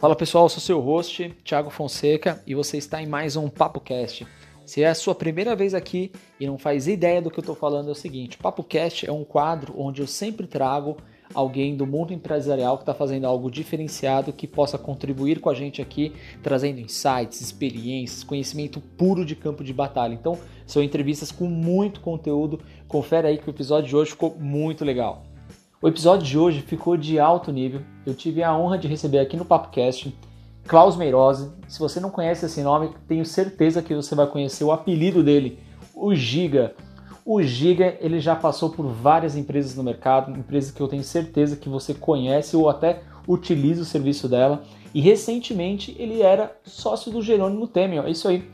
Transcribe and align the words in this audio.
Fala 0.00 0.16
pessoal, 0.16 0.48
sou 0.48 0.60
seu 0.60 0.80
host, 0.80 1.28
Thiago 1.44 1.68
Fonseca, 1.68 2.42
e 2.46 2.54
você 2.54 2.78
está 2.78 3.02
em 3.02 3.06
mais 3.06 3.36
um 3.36 3.50
Papo 3.50 3.78
Cast. 3.80 4.26
Se 4.64 4.82
é 4.82 4.88
a 4.88 4.94
sua 4.94 5.14
primeira 5.14 5.54
vez 5.54 5.74
aqui 5.74 6.10
e 6.38 6.46
não 6.46 6.56
faz 6.56 6.88
ideia 6.88 7.20
do 7.20 7.30
que 7.30 7.38
eu 7.38 7.42
estou 7.42 7.54
falando, 7.54 7.88
é 7.88 7.92
o 7.92 7.94
seguinte: 7.94 8.38
o 8.38 8.40
Papo 8.40 8.64
Cast 8.64 9.06
é 9.06 9.12
um 9.12 9.24
quadro 9.24 9.74
onde 9.76 10.00
eu 10.00 10.06
sempre 10.06 10.46
trago 10.46 10.96
alguém 11.34 11.76
do 11.76 11.86
mundo 11.86 12.12
empresarial 12.12 12.76
que 12.76 12.82
está 12.82 12.94
fazendo 12.94 13.26
algo 13.26 13.50
diferenciado 13.50 14.32
que 14.32 14.46
possa 14.46 14.76
contribuir 14.76 15.40
com 15.40 15.48
a 15.48 15.54
gente 15.54 15.80
aqui, 15.80 16.12
trazendo 16.42 16.80
insights, 16.80 17.40
experiências, 17.40 18.24
conhecimento 18.24 18.80
puro 18.80 19.24
de 19.24 19.36
campo 19.36 19.62
de 19.62 19.72
batalha. 19.72 20.14
Então, 20.14 20.38
são 20.66 20.82
entrevistas 20.82 21.32
com 21.32 21.46
muito 21.46 22.00
conteúdo. 22.00 22.60
Confere 22.86 23.28
aí 23.28 23.38
que 23.38 23.48
o 23.48 23.50
episódio 23.50 23.88
de 23.88 23.96
hoje 23.96 24.10
ficou 24.10 24.36
muito 24.38 24.84
legal. 24.84 25.22
O 25.82 25.88
episódio 25.88 26.26
de 26.26 26.38
hoje 26.38 26.60
ficou 26.60 26.96
de 26.96 27.18
alto 27.18 27.50
nível. 27.50 27.80
Eu 28.04 28.14
tive 28.14 28.42
a 28.42 28.56
honra 28.56 28.76
de 28.76 28.86
receber 28.86 29.18
aqui 29.18 29.36
no 29.36 29.44
PapoCast 29.44 30.14
Klaus 30.66 30.96
Meirose. 30.96 31.50
Se 31.66 31.78
você 31.78 31.98
não 31.98 32.10
conhece 32.10 32.46
esse 32.46 32.62
nome, 32.62 32.90
tenho 33.08 33.24
certeza 33.24 33.82
que 33.82 33.94
você 33.94 34.14
vai 34.14 34.26
conhecer 34.26 34.62
o 34.62 34.72
apelido 34.72 35.22
dele, 35.22 35.58
o 35.94 36.14
Giga. 36.14 36.74
O 37.24 37.42
Giga 37.42 37.96
ele 38.00 38.18
já 38.20 38.34
passou 38.34 38.70
por 38.70 38.86
várias 38.86 39.36
empresas 39.36 39.76
no 39.76 39.82
mercado, 39.82 40.30
empresas 40.30 40.70
que 40.70 40.80
eu 40.80 40.88
tenho 40.88 41.04
certeza 41.04 41.56
que 41.56 41.68
você 41.68 41.94
conhece 41.94 42.56
ou 42.56 42.68
até 42.68 43.02
utiliza 43.26 43.82
o 43.82 43.84
serviço 43.84 44.28
dela. 44.28 44.62
E 44.94 45.00
recentemente 45.00 45.94
ele 45.98 46.22
era 46.22 46.56
sócio 46.64 47.12
do 47.12 47.22
Jerônimo 47.22 47.68
Temer, 47.68 48.04
é 48.04 48.10
isso 48.10 48.26
aí, 48.26 48.48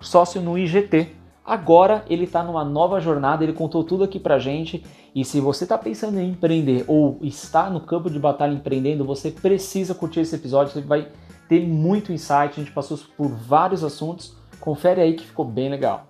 sócio 0.00 0.40
no 0.40 0.58
IGT. 0.58 1.08
Agora 1.44 2.04
ele 2.10 2.24
está 2.24 2.42
numa 2.42 2.64
nova 2.64 3.00
jornada, 3.00 3.44
ele 3.44 3.52
contou 3.52 3.84
tudo 3.84 4.02
aqui 4.02 4.18
pra 4.18 4.38
gente. 4.38 4.84
E 5.14 5.24
se 5.24 5.40
você 5.40 5.64
está 5.64 5.78
pensando 5.78 6.18
em 6.18 6.30
empreender 6.30 6.84
ou 6.88 7.18
está 7.22 7.70
no 7.70 7.80
campo 7.80 8.10
de 8.10 8.18
batalha 8.18 8.52
empreendendo, 8.52 9.04
você 9.04 9.30
precisa 9.30 9.94
curtir 9.94 10.20
esse 10.20 10.34
episódio, 10.34 10.72
você 10.72 10.80
vai 10.80 11.06
ter 11.48 11.64
muito 11.64 12.12
insight. 12.12 12.54
A 12.56 12.64
gente 12.64 12.72
passou 12.72 12.98
por 13.16 13.28
vários 13.28 13.84
assuntos. 13.84 14.36
Confere 14.58 15.00
aí 15.00 15.14
que 15.14 15.24
ficou 15.24 15.44
bem 15.44 15.70
legal. 15.70 16.08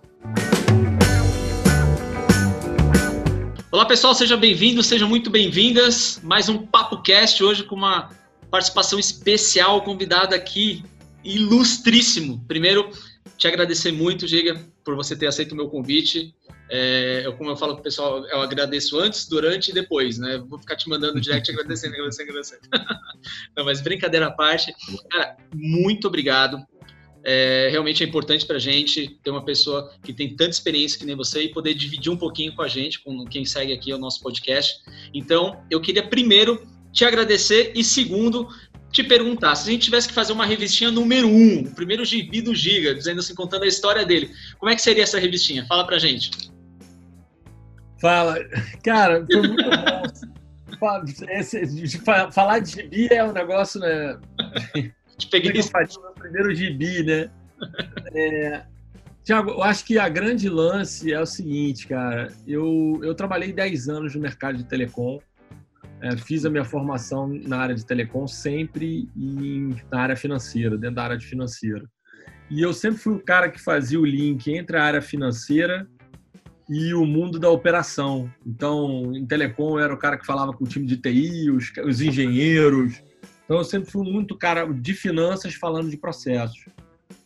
Olá 3.77 3.85
pessoal, 3.85 4.15
sejam 4.15 4.41
bem-vindos, 4.41 4.87
sejam 4.87 5.07
muito 5.07 5.29
bem-vindas. 5.29 6.19
Mais 6.23 6.49
um 6.49 6.67
Papo 6.67 7.03
Cast 7.03 7.45
hoje 7.45 7.63
com 7.63 7.75
uma 7.75 8.09
participação 8.51 8.99
especial, 8.99 9.83
convidada 9.83 10.35
aqui, 10.35 10.83
ilustríssimo. 11.23 12.43
Primeiro, 12.49 12.91
te 13.37 13.47
agradecer 13.47 13.93
muito, 13.93 14.27
Giga, 14.27 14.59
por 14.83 14.97
você 14.97 15.15
ter 15.15 15.27
aceito 15.27 15.53
o 15.53 15.55
meu 15.55 15.69
convite. 15.69 16.35
É, 16.71 17.21
eu, 17.27 17.35
como 17.35 17.51
eu 17.51 17.57
falo 17.59 17.75
com 17.75 17.81
o 17.81 17.83
pessoal, 17.83 18.25
eu 18.25 18.41
agradeço 18.41 18.99
antes, 18.99 19.29
durante 19.29 19.73
e 19.73 19.75
depois, 19.75 20.17
né? 20.17 20.43
Vou 20.49 20.59
ficar 20.59 20.77
te 20.77 20.89
mandando 20.89 21.21
direct 21.21 21.51
agradecendo, 21.51 21.97
agradecendo, 21.97 22.31
agradecendo. 22.31 22.63
Não, 23.55 23.67
mas 23.67 23.83
brincadeira 23.83 24.29
à 24.29 24.33
parte. 24.33 24.73
Cara, 25.11 25.37
muito 25.55 26.09
obrigado. 26.09 26.67
É, 27.29 27.67
realmente 27.73 28.05
é 28.05 28.07
importante 28.07 28.47
para 28.47 28.55
a 28.55 28.61
gente 28.61 29.19
ter 29.21 29.31
uma 29.31 29.45
pessoa 29.45 29.93
que 30.01 30.13
tem 30.13 30.29
tanta 30.37 30.51
experiência 30.51 30.97
que 30.97 31.05
nem 31.05 31.17
você 31.17 31.43
e 31.43 31.49
poder 31.49 31.75
dividir 31.75 32.13
um 32.13 32.17
pouquinho 32.17 32.55
com 32.55 32.63
a 32.63 32.69
gente, 32.69 33.01
com 33.01 33.25
quem 33.25 33.45
segue 33.45 33.73
aqui 33.73 33.93
o 33.93 33.99
nosso 33.99 34.23
podcast. 34.23 34.81
Então, 35.13 35.61
eu 35.69 35.81
queria 35.81 36.07
primeiro 36.07 36.65
te 36.93 37.05
agradecer 37.05 37.73
e 37.75 37.83
segundo 37.83 38.49
te 38.93 39.03
perguntar, 39.03 39.57
se 39.57 39.69
a 39.69 39.73
gente 39.73 39.83
tivesse 39.83 40.07
que 40.07 40.15
fazer 40.15 40.33
uma 40.33 40.47
revistinha 40.47 40.93
número 40.93 41.29
um, 41.29 41.63
o 41.63 41.75
primeiro 41.75 42.05
gibi 42.05 42.41
do 42.41 42.55
Giga, 42.55 42.95
dizendo 42.95 43.19
assim, 43.19 43.35
contando 43.35 43.65
a 43.65 43.67
história 43.67 44.07
dele, 44.07 44.31
como 44.61 44.71
é 44.71 44.77
que 44.77 44.81
seria 44.81 45.03
essa 45.03 45.19
revistinha? 45.19 45.67
Fala 45.67 45.85
pra 45.85 45.99
gente. 45.99 46.31
Fala. 48.01 48.39
Cara, 48.85 49.27
foi 49.27 49.49
muito 49.49 49.65
bom. 49.65 50.03
falar 52.33 52.61
de 52.61 52.71
gibi 52.71 53.09
é 53.11 53.25
um 53.25 53.33
negócio, 53.33 53.81
né? 53.81 54.17
Te 55.19 55.29
peguei 55.29 55.53
isso. 55.53 55.73
meu 56.01 56.13
primeiro 56.13 56.55
gibi, 56.55 57.03
né? 57.03 57.31
É, 58.13 58.65
Tiago, 59.27 59.51
eu 59.51 59.63
acho 59.65 59.85
que 59.85 59.99
a 59.99 60.09
grande 60.09 60.49
lance 60.49 61.13
é 61.13 61.21
o 61.21 61.27
seguinte, 61.27 61.89
cara. 61.89 62.33
Eu, 62.47 63.01
eu 63.03 63.13
trabalhei 63.13 63.53
10 63.53 63.89
anos 63.89 64.15
no 64.15 64.21
mercado 64.21 64.57
de 64.57 64.65
telecom. 64.65 65.19
É, 66.01 66.17
fiz 66.17 66.45
a 66.45 66.51
minha 66.51 66.65
formação 66.65 67.27
na 67.27 67.59
área 67.59 67.75
de 67.75 67.85
telecom 67.85 68.29
sempre 68.29 69.09
em, 69.17 69.75
na 69.91 70.01
área 70.01 70.15
financeira, 70.17 70.79
dentro 70.79 70.95
da 70.95 71.03
área 71.03 71.19
de 71.19 71.27
financeira. 71.27 71.85
E 72.49 72.63
eu 72.63 72.73
sempre 72.73 72.99
fui 72.99 73.15
o 73.15 73.25
cara 73.25 73.51
que 73.51 73.61
fazia 73.61 73.99
o 73.99 74.07
link 74.07 74.49
entre 74.49 74.77
a 74.77 74.85
área 74.85 75.03
financeira 75.03 75.89
e 76.69 76.95
o 76.95 77.05
mundo 77.05 77.39
da 77.41 77.51
operação. 77.51 78.31
Então, 78.47 79.13
em 79.13 79.27
telecom, 79.27 79.79
eu 79.79 79.85
era 79.85 79.93
o 79.93 79.99
cara 79.99 80.17
que 80.17 80.25
falava 80.25 80.53
com 80.53 80.65
o 80.65 80.69
time 80.69 80.87
de 80.87 80.97
TI, 80.97 81.51
os, 81.51 81.73
os 81.85 82.01
engenheiros. 82.01 83.03
Então, 83.47 83.57
eu 83.57 83.65
sempre 83.65 83.91
fui 83.91 84.05
muito 84.11 84.37
cara 84.37 84.67
de 84.67 84.93
finanças 84.93 85.55
falando 85.55 85.89
de 85.89 85.97
processos. 85.97 86.67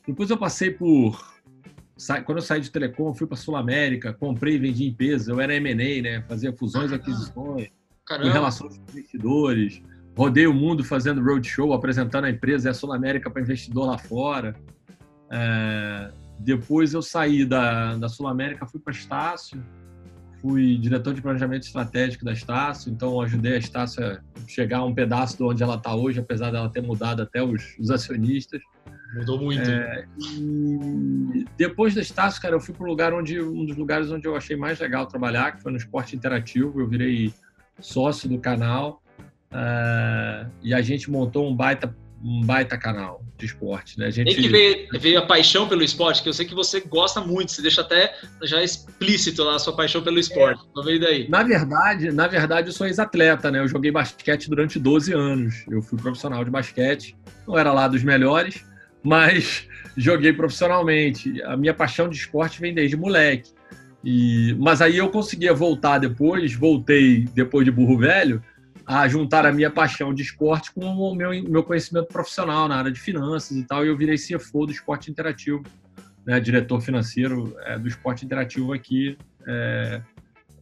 Depois 0.06 0.30
eu 0.30 0.38
passei 0.38 0.70
por 0.70 1.18
quando 2.24 2.38
eu 2.38 2.42
saí 2.42 2.62
de 2.62 2.70
telecom, 2.70 3.12
fui 3.12 3.26
para 3.26 3.36
Sul 3.36 3.56
América, 3.56 4.14
comprei 4.14 4.54
e 4.54 4.58
vendi 4.58 4.88
empresas, 4.88 5.28
eu 5.28 5.38
era 5.38 5.54
M&A, 5.54 6.02
né? 6.02 6.24
Fazia 6.26 6.50
fusões 6.50 6.90
e 6.90 6.94
aquisições. 6.94 7.68
Caramba. 8.06 8.28
em 8.28 8.32
relações 8.32 8.76
com 8.76 8.84
investidores. 8.90 9.82
Rodei 10.16 10.46
o 10.46 10.52
mundo 10.52 10.82
fazendo 10.82 11.22
roadshow, 11.22 11.72
apresentando 11.72 12.24
a 12.24 12.30
empresa 12.30 12.68
e 12.68 12.70
a 12.70 12.74
Sul 12.74 12.92
América 12.92 13.30
para 13.30 13.40
investidor 13.40 13.86
lá 13.86 13.98
fora. 13.98 14.56
É, 15.30 16.10
depois 16.38 16.92
eu 16.92 17.02
saí 17.02 17.44
da, 17.44 17.96
da 17.96 18.08
Sul 18.08 18.26
América, 18.26 18.66
fui 18.66 18.80
para 18.80 18.92
Estácio, 18.92 19.62
fui 20.40 20.76
diretor 20.78 21.14
de 21.14 21.22
planejamento 21.22 21.64
estratégico 21.64 22.24
da 22.24 22.32
Estácio, 22.32 22.90
então 22.90 23.20
ajudei 23.20 23.54
a 23.54 23.58
Estácio 23.58 24.04
a 24.04 24.20
chegar 24.48 24.78
a 24.78 24.84
um 24.84 24.94
pedaço 24.94 25.36
de 25.36 25.42
onde 25.42 25.62
ela 25.62 25.76
está 25.76 25.94
hoje, 25.94 26.20
apesar 26.20 26.50
dela 26.50 26.68
ter 26.68 26.82
mudado 26.82 27.22
até 27.22 27.42
os, 27.42 27.76
os 27.78 27.90
acionistas. 27.90 28.60
Mudou 29.14 29.40
muito. 29.40 29.68
É, 29.68 30.04
e 30.18 31.44
depois 31.56 31.94
da 31.94 32.00
Estácio, 32.00 32.40
cara, 32.40 32.54
eu 32.54 32.60
fui 32.60 32.74
para 32.74 32.84
um 32.84 32.88
lugar 32.88 33.12
onde 33.12 33.40
um 33.40 33.64
dos 33.66 33.76
lugares 33.76 34.10
onde 34.10 34.26
eu 34.26 34.36
achei 34.36 34.56
mais 34.56 34.78
legal 34.78 35.06
trabalhar, 35.06 35.56
que 35.56 35.62
foi 35.62 35.72
no 35.72 35.78
esporte 35.78 36.14
interativo. 36.14 36.80
Eu 36.80 36.86
virei 36.86 37.34
sócio 37.80 38.28
do 38.28 38.38
canal, 38.38 39.02
uh, 39.52 40.50
e 40.62 40.72
a 40.72 40.80
gente 40.80 41.10
montou 41.10 41.48
um 41.48 41.54
baita, 41.54 41.94
um 42.22 42.42
baita 42.44 42.76
canal 42.76 43.24
de 43.38 43.46
esporte. 43.46 43.98
Né? 43.98 44.06
A 44.06 44.10
gente... 44.10 44.26
Tem 44.26 44.42
que 44.42 44.48
ver, 44.48 44.88
ver 44.98 45.16
a 45.16 45.22
paixão 45.22 45.66
pelo 45.68 45.82
esporte, 45.82 46.22
que 46.22 46.28
eu 46.28 46.32
sei 46.32 46.44
que 46.44 46.54
você 46.54 46.80
gosta 46.80 47.20
muito, 47.20 47.52
você 47.52 47.62
deixa 47.62 47.80
até 47.80 48.14
já 48.42 48.62
explícito 48.62 49.42
lá 49.42 49.56
a 49.56 49.58
sua 49.58 49.74
paixão 49.74 50.02
pelo 50.02 50.18
esporte. 50.18 50.62
É. 50.76 50.98
daí. 50.98 51.28
Na 51.28 51.42
verdade, 51.42 52.12
na 52.12 52.26
verdade, 52.26 52.68
eu 52.68 52.72
sou 52.72 52.86
ex-atleta, 52.86 53.50
né? 53.50 53.60
Eu 53.60 53.68
joguei 53.68 53.90
basquete 53.90 54.48
durante 54.48 54.78
12 54.78 55.12
anos. 55.12 55.64
Eu 55.68 55.82
fui 55.82 55.98
profissional 55.98 56.44
de 56.44 56.50
basquete, 56.50 57.16
não 57.46 57.56
era 57.56 57.72
lá 57.72 57.88
dos 57.88 58.02
melhores, 58.02 58.64
mas 59.02 59.66
joguei 59.96 60.32
profissionalmente. 60.32 61.42
A 61.42 61.56
minha 61.56 61.72
paixão 61.72 62.08
de 62.08 62.16
esporte 62.16 62.60
vem 62.60 62.74
desde 62.74 62.96
moleque. 62.96 63.50
E, 64.04 64.54
mas 64.58 64.80
aí 64.80 64.96
eu 64.96 65.10
conseguia 65.10 65.52
voltar 65.52 65.98
depois, 65.98 66.54
voltei 66.54 67.26
depois 67.34 67.64
de 67.64 67.70
burro 67.70 67.98
velho, 67.98 68.42
a 68.90 69.06
juntar 69.06 69.46
a 69.46 69.52
minha 69.52 69.70
paixão 69.70 70.12
de 70.12 70.22
esporte 70.22 70.72
com 70.72 70.84
o 70.84 71.14
meu, 71.14 71.30
meu 71.44 71.62
conhecimento 71.62 72.08
profissional 72.08 72.66
na 72.66 72.76
área 72.76 72.90
de 72.90 72.98
finanças 72.98 73.56
e 73.56 73.62
tal, 73.62 73.84
e 73.84 73.88
eu 73.88 73.96
virei 73.96 74.16
CFO 74.16 74.66
do 74.66 74.72
esporte 74.72 75.08
interativo, 75.08 75.62
né, 76.26 76.40
diretor 76.40 76.80
financeiro 76.80 77.56
é, 77.60 77.78
do 77.78 77.86
esporte 77.86 78.24
interativo 78.24 78.72
aqui, 78.72 79.16
é, 79.46 80.02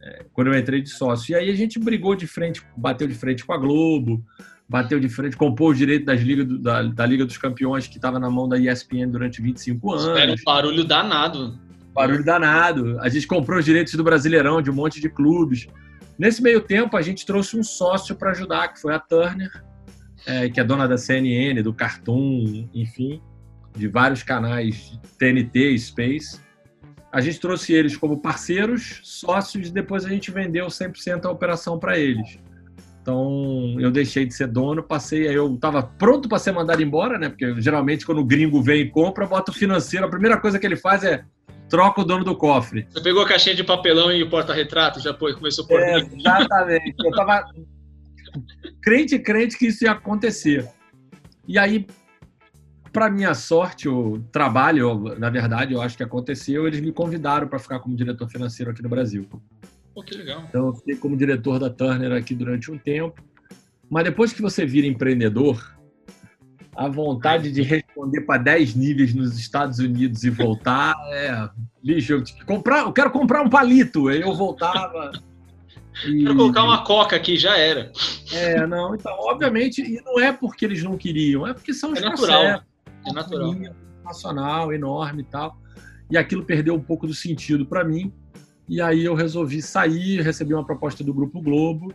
é, 0.03 0.25
quando 0.31 0.53
eu 0.53 0.59
entrei 0.59 0.79
de 0.79 0.89
sócio. 0.89 1.31
E 1.31 1.35
aí 1.35 1.49
a 1.49 1.55
gente 1.55 1.79
brigou 1.79 2.13
de 2.13 2.27
frente, 2.27 2.61
bateu 2.77 3.07
de 3.07 3.15
frente 3.15 3.43
com 3.43 3.51
a 3.51 3.57
Globo, 3.57 4.23
bateu 4.69 4.99
de 4.99 5.09
frente, 5.09 5.35
compôs 5.35 5.71
os 5.71 5.79
direitos 5.79 6.05
das 6.05 6.21
Liga 6.21 6.45
do, 6.45 6.59
da, 6.59 6.83
da 6.83 7.05
Liga 7.07 7.25
dos 7.25 7.37
Campeões, 7.39 7.87
que 7.87 7.95
estava 7.95 8.19
na 8.19 8.29
mão 8.29 8.47
da 8.47 8.59
ESPN 8.59 9.07
durante 9.09 9.41
25 9.41 9.91
anos. 9.91 10.19
Era 10.19 10.31
um 10.31 10.35
barulho 10.45 10.83
danado. 10.83 11.57
Barulho 11.95 12.23
danado. 12.23 12.99
A 12.99 13.09
gente 13.09 13.25
comprou 13.25 13.57
os 13.57 13.65
direitos 13.65 13.95
do 13.95 14.03
Brasileirão, 14.03 14.61
de 14.61 14.69
um 14.69 14.75
monte 14.75 15.01
de 15.01 15.09
clubes. 15.09 15.67
Nesse 16.19 16.43
meio 16.43 16.59
tempo, 16.59 16.97
a 16.97 17.01
gente 17.01 17.25
trouxe 17.25 17.57
um 17.57 17.63
sócio 17.63 18.13
para 18.13 18.31
ajudar, 18.31 18.67
que 18.73 18.81
foi 18.81 18.93
a 18.93 18.99
Turner, 18.99 19.63
é, 20.27 20.49
que 20.49 20.59
é 20.59 20.63
dona 20.65 20.85
da 20.85 20.97
CNN, 20.97 21.61
do 21.63 21.73
Cartoon, 21.73 22.67
enfim, 22.73 23.21
de 23.73 23.87
vários 23.87 24.21
canais 24.21 24.99
TNT, 25.17 25.77
Space. 25.79 26.41
A 27.09 27.21
gente 27.21 27.39
trouxe 27.39 27.71
eles 27.71 27.95
como 27.95 28.21
parceiros, 28.21 28.99
sócios, 29.03 29.69
e 29.69 29.71
depois 29.71 30.03
a 30.03 30.09
gente 30.09 30.29
vendeu 30.29 30.67
100% 30.67 31.23
a 31.23 31.31
operação 31.31 31.79
para 31.79 31.97
eles. 31.97 32.37
Então, 33.01 33.77
eu 33.79 33.89
deixei 33.89 34.25
de 34.25 34.33
ser 34.33 34.47
dono, 34.47 34.83
passei, 34.83 35.25
aí 35.25 35.35
eu 35.35 35.55
estava 35.55 35.81
pronto 35.81 36.27
para 36.27 36.37
ser 36.37 36.51
mandado 36.51 36.83
embora, 36.83 37.17
né? 37.17 37.29
Porque 37.29 37.61
geralmente 37.61 38.05
quando 38.05 38.19
o 38.19 38.25
gringo 38.25 38.61
vem 38.61 38.81
e 38.81 38.89
compra, 38.89 39.25
bota 39.25 39.51
o 39.51 39.55
financeiro, 39.55 40.05
a 40.05 40.09
primeira 40.09 40.37
coisa 40.37 40.59
que 40.59 40.65
ele 40.65 40.75
faz 40.75 41.01
é 41.05 41.23
troca 41.69 42.01
o 42.01 42.03
dono 42.03 42.23
do 42.23 42.35
cofre. 42.35 42.87
Você 42.89 43.01
pegou 43.01 43.23
a 43.23 43.27
caixinha 43.27 43.55
de 43.55 43.63
papelão 43.63 44.11
e 44.11 44.23
o 44.23 44.29
porta-retrato, 44.29 44.99
já 44.99 45.13
começou 45.13 45.65
por 45.67 45.79
é, 45.79 45.99
Exatamente. 45.99 46.95
Eu 46.99 47.11
tava 47.11 47.45
crente, 48.81 49.19
crente 49.19 49.57
que 49.57 49.67
isso 49.67 49.83
ia 49.83 49.91
acontecer. 49.91 50.67
E 51.47 51.57
aí, 51.57 51.87
para 52.91 53.09
minha 53.09 53.33
sorte, 53.33 53.87
o 53.87 54.19
trabalho, 54.31 55.15
na 55.17 55.29
verdade, 55.29 55.73
eu 55.73 55.81
acho 55.81 55.95
que 55.95 56.03
aconteceu, 56.03 56.67
eles 56.67 56.79
me 56.81 56.91
convidaram 56.91 57.47
para 57.47 57.59
ficar 57.59 57.79
como 57.79 57.95
diretor 57.95 58.27
financeiro 58.29 58.71
aqui 58.71 58.81
no 58.81 58.89
Brasil. 58.89 59.27
Pô, 59.93 60.03
que 60.03 60.15
legal. 60.15 60.45
Então, 60.47 60.67
eu 60.67 60.73
fiquei 60.75 60.95
como 60.95 61.17
diretor 61.17 61.59
da 61.59 61.69
Turner 61.69 62.11
aqui 62.11 62.35
durante 62.35 62.71
um 62.71 62.77
tempo. 62.77 63.23
Mas 63.89 64.03
depois 64.03 64.31
que 64.31 64.41
você 64.41 64.65
vira 64.65 64.85
empreendedor, 64.85 65.78
a 66.75 66.87
vontade 66.87 67.51
de 67.51 67.61
responder 67.61 68.21
para 68.21 68.41
10 68.41 68.75
níveis 68.75 69.13
nos 69.13 69.37
Estados 69.37 69.79
Unidos 69.79 70.23
e 70.23 70.29
voltar 70.29 70.95
é. 71.11 71.49
Bicho, 71.83 72.13
eu, 72.13 72.23
comprar, 72.45 72.79
eu 72.81 72.93
quero 72.93 73.11
comprar 73.11 73.41
um 73.41 73.49
palito. 73.49 74.09
Aí 74.09 74.21
eu 74.21 74.35
voltava. 74.35 75.11
E... 76.05 76.23
Quero 76.23 76.35
colocar 76.35 76.63
uma 76.63 76.83
coca 76.83 77.15
aqui, 77.15 77.37
já 77.37 77.57
era. 77.57 77.91
É, 78.31 78.65
não, 78.67 78.95
então, 78.95 79.13
obviamente, 79.19 79.81
e 79.81 80.01
não 80.03 80.19
é 80.19 80.31
porque 80.31 80.65
eles 80.65 80.83
não 80.83 80.97
queriam, 80.97 81.47
é 81.47 81.53
porque 81.53 81.73
são 81.73 81.91
os 81.91 81.99
é 81.99 82.01
natural. 82.01 82.43
É 82.43 83.13
natural. 83.13 83.55
Nacional, 84.03 84.73
enorme 84.73 85.21
e 85.21 85.25
tal. 85.25 85.57
E 86.11 86.17
aquilo 86.17 86.43
perdeu 86.43 86.73
um 86.73 86.81
pouco 86.81 87.07
do 87.07 87.13
sentido 87.13 87.65
para 87.65 87.83
mim. 87.83 88.11
E 88.67 88.81
aí 88.81 89.03
eu 89.03 89.15
resolvi 89.15 89.61
sair, 89.61 90.21
recebi 90.21 90.53
uma 90.53 90.65
proposta 90.65 91.03
do 91.03 91.13
Grupo 91.13 91.41
Globo. 91.41 91.93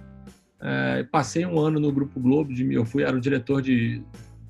É, 0.60 1.04
passei 1.04 1.44
um 1.44 1.58
ano 1.60 1.78
no 1.78 1.92
Grupo 1.92 2.18
Globo, 2.18 2.52
de, 2.52 2.72
eu 2.72 2.86
fui, 2.86 3.02
era 3.02 3.14
o 3.14 3.20
diretor 3.20 3.60
de, 3.60 4.02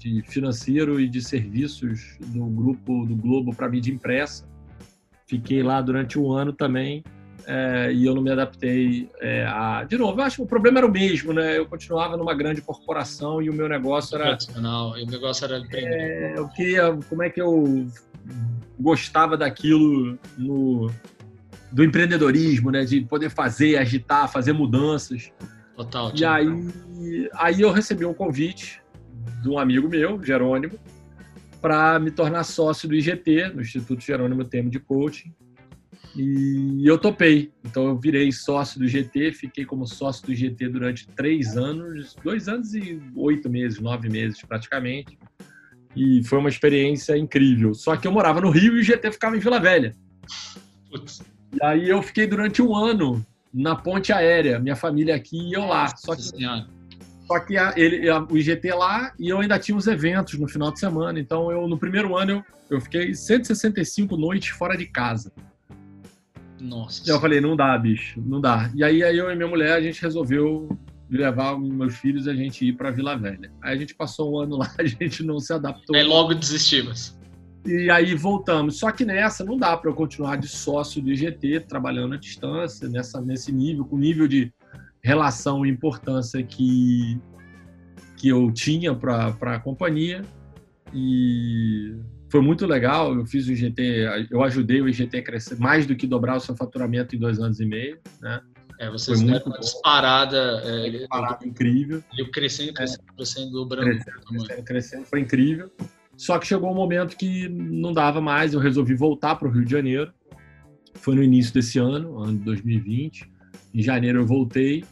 de 0.05 0.23
financeiro 0.23 1.01
e 1.01 1.09
de 1.09 1.23
serviços 1.23 2.19
do 2.27 2.45
grupo 2.45 3.07
do 3.07 3.17
Globo 3.17 3.55
para 3.55 3.69
mídia 3.71 3.91
impressa. 3.91 4.47
Fiquei 5.27 5.63
lá 5.63 5.81
durante 5.81 6.19
um 6.19 6.31
ano 6.31 6.53
também 6.53 7.03
é, 7.47 7.91
e 7.91 8.05
eu 8.05 8.15
não 8.15 8.21
me 8.23 8.31
adaptei 8.31 9.09
é, 9.21 9.47
a. 9.47 9.85
De 9.85 9.97
novo, 9.97 10.21
eu 10.21 10.25
acho 10.25 10.37
que 10.37 10.43
o 10.43 10.47
problema 10.47 10.79
era 10.79 10.87
o 10.87 10.91
mesmo, 10.91 11.33
né? 11.33 11.57
Eu 11.57 11.67
continuava 11.67 12.19
numa 12.19 12.35
grande 12.35 12.61
corporação 12.61 13.41
e 13.41 13.49
o 13.49 13.53
meu 13.53 13.67
negócio 13.67 14.15
era. 14.17 14.37
Tradicional, 14.37 14.99
e 14.99 15.05
o 15.05 15.07
negócio 15.07 15.45
era. 15.47 15.63
É, 15.73 16.35
eu 16.37 16.49
queria. 16.49 16.99
Como 17.09 17.23
é 17.23 17.31
que 17.31 17.41
eu 17.41 17.87
gostava 18.79 19.37
daquilo 19.37 20.19
no, 20.37 20.91
do 21.73 21.83
empreendedorismo, 21.83 22.71
né? 22.71 22.85
De 22.85 23.01
poder 23.03 23.31
fazer, 23.31 23.77
agitar, 23.77 24.31
fazer 24.31 24.53
mudanças. 24.53 25.33
Total. 25.77 26.13
E 26.15 26.25
aí, 26.25 27.29
aí 27.35 27.61
eu 27.61 27.73
recebi 27.73 28.05
um 28.05 28.15
convite 28.15 28.84
de 29.43 29.49
um 29.49 29.59
amigo 29.59 29.89
meu, 29.89 30.23
Jerônimo, 30.23 30.79
para 31.61 31.99
me 31.99 32.11
tornar 32.11 32.45
sócio 32.45 32.89
do 32.89 32.95
IGT, 32.95 33.53
no 33.55 33.63
Instituto 33.63 34.03
Jerônimo 34.03 34.45
Temo 34.45 34.71
de 34.71 34.79
Coaching. 34.79 35.33
E 36.17 36.83
eu 36.87 36.97
topei. 36.97 37.53
Então 37.65 37.89
eu 37.89 37.99
virei 37.99 38.31
sócio 38.31 38.79
do 38.79 38.85
IGT, 38.85 39.33
fiquei 39.33 39.65
como 39.65 39.87
sócio 39.87 40.25
do 40.27 40.33
IGT 40.33 40.69
durante 40.69 41.09
três 41.09 41.57
anos, 41.57 42.17
dois 42.23 42.49
anos 42.49 42.75
e 42.75 43.01
oito 43.17 43.51
meses, 43.51 43.81
nove 43.81 44.09
meses 44.09 44.41
praticamente. 44.43 45.19
E 45.97 46.23
foi 46.25 46.39
uma 46.39 46.49
experiência 46.49 47.17
incrível. 47.17 47.75
Só 47.75 47.97
que 47.97 48.07
eu 48.07 48.13
morava 48.13 48.41
no 48.41 48.51
Rio 48.51 48.75
e 48.75 48.79
o 48.79 48.81
IGT 48.81 49.13
ficava 49.13 49.37
em 49.37 49.41
Vila 49.41 49.59
Velha. 49.59 49.95
Putz. 50.91 51.23
E 51.53 51.65
aí 51.65 51.89
eu 51.89 52.03
fiquei 52.03 52.27
durante 52.27 52.61
um 52.61 52.75
ano 52.75 53.25
na 53.53 53.77
ponte 53.77 54.13
aérea, 54.13 54.59
minha 54.59 54.75
família 54.75 55.15
aqui 55.15 55.39
e 55.39 55.53
eu 55.53 55.65
lá. 55.65 55.97
Só 55.97 56.17
que, 56.17 56.23
só 57.27 57.41
que 57.41 57.57
a, 57.57 57.73
ele, 57.77 58.09
a, 58.09 58.23
o 58.23 58.37
IGT 58.37 58.73
lá 58.73 59.13
e 59.19 59.29
eu 59.29 59.41
ainda 59.41 59.59
tinha 59.59 59.77
os 59.77 59.87
eventos 59.87 60.39
no 60.39 60.47
final 60.47 60.71
de 60.71 60.79
semana. 60.79 61.19
Então, 61.19 61.51
eu 61.51 61.67
no 61.67 61.79
primeiro 61.79 62.17
ano 62.17 62.33
eu, 62.33 62.45
eu 62.77 62.81
fiquei 62.81 63.15
165 63.15 64.17
noites 64.17 64.51
fora 64.51 64.77
de 64.77 64.87
casa. 64.87 65.33
Nossa. 66.61 67.03
E 67.07 67.11
eu 67.11 67.21
falei, 67.21 67.41
não 67.41 67.57
dá, 67.57 67.77
bicho, 67.77 68.23
não 68.25 68.41
dá. 68.41 68.71
E 68.75 68.83
aí, 68.83 69.03
aí 69.03 69.19
eu 69.19 69.31
e 69.31 69.37
minha 69.37 69.49
mulher, 69.49 69.73
a 69.73 69.81
gente 69.81 70.01
resolveu 70.01 70.69
levar 71.11 71.59
meus 71.59 71.97
filhos 71.97 72.27
e 72.27 72.31
a 72.31 72.35
gente 72.35 72.67
ir 72.67 72.73
para 72.75 72.91
Vila 72.91 73.17
Velha. 73.17 73.53
Aí 73.63 73.75
a 73.75 73.79
gente 73.79 73.95
passou 73.95 74.35
um 74.35 74.39
ano 74.41 74.57
lá, 74.57 74.73
a 74.79 74.85
gente 74.85 75.23
não 75.23 75.39
se 75.39 75.53
adaptou. 75.53 75.95
Aí 75.95 76.03
logo 76.03 76.35
desistimos. 76.35 77.19
E 77.67 77.91
aí 77.91 78.15
voltamos. 78.15 78.79
Só 78.79 78.91
que 78.91 79.05
nessa 79.05 79.45
não 79.45 79.57
dá 79.57 79.77
para 79.77 79.91
eu 79.91 79.95
continuar 79.95 80.37
de 80.37 80.49
sócio 80.49 81.01
do 81.01 81.11
IGT, 81.11 81.61
trabalhando 81.61 82.15
à 82.15 82.19
distância, 82.19 82.89
nessa, 82.89 83.21
nesse 83.21 83.53
nível, 83.53 83.85
com 83.85 83.97
nível 83.97 84.29
de 84.29 84.53
relação 85.05 85.67
e 85.67 85.69
importância 85.69 86.43
que, 86.43 87.21
que 88.17 88.29
eu 88.29 88.51
tinha 88.51 88.95
para 88.95 89.37
a 89.43 89.61
companhia. 89.61 90.23
E 90.95 91.95
foi 92.31 92.41
muito 92.41 92.67
legal. 92.67 93.15
Eu 93.15 93.27
fiz 93.27 93.47
o 93.47 93.53
IGT, 93.53 94.29
eu 94.31 94.43
ajudei 94.43 94.81
o 94.81 94.89
IGT 94.89 95.19
a 95.19 95.23
crescer 95.23 95.59
mais 95.59 95.87
do 95.87 95.95
que 95.95 96.07
dobrar 96.07 96.37
o 96.37 96.41
seu 96.41 96.57
faturamento 96.57 97.15
em 97.15 97.19
dois 97.19 97.39
anos 97.39 97.61
e 97.61 97.67
meio, 97.67 97.99
né? 98.21 98.41
É, 98.81 98.91
vocês 98.91 99.21
foi 99.21 99.31
muito 99.31 99.47
uma 99.47 99.59
disparada, 99.59 100.61
é, 100.65 100.91
disparada 100.91 101.47
incrível. 101.47 102.03
E 102.19 102.25
crescendo, 102.25 102.73
crescendo, 102.75 103.05
crescendo, 103.15 103.53
dobrando. 103.53 103.91
Crescendo, 103.91 104.21
crescendo, 104.27 104.65
crescendo, 104.65 105.05
foi 105.05 105.21
incrível. 105.21 105.71
Só 106.17 106.39
que 106.39 106.47
chegou 106.47 106.73
um 106.73 106.75
momento 106.75 107.17
que 107.17 107.49
não 107.49 107.93
dava 107.93 108.21
mais, 108.21 108.55
eu 108.55 108.59
resolvi 108.59 108.95
voltar 108.95 109.37
para 109.37 109.47
o 109.47 109.51
Rio 109.51 109.65
de 109.65 109.71
Janeiro. 109.71 110.13
Foi 110.95 111.15
no 111.15 111.23
início 111.23 111.53
desse 111.53 111.79
ano, 111.79 112.19
ano 112.19 112.39
de 112.39 112.45
2020. 112.45 113.31
Em 113.75 113.83
janeiro 113.83 114.21
eu 114.21 114.27
voltei 114.27 114.85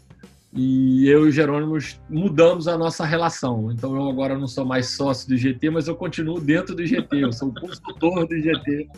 e 0.54 1.08
eu 1.08 1.25
e 1.25 1.28
o 1.28 1.32
Jerônimo 1.32 1.78
mudamos 2.10 2.69
a 2.69 2.76
nossa 2.76 3.04
relação. 3.04 3.72
Então 3.72 3.96
eu 3.96 4.08
agora 4.08 4.37
não 4.37 4.46
sou 4.46 4.64
mais 4.64 4.90
sócio 4.90 5.28
do 5.28 5.37
GT, 5.37 5.70
mas 5.70 5.88
eu 5.88 5.96
continuo 5.96 6.40
dentro 6.40 6.75
do 6.75 6.84
GT, 6.84 7.25
eu 7.25 7.32
sou 7.32 7.49
o 7.49 7.54
consultor 7.54 8.26
do 8.26 8.38
GT. 8.38 8.88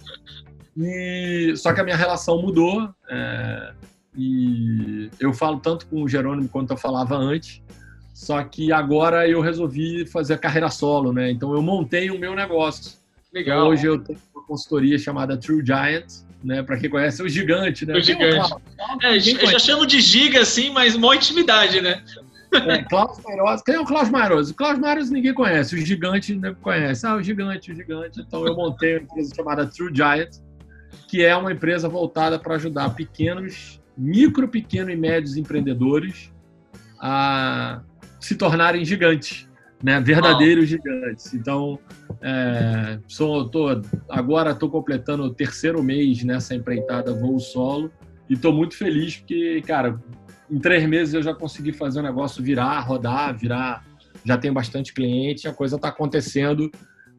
E, 0.76 1.54
só 1.56 1.72
que 1.72 1.80
a 1.80 1.84
minha 1.84 1.96
relação 1.96 2.42
mudou. 2.42 2.88
É, 3.08 3.72
e 4.16 5.08
eu 5.20 5.32
falo 5.32 5.60
tanto 5.60 5.86
com 5.86 6.02
o 6.02 6.08
Jerônimo 6.08 6.48
quanto 6.48 6.72
eu 6.72 6.76
falava 6.76 7.16
antes. 7.16 7.62
Só 8.12 8.42
que 8.42 8.72
agora 8.72 9.28
eu 9.28 9.40
resolvi 9.40 10.06
fazer 10.06 10.34
a 10.34 10.38
carreira 10.38 10.70
solo, 10.70 11.12
né? 11.12 11.30
Então 11.30 11.52
eu 11.52 11.62
montei 11.62 12.10
o 12.10 12.18
meu 12.18 12.34
negócio. 12.34 12.96
Legal. 13.32 13.58
Então, 13.58 13.68
hoje 13.68 13.86
eu 13.86 13.98
tenho 13.98 14.18
uma 14.34 14.44
consultoria 14.44 14.98
chamada 14.98 15.36
True 15.36 15.64
Giant, 15.64 16.06
né? 16.44 16.62
Para 16.62 16.78
quem 16.78 16.90
conhece, 16.90 17.22
é 17.22 17.24
o 17.24 17.28
gigante, 17.28 17.86
né? 17.86 17.94
O 17.94 18.00
gigante. 18.00 18.52
É, 19.02 19.16
eu 19.16 19.50
já 19.50 19.58
chamo 19.58 19.86
de 19.86 20.00
giga, 20.00 20.40
assim, 20.40 20.70
mas 20.70 20.96
maior 20.96 21.14
intimidade, 21.14 21.80
né? 21.80 22.02
É, 22.52 22.82
Klaus 22.84 23.20
Mairoso. 23.24 23.64
Quem 23.64 23.74
é 23.74 23.80
o 23.80 23.84
Klaus 23.84 24.08
Mairoso? 24.10 24.52
O 24.52 24.54
Klaus 24.54 24.78
Mairoso 24.78 25.12
ninguém 25.12 25.34
conhece, 25.34 25.74
o 25.74 25.78
gigante 25.78 26.34
não 26.34 26.54
conhece. 26.54 27.06
Ah, 27.06 27.16
o 27.16 27.22
gigante, 27.22 27.72
o 27.72 27.74
gigante. 27.74 28.20
Então 28.20 28.46
eu 28.46 28.54
montei 28.54 28.98
uma 28.98 29.02
empresa 29.02 29.34
chamada 29.34 29.66
True 29.66 29.90
Giant, 29.92 30.30
que 31.08 31.24
é 31.24 31.34
uma 31.34 31.52
empresa 31.52 31.88
voltada 31.88 32.38
para 32.38 32.54
ajudar 32.54 32.90
pequenos, 32.90 33.80
micro, 33.96 34.46
pequeno 34.46 34.90
e 34.90 34.96
médios 34.96 35.36
empreendedores 35.36 36.32
a 37.00 37.82
se 38.20 38.34
tornarem 38.36 38.84
gigantes, 38.84 39.48
né? 39.84 40.00
verdadeiros 40.00 40.66
gigantes. 40.66 41.34
Então, 41.34 41.78
é, 42.22 42.98
sou, 43.06 43.48
tô, 43.48 43.66
agora 44.08 44.52
estou 44.52 44.70
completando 44.70 45.24
o 45.24 45.34
terceiro 45.34 45.82
mês 45.82 46.24
nessa 46.24 46.54
empreitada 46.54 47.12
voo 47.12 47.38
solo 47.38 47.92
e 48.28 48.32
estou 48.32 48.52
muito 48.52 48.74
feliz 48.76 49.18
porque, 49.18 49.62
cara, 49.66 50.00
em 50.50 50.58
três 50.58 50.88
meses 50.88 51.12
eu 51.12 51.22
já 51.22 51.34
consegui 51.34 51.72
fazer 51.72 52.00
o 52.00 52.02
negócio 52.02 52.42
virar, 52.42 52.80
rodar, 52.80 53.36
virar. 53.36 53.84
Já 54.24 54.38
tenho 54.38 54.54
bastante 54.54 54.94
cliente, 54.94 55.46
a 55.46 55.52
coisa 55.52 55.76
está 55.76 55.88
acontecendo. 55.88 56.70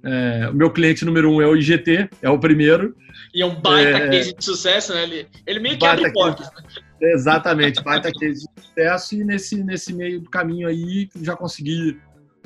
É, 0.04 0.50
o 0.50 0.54
meu 0.54 0.72
cliente 0.72 1.06
número 1.06 1.32
um 1.32 1.42
é 1.42 1.48
o 1.48 1.56
IGT, 1.56 2.10
é 2.20 2.30
o 2.30 2.40
primeiro. 2.40 2.96
E 3.34 3.44
é 3.44 3.46
um 3.46 3.60
baita 3.62 3.98
é, 3.98 4.10
case 4.10 4.36
de 4.36 4.44
sucesso, 4.44 4.94
né? 4.94 5.04
Ele, 5.04 5.28
ele 5.46 5.60
meio 5.60 5.78
que 5.78 5.86
abre 5.86 6.12
portas. 6.12 6.48
Né? 6.48 7.12
Exatamente, 7.14 7.84
baita 7.84 8.12
case 8.12 8.48
de 8.48 8.64
sucesso 8.64 9.16
e 9.16 9.24
nesse, 9.24 9.64
nesse 9.64 9.94
meio 9.94 10.22
do 10.22 10.30
caminho 10.30 10.68
aí 10.68 11.10
já 11.22 11.36
consegui 11.36 12.00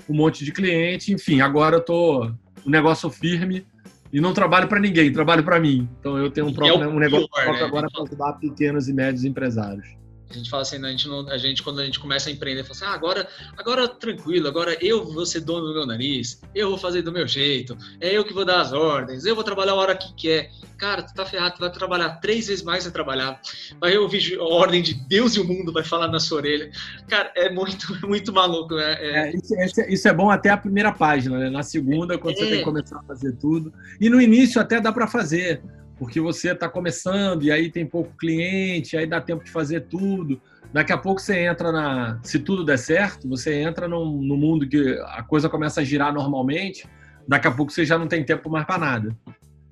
um 0.08 0.15
monte 0.15 0.46
de 0.46 0.51
cliente, 0.51 1.12
enfim, 1.13 1.41
agora 1.41 1.77
eu 1.77 1.82
tô 1.82 2.32
um 2.65 2.70
negócio 2.70 3.10
firme 3.10 3.65
e 4.12 4.20
não 4.20 4.34
trabalho 4.34 4.68
para 4.68 4.79
ninguém, 4.79 5.12
trabalho 5.12 5.44
para 5.44 5.60
mim. 5.60 5.88
Então 6.00 6.18
eu 6.18 6.29
tenho 6.29 6.48
um, 6.48 6.53
próprio, 6.53 6.84
é 6.84 6.88
um 6.88 7.00
negócio 7.00 7.29
pior, 7.29 7.44
próprio 7.44 7.62
né? 7.62 7.68
agora 7.68 7.88
para 7.91 8.03
ajudar 8.03 8.34
pequenos 8.34 8.88
e 8.88 8.94
médios 8.94 9.24
empresários. 9.24 9.88
A 10.30 10.34
gente 10.34 10.50
fala 10.50 10.62
assim, 10.62 10.78
né, 10.78 10.90
a 10.90 10.92
gente, 10.92 11.08
não, 11.08 11.28
a 11.28 11.38
gente 11.38 11.64
quando 11.64 11.80
a 11.80 11.86
gente 11.86 12.00
começa 12.00 12.30
a 12.30 12.32
empreender, 12.32 12.64
fala 12.64 12.76
assim, 12.76 12.86
ah, 12.86 12.94
agora, 12.94 13.28
agora 13.58 13.88
tranquilo, 13.88 14.48
agora 14.48 14.78
eu 14.80 15.04
vou 15.04 15.26
ser 15.26 15.42
dono 15.42 15.68
do 15.68 15.74
meu 15.74 15.88
nariz, 15.88 16.40
eu 16.54 16.70
vou 16.70 16.78
fazer 16.78 17.02
do 17.02 17.12
meu 17.12 17.28
jeito, 17.28 17.76
é 18.00 18.16
eu 18.16 18.24
que 18.24 18.34
vou 18.34 18.46
dar 18.46 18.62
as 18.62 18.72
ordens, 18.72 19.26
eu 19.26 19.34
vou 19.34 19.44
trabalhar 19.44 19.72
a 19.72 19.76
hora 19.76 19.96
que 19.96 20.14
quer. 20.14 20.52
Cara, 20.78 21.04
tu 21.04 21.14
tá 21.14 21.26
ferrado, 21.26 21.56
tu 21.56 21.60
vai 21.60 21.72
trabalhar 21.72 22.10
três 22.22 22.48
vezes 22.48 22.64
mais 22.64 22.86
vai 22.86 22.94
trabalhar. 22.94 23.42
Vai 23.82 23.98
ouvir 23.98 24.40
a 24.40 24.44
ordem 24.44 24.82
de 24.82 24.94
Deus 24.94 25.36
e 25.36 25.42
o 25.42 25.44
mundo 25.44 25.74
vai 25.74 25.84
falar 25.84 26.08
na 26.08 26.22
sua 26.22 26.38
orelha. 26.38 26.72
Cara, 27.10 27.34
é 27.36 27.50
muito, 27.50 27.88
muito 28.08 28.32
maluco, 28.32 28.76
né? 28.76 28.94
É... 28.94 29.30
É, 29.30 29.36
isso, 29.36 29.82
é, 29.82 29.92
isso, 29.92 30.08
é 30.08 30.14
bom 30.14 30.30
até 30.30 30.50
a 30.50 30.58
primeira 30.58 30.94
página, 30.94 31.38
né? 31.38 31.50
Na 31.50 31.64
segunda, 31.64 32.18
quando 32.18 32.38
você 32.38 32.46
tem 32.46 32.54
que 32.56 32.62
é. 32.62 32.64
começar 32.64 32.98
a 32.98 33.04
fazer 33.04 33.34
tudo. 33.34 33.74
E 34.00 34.10
no 34.10 34.22
início 34.22 34.62
até 34.62 34.80
dá 34.80 34.94
para 34.94 35.06
fazer 35.06 35.62
porque 36.00 36.22
você 36.22 36.53
está 36.53 36.70
começando 36.70 37.44
e 37.44 37.51
aí 37.51 37.70
tem 37.70 37.86
pouco 37.86 38.15
cliente, 38.18 38.96
aí 38.96 39.06
dá 39.06 39.20
tempo 39.20 39.44
de 39.44 39.51
fazer 39.51 39.82
tudo. 39.82 40.41
Daqui 40.72 40.94
a 40.94 40.98
pouco 40.98 41.20
você 41.20 41.39
entra 41.39 41.72
na. 41.72 42.20
Se 42.24 42.39
tudo 42.39 42.63
der 42.63 42.77
certo, 42.77 43.27
você 43.27 43.56
entra 43.56 43.88
no, 43.88 44.22
no 44.22 44.38
mundo 44.38 44.68
que 44.68 44.98
a 45.08 45.22
coisa 45.22 45.50
começa 45.50 45.82
a 45.82 45.84
girar 45.84 46.13
normalmente, 46.13 46.88
daqui 47.27 47.48
a 47.48 47.51
pouco 47.51 47.72
você 47.72 47.84
já 47.84 47.98
não 47.98 48.08
tem 48.08 48.24
tempo 48.24 48.50
mais 48.50 48.65
para 48.65 48.77
nada. 48.77 49.18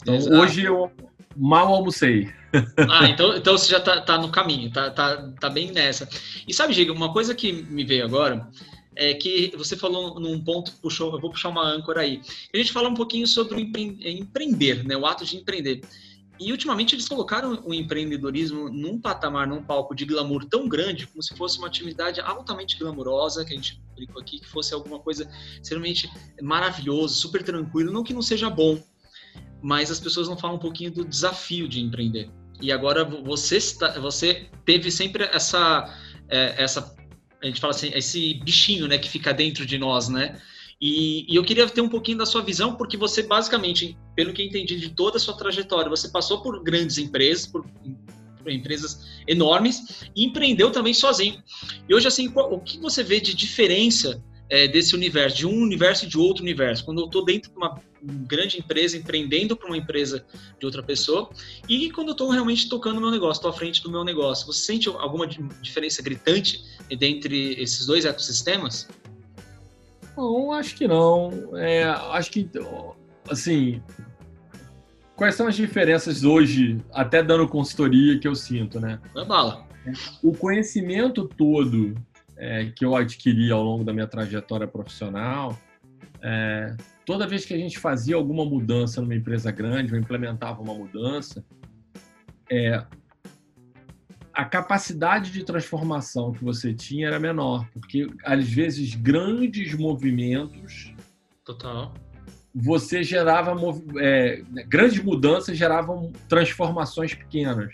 Então, 0.01 0.15
Exato. 0.15 0.35
hoje 0.35 0.63
eu 0.65 0.91
mal 1.35 1.73
almocei. 1.73 2.29
Ah, 2.89 3.07
então, 3.07 3.35
então 3.35 3.57
você 3.57 3.69
já 3.69 3.77
está 3.77 4.01
tá 4.01 4.17
no 4.17 4.29
caminho, 4.29 4.71
tá, 4.71 4.89
tá, 4.89 5.31
tá 5.39 5.49
bem 5.49 5.71
nessa. 5.71 6.07
E 6.47 6.53
sabe, 6.53 6.73
Giga, 6.73 6.93
uma 6.93 7.11
coisa 7.11 7.35
que 7.35 7.51
me 7.51 7.83
veio 7.83 8.05
agora 8.05 8.47
é 8.95 9.13
que 9.13 9.53
você 9.55 9.75
falou 9.75 10.19
num 10.19 10.43
ponto, 10.43 10.71
puxou, 10.81 11.13
eu 11.13 11.19
vou 11.19 11.29
puxar 11.29 11.49
uma 11.49 11.63
âncora 11.63 12.01
aí. 12.01 12.21
A 12.51 12.57
gente 12.57 12.71
fala 12.71 12.89
um 12.89 12.95
pouquinho 12.95 13.27
sobre 13.27 13.55
o 13.55 13.59
empre, 13.59 13.97
empreender, 14.01 14.83
né, 14.85 14.97
o 14.97 15.05
ato 15.05 15.23
de 15.23 15.37
empreender. 15.37 15.81
E 16.39 16.51
ultimamente 16.51 16.95
eles 16.95 17.07
colocaram 17.07 17.61
o 17.65 17.73
empreendedorismo 17.73 18.69
num 18.69 18.99
patamar, 18.99 19.47
num 19.47 19.63
palco 19.63 19.95
de 19.95 20.05
glamour 20.05 20.45
tão 20.45 20.67
grande, 20.67 21.07
como 21.07 21.21
se 21.21 21.35
fosse 21.35 21.57
uma 21.57 21.67
atividade 21.67 22.21
altamente 22.21 22.77
glamurosa, 22.77 23.43
que 23.43 23.53
a 23.53 23.55
gente 23.55 23.81
explicou 23.89 24.21
aqui, 24.21 24.39
que 24.39 24.47
fosse 24.47 24.73
alguma 24.73 24.99
coisa 24.99 25.29
extremamente 25.61 26.09
maravilhoso, 26.41 27.15
super 27.15 27.43
tranquilo, 27.43 27.91
não 27.91 28.03
que 28.03 28.13
não 28.13 28.21
seja 28.21 28.49
bom, 28.49 28.81
mas 29.61 29.89
as 29.89 29.99
pessoas 29.99 30.27
não 30.27 30.37
falam 30.37 30.57
um 30.57 30.59
pouquinho 30.59 30.91
do 30.91 31.03
desafio 31.03 31.67
de 31.67 31.79
empreender. 31.81 32.29
E 32.61 32.71
agora 32.71 33.03
você, 33.03 33.57
está, 33.57 33.99
você 33.99 34.47
teve 34.65 34.89
sempre 34.91 35.23
essa, 35.25 35.93
é, 36.27 36.63
essa, 36.63 36.95
a 37.41 37.45
gente 37.45 37.59
fala 37.59 37.73
assim, 37.73 37.91
esse 37.93 38.35
bichinho, 38.35 38.87
né, 38.87 38.97
que 38.97 39.09
fica 39.09 39.33
dentro 39.33 39.65
de 39.65 39.77
nós, 39.77 40.09
né? 40.09 40.39
E, 40.79 41.25
e, 41.31 41.35
eu 41.35 41.43
queria 41.43 41.67
ter 41.67 41.81
um 41.81 41.89
pouquinho 41.89 42.19
da 42.19 42.25
sua 42.25 42.41
visão, 42.41 42.75
porque 42.75 42.95
você 42.95 43.23
basicamente, 43.23 43.97
pelo 44.15 44.31
que 44.31 44.43
entendi 44.43 44.79
de 44.79 44.89
toda 44.89 45.17
a 45.17 45.19
sua 45.19 45.35
trajetória, 45.35 45.89
você 45.89 46.09
passou 46.09 46.41
por 46.41 46.61
grandes 46.63 46.99
empresas, 46.99 47.47
por, 47.47 47.65
por 48.37 48.51
empresas 48.51 49.21
enormes, 49.27 50.03
e 50.15 50.23
empreendeu 50.23 50.71
também 50.71 50.93
sozinho. 50.93 51.41
E 51.89 51.95
hoje, 51.95 52.07
assim, 52.07 52.29
qual, 52.29 52.53
o 52.53 52.59
que 52.59 52.77
você 52.77 53.01
vê 53.01 53.19
de 53.19 53.33
diferença 53.33 54.23
é, 54.51 54.67
desse 54.67 54.95
universo, 54.95 55.37
de 55.37 55.47
um 55.47 55.61
universo 55.63 56.05
e 56.05 56.07
de 56.07 56.17
outro 56.17 56.43
universo? 56.43 56.85
Quando 56.85 57.01
eu 57.01 57.05
estou 57.05 57.25
dentro 57.25 57.49
de 57.49 57.57
uma 57.57 57.81
grande 58.27 58.59
empresa, 58.59 58.95
empreendendo 58.95 59.57
para 59.57 59.67
uma 59.67 59.77
empresa 59.77 60.23
de 60.59 60.65
outra 60.65 60.83
pessoa, 60.83 61.27
e 61.67 61.89
quando 61.89 62.09
eu 62.09 62.11
estou 62.11 62.29
realmente 62.29 62.69
tocando 62.69 63.01
meu 63.01 63.09
negócio, 63.09 63.39
estou 63.39 63.49
à 63.49 63.53
frente 63.53 63.81
do 63.81 63.89
meu 63.89 64.03
negócio, 64.03 64.45
você 64.45 64.59
sente 64.63 64.87
alguma 64.87 65.25
diferença 65.27 66.03
gritante 66.03 66.63
entre 66.91 67.59
esses 67.59 67.87
dois 67.87 68.05
ecossistemas? 68.05 68.87
Não, 70.17 70.51
acho 70.51 70.75
que 70.75 70.87
não. 70.87 71.55
É, 71.55 71.83
acho 71.83 72.31
que, 72.31 72.49
assim, 73.29 73.81
quais 75.15 75.35
são 75.35 75.47
as 75.47 75.55
diferenças 75.55 76.23
hoje, 76.23 76.83
até 76.91 77.21
dando 77.21 77.47
consultoria, 77.47 78.19
que 78.19 78.27
eu 78.27 78.33
sinto, 78.33 78.79
né? 78.79 78.99
É 79.15 79.23
bala. 79.23 79.67
O 80.23 80.33
conhecimento 80.33 81.27
todo 81.27 81.93
é, 82.35 82.65
que 82.75 82.83
eu 82.83 82.95
adquiri 82.95 83.51
ao 83.51 83.63
longo 83.63 83.83
da 83.83 83.93
minha 83.93 84.07
trajetória 84.07 84.67
profissional, 84.67 85.57
é, 86.21 86.75
toda 87.05 87.27
vez 87.27 87.45
que 87.45 87.53
a 87.53 87.57
gente 87.57 87.77
fazia 87.77 88.15
alguma 88.15 88.43
mudança 88.43 88.99
numa 89.01 89.15
empresa 89.15 89.51
grande, 89.51 89.93
ou 89.93 89.99
implementava 89.99 90.61
uma 90.61 90.73
mudança, 90.73 91.45
é, 92.49 92.83
a 94.37 94.45
capacidade 94.45 95.31
de 95.31 95.43
transformação 95.43 96.31
que 96.31 96.43
você 96.43 96.71
tinha 96.71 97.07
era 97.07 97.19
menor, 97.19 97.67
porque 97.73 98.07
às 98.23 98.47
vezes 98.47 98.93
grandes 98.93 99.73
movimentos. 99.73 100.93
Total. 101.43 101.91
Você 102.53 103.03
gerava. 103.03 103.55
É, 103.99 104.43
grandes 104.67 105.03
mudanças 105.03 105.57
geravam 105.57 106.11
transformações 106.29 107.15
pequenas. 107.15 107.73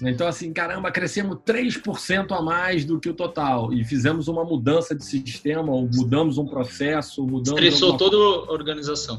Então, 0.00 0.28
assim, 0.28 0.52
caramba, 0.52 0.92
crescemos 0.92 1.38
3% 1.38 2.30
a 2.30 2.40
mais 2.40 2.84
do 2.84 3.00
que 3.00 3.08
o 3.08 3.14
total. 3.14 3.72
E 3.72 3.84
fizemos 3.84 4.28
uma 4.28 4.44
mudança 4.44 4.94
de 4.94 5.04
sistema, 5.04 5.72
ou 5.72 5.88
mudamos 5.92 6.38
um 6.38 6.46
processo, 6.46 7.26
mudamos. 7.26 7.60
Estressou 7.60 7.96
toda 7.96 8.16
a 8.16 8.52
organização. 8.52 9.18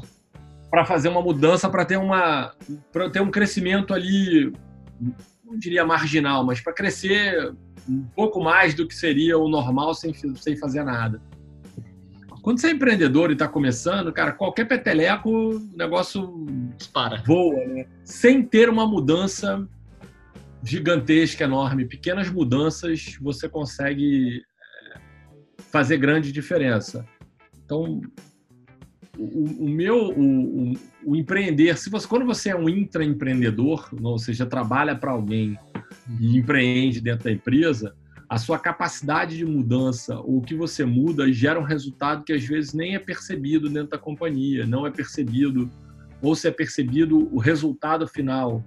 Para 0.70 0.86
fazer 0.86 1.10
uma 1.10 1.20
mudança, 1.20 1.68
para 1.68 1.84
ter, 1.84 1.98
uma, 1.98 2.54
ter 3.12 3.20
um 3.20 3.30
crescimento 3.30 3.92
ali 3.92 4.50
não 5.44 5.58
diria 5.58 5.84
marginal, 5.84 6.44
mas 6.44 6.60
para 6.60 6.72
crescer 6.72 7.54
um 7.88 8.02
pouco 8.14 8.42
mais 8.42 8.74
do 8.74 8.86
que 8.88 8.94
seria 8.94 9.38
o 9.38 9.48
normal 9.48 9.94
sem, 9.94 10.12
sem 10.14 10.56
fazer 10.56 10.84
nada. 10.84 11.20
Quando 12.42 12.60
você 12.60 12.68
é 12.68 12.70
empreendedor 12.72 13.30
e 13.30 13.32
está 13.32 13.48
começando, 13.48 14.12
cara, 14.12 14.30
qualquer 14.32 14.66
peteleco, 14.66 15.30
o 15.30 15.58
negócio 15.74 16.44
Dispara. 16.76 17.22
voa, 17.24 17.56
né? 17.66 17.86
Sem 18.04 18.42
ter 18.42 18.68
uma 18.68 18.86
mudança 18.86 19.66
gigantesca, 20.62 21.44
enorme. 21.44 21.86
Pequenas 21.86 22.28
mudanças 22.28 23.16
você 23.18 23.48
consegue 23.48 24.42
é, 24.94 24.98
fazer 25.70 25.96
grande 25.96 26.32
diferença. 26.32 27.06
Então, 27.64 28.02
o, 29.18 29.64
o 29.64 29.68
meu, 29.68 30.08
o, 30.08 30.72
o, 30.72 30.74
o, 31.04 31.16
empreender, 31.16 31.76
se 31.78 31.90
você, 31.90 32.06
quando 32.06 32.24
você 32.24 32.50
é 32.50 32.56
um 32.56 32.68
intraempreendedor, 32.68 33.88
ou 34.02 34.18
seja, 34.18 34.46
trabalha 34.46 34.94
para 34.94 35.12
alguém 35.12 35.58
e 36.20 36.36
empreende 36.36 37.00
dentro 37.00 37.24
da 37.24 37.32
empresa, 37.32 37.94
a 38.28 38.38
sua 38.38 38.58
capacidade 38.58 39.36
de 39.36 39.44
mudança, 39.44 40.18
ou 40.18 40.38
o 40.38 40.42
que 40.42 40.54
você 40.54 40.84
muda, 40.84 41.30
gera 41.32 41.60
um 41.60 41.64
resultado 41.64 42.24
que 42.24 42.32
às 42.32 42.44
vezes 42.44 42.72
nem 42.72 42.94
é 42.94 42.98
percebido 42.98 43.68
dentro 43.68 43.90
da 43.90 43.98
companhia, 43.98 44.66
não 44.66 44.86
é 44.86 44.90
percebido, 44.90 45.70
ou 46.20 46.34
se 46.34 46.48
é 46.48 46.50
percebido 46.50 47.28
o 47.32 47.38
resultado 47.38 48.08
final, 48.08 48.64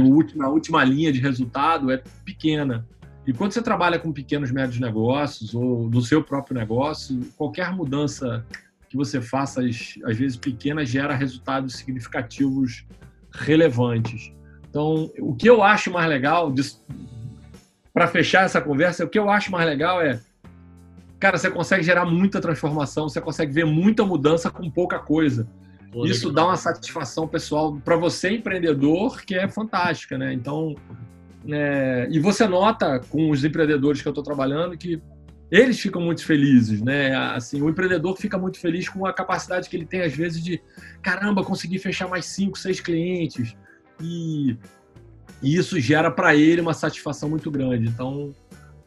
último, 0.00 0.42
na 0.42 0.48
última 0.48 0.84
linha 0.84 1.12
de 1.12 1.20
resultado, 1.20 1.90
é 1.90 2.02
pequena. 2.24 2.86
E 3.26 3.32
quando 3.32 3.52
você 3.52 3.62
trabalha 3.62 3.98
com 3.98 4.12
pequenos 4.12 4.50
médios 4.50 4.80
negócios, 4.80 5.54
ou 5.54 5.88
no 5.88 6.00
seu 6.02 6.22
próprio 6.22 6.56
negócio, 6.56 7.20
qualquer 7.36 7.72
mudança 7.72 8.44
que 8.90 8.96
você 8.96 9.20
faça, 9.20 9.62
às, 9.62 10.16
vezes 10.16 10.36
pequenas, 10.36 10.88
gera 10.88 11.14
resultados 11.14 11.76
significativos 11.76 12.84
relevantes. 13.32 14.32
Então, 14.68 15.08
o 15.20 15.32
que 15.32 15.48
eu 15.48 15.62
acho 15.62 15.92
mais 15.92 16.08
legal, 16.08 16.52
para 17.94 18.08
fechar 18.08 18.44
essa 18.44 18.60
conversa, 18.60 19.04
o 19.04 19.08
que 19.08 19.18
eu 19.18 19.30
acho 19.30 19.52
mais 19.52 19.64
legal 19.64 20.02
é, 20.02 20.20
cara, 21.20 21.38
você 21.38 21.48
consegue 21.48 21.84
gerar 21.84 22.04
muita 22.04 22.40
transformação, 22.40 23.08
você 23.08 23.20
consegue 23.20 23.52
ver 23.52 23.64
muita 23.64 24.04
mudança 24.04 24.50
com 24.50 24.68
pouca 24.68 24.98
coisa. 24.98 25.48
Pô, 25.92 26.04
Isso 26.04 26.28
legal. 26.28 26.46
dá 26.46 26.50
uma 26.50 26.56
satisfação 26.56 27.28
pessoal 27.28 27.76
para 27.84 27.94
você, 27.94 28.30
empreendedor, 28.30 29.22
que 29.22 29.36
é 29.36 29.46
fantástica, 29.48 30.18
né? 30.18 30.32
Então, 30.32 30.74
é, 31.48 32.08
e 32.10 32.18
você 32.18 32.44
nota 32.48 32.98
com 33.08 33.30
os 33.30 33.44
empreendedores 33.44 34.02
que 34.02 34.08
eu 34.08 34.10
estou 34.10 34.24
trabalhando 34.24 34.76
que 34.76 35.00
eles 35.50 35.80
ficam 35.80 36.00
muito 36.00 36.24
felizes, 36.24 36.80
né? 36.80 37.14
Assim, 37.34 37.60
o 37.60 37.68
empreendedor 37.68 38.16
fica 38.16 38.38
muito 38.38 38.58
feliz 38.60 38.88
com 38.88 39.04
a 39.04 39.12
capacidade 39.12 39.68
que 39.68 39.76
ele 39.76 39.86
tem 39.86 40.02
às 40.02 40.14
vezes 40.14 40.42
de, 40.42 40.62
caramba, 41.02 41.42
conseguir 41.42 41.78
fechar 41.80 42.08
mais 42.08 42.26
cinco, 42.26 42.56
seis 42.56 42.80
clientes 42.80 43.56
e, 44.00 44.56
e 45.42 45.56
isso 45.56 45.80
gera 45.80 46.10
para 46.10 46.36
ele 46.36 46.60
uma 46.60 46.74
satisfação 46.74 47.28
muito 47.28 47.50
grande. 47.50 47.88
Então, 47.88 48.32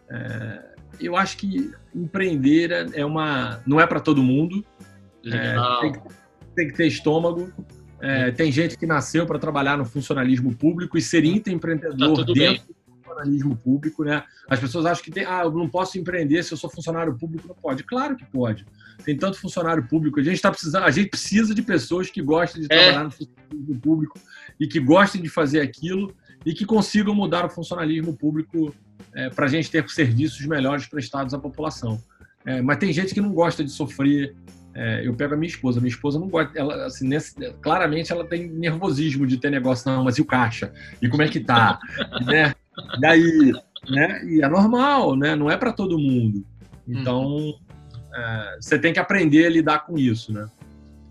é, 0.09 0.63
eu 1.01 1.17
acho 1.17 1.37
que 1.37 1.71
empreender 1.93 2.89
é 2.93 3.05
uma, 3.05 3.61
não 3.65 3.79
é 3.79 3.85
para 3.85 3.99
todo 3.99 4.23
mundo. 4.23 4.63
É, 5.25 5.55
tem, 5.81 5.91
que, 5.91 5.99
tem, 6.55 6.67
que 6.69 6.73
ter 6.75 6.87
estômago. 6.87 7.51
É, 7.99 8.31
tem 8.31 8.51
gente 8.51 8.77
que 8.77 8.85
nasceu 8.85 9.25
para 9.25 9.39
trabalhar 9.39 9.77
no 9.77 9.85
funcionalismo 9.85 10.55
público 10.55 10.97
e 10.97 11.01
ser 11.01 11.25
intraempreendedor 11.25 12.17
tá 12.17 12.23
dentro 12.23 12.33
bem 12.33 12.61
funcionalismo 13.13 13.55
público, 13.55 14.03
né? 14.03 14.23
As 14.49 14.59
pessoas 14.59 14.85
acham 14.85 15.03
que 15.03 15.11
tem, 15.11 15.25
ah, 15.25 15.41
eu 15.43 15.51
não 15.51 15.69
posso 15.69 15.97
empreender 15.97 16.43
se 16.43 16.53
eu 16.53 16.57
sou 16.57 16.69
funcionário 16.69 17.15
público, 17.17 17.47
não 17.47 17.55
pode. 17.55 17.83
Claro 17.83 18.15
que 18.15 18.25
pode. 18.25 18.65
Tem 19.03 19.17
tanto 19.17 19.39
funcionário 19.39 19.87
público. 19.87 20.19
A 20.19 20.23
gente 20.23 20.35
está 20.35 20.49
precisando, 20.49 20.83
a 20.83 20.91
gente 20.91 21.09
precisa 21.09 21.53
de 21.53 21.61
pessoas 21.61 22.09
que 22.09 22.21
gostem 22.21 22.61
de 22.61 22.67
é. 22.71 22.77
trabalhar 22.77 23.03
no 23.03 23.11
funcionalismo 23.11 23.79
público 23.79 24.19
e 24.59 24.67
que 24.67 24.79
gostem 24.79 25.21
de 25.21 25.29
fazer 25.29 25.61
aquilo 25.61 26.13
e 26.45 26.53
que 26.53 26.65
consigam 26.65 27.15
mudar 27.15 27.45
o 27.45 27.49
funcionalismo 27.49 28.15
público 28.15 28.73
é, 29.13 29.29
para 29.29 29.45
a 29.45 29.49
gente 29.49 29.69
ter 29.69 29.87
serviços 29.89 30.45
melhores 30.45 30.85
prestados 30.87 31.33
à 31.33 31.39
população. 31.39 32.01
É, 32.45 32.61
mas 32.61 32.77
tem 32.77 32.91
gente 32.91 33.13
que 33.13 33.21
não 33.21 33.33
gosta 33.33 33.63
de 33.63 33.71
sofrer. 33.71 34.35
É, 34.75 35.07
eu 35.07 35.13
pego 35.13 35.35
a 35.35 35.37
minha 35.37 35.49
esposa. 35.49 35.79
Minha 35.79 35.91
esposa 35.91 36.19
não 36.19 36.27
gosta. 36.27 36.57
Ela, 36.57 36.85
assim, 36.85 37.07
nesse, 37.07 37.35
claramente 37.61 38.11
ela 38.11 38.25
tem 38.25 38.49
nervosismo 38.49 39.25
de 39.25 39.37
ter 39.37 39.49
negócio. 39.49 39.89
Não, 39.89 40.03
mas 40.03 40.17
e 40.17 40.21
o 40.21 40.25
caixa? 40.25 40.73
E 41.01 41.07
como 41.07 41.21
é 41.21 41.27
que 41.27 41.39
tá? 41.39 41.79
né? 42.25 42.53
Daí, 42.99 43.51
né? 43.89 44.25
E 44.25 44.41
é 44.41 44.47
normal, 44.47 45.15
né? 45.15 45.35
Não 45.35 45.49
é 45.49 45.57
para 45.57 45.73
todo 45.73 45.99
mundo. 45.99 46.45
Então, 46.87 47.25
hum. 47.25 47.59
é, 48.13 48.57
você 48.59 48.77
tem 48.79 48.93
que 48.93 48.99
aprender 48.99 49.45
a 49.45 49.49
lidar 49.49 49.79
com 49.79 49.97
isso, 49.97 50.33
né? 50.33 50.49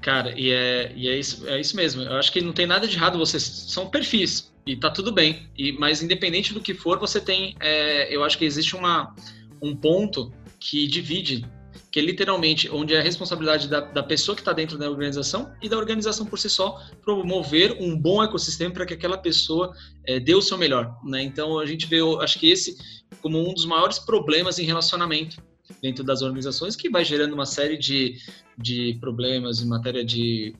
Cara, 0.00 0.33
e 0.37 0.50
é, 0.50 0.92
e 0.97 1.09
é, 1.09 1.16
isso, 1.16 1.49
é 1.49 1.61
isso 1.61 1.76
mesmo. 1.76 2.02
Eu 2.02 2.16
acho 2.16 2.33
que 2.33 2.40
não 2.40 2.52
tem 2.52 2.66
nada 2.66 2.88
de 2.88 2.97
errado. 2.97 3.19
Vocês 3.19 3.42
são 3.42 3.88
perfis 3.88 4.52
e 4.66 4.76
tá 4.76 4.90
tudo 4.90 5.12
bem. 5.12 5.49
E, 5.57 5.73
mas 5.73 6.02
independente 6.02 6.52
do 6.52 6.61
que 6.61 6.75
for, 6.75 6.99
você 6.99 7.21
tem. 7.21 7.54
É, 7.61 8.14
eu 8.14 8.25
acho 8.25 8.37
que 8.37 8.45
existe 8.45 8.75
uma, 8.75 9.14
um 9.62 9.76
ponto 9.76 10.33
que 10.59 10.88
divide 10.88 11.45
que 11.93 12.01
é 12.01 12.03
literalmente 12.03 12.71
onde 12.71 12.95
é 12.95 12.99
a 12.99 13.03
responsabilidade 13.03 13.69
da, 13.69 13.81
da 13.81 14.03
pessoa 14.03 14.35
que 14.35 14.41
está 14.41 14.55
dentro 14.55 14.79
da 14.79 14.91
organização 14.91 15.53
e 15.61 15.69
da 15.69 15.77
organização 15.77 16.25
por 16.25 16.39
si 16.39 16.49
só 16.49 16.81
promover 17.05 17.77
um 17.79 17.95
bom 17.95 18.25
ecossistema 18.25 18.73
para 18.73 18.87
que 18.87 18.95
aquela 18.95 19.19
pessoa 19.19 19.75
é, 20.07 20.19
dê 20.19 20.35
o 20.35 20.41
seu 20.41 20.57
melhor. 20.57 20.97
Né? 21.05 21.23
Então 21.23 21.59
a 21.59 21.67
gente 21.67 21.87
vê, 21.87 21.99
acho 22.23 22.39
que 22.39 22.51
esse 22.51 22.79
como 23.21 23.39
um 23.39 23.53
dos 23.53 23.67
maiores 23.67 23.99
problemas 23.99 24.59
em 24.59 24.65
relacionamento 24.65 25.37
dentro 25.83 26.03
das 26.03 26.23
organizações, 26.23 26.75
que 26.75 26.89
vai 26.89 27.05
gerando 27.05 27.35
uma 27.35 27.47
série 27.47 27.77
de, 27.77 28.17
de 28.57 28.97
problemas 28.99 29.61
em 29.61 29.67
matéria 29.67 30.05
de 30.05 30.55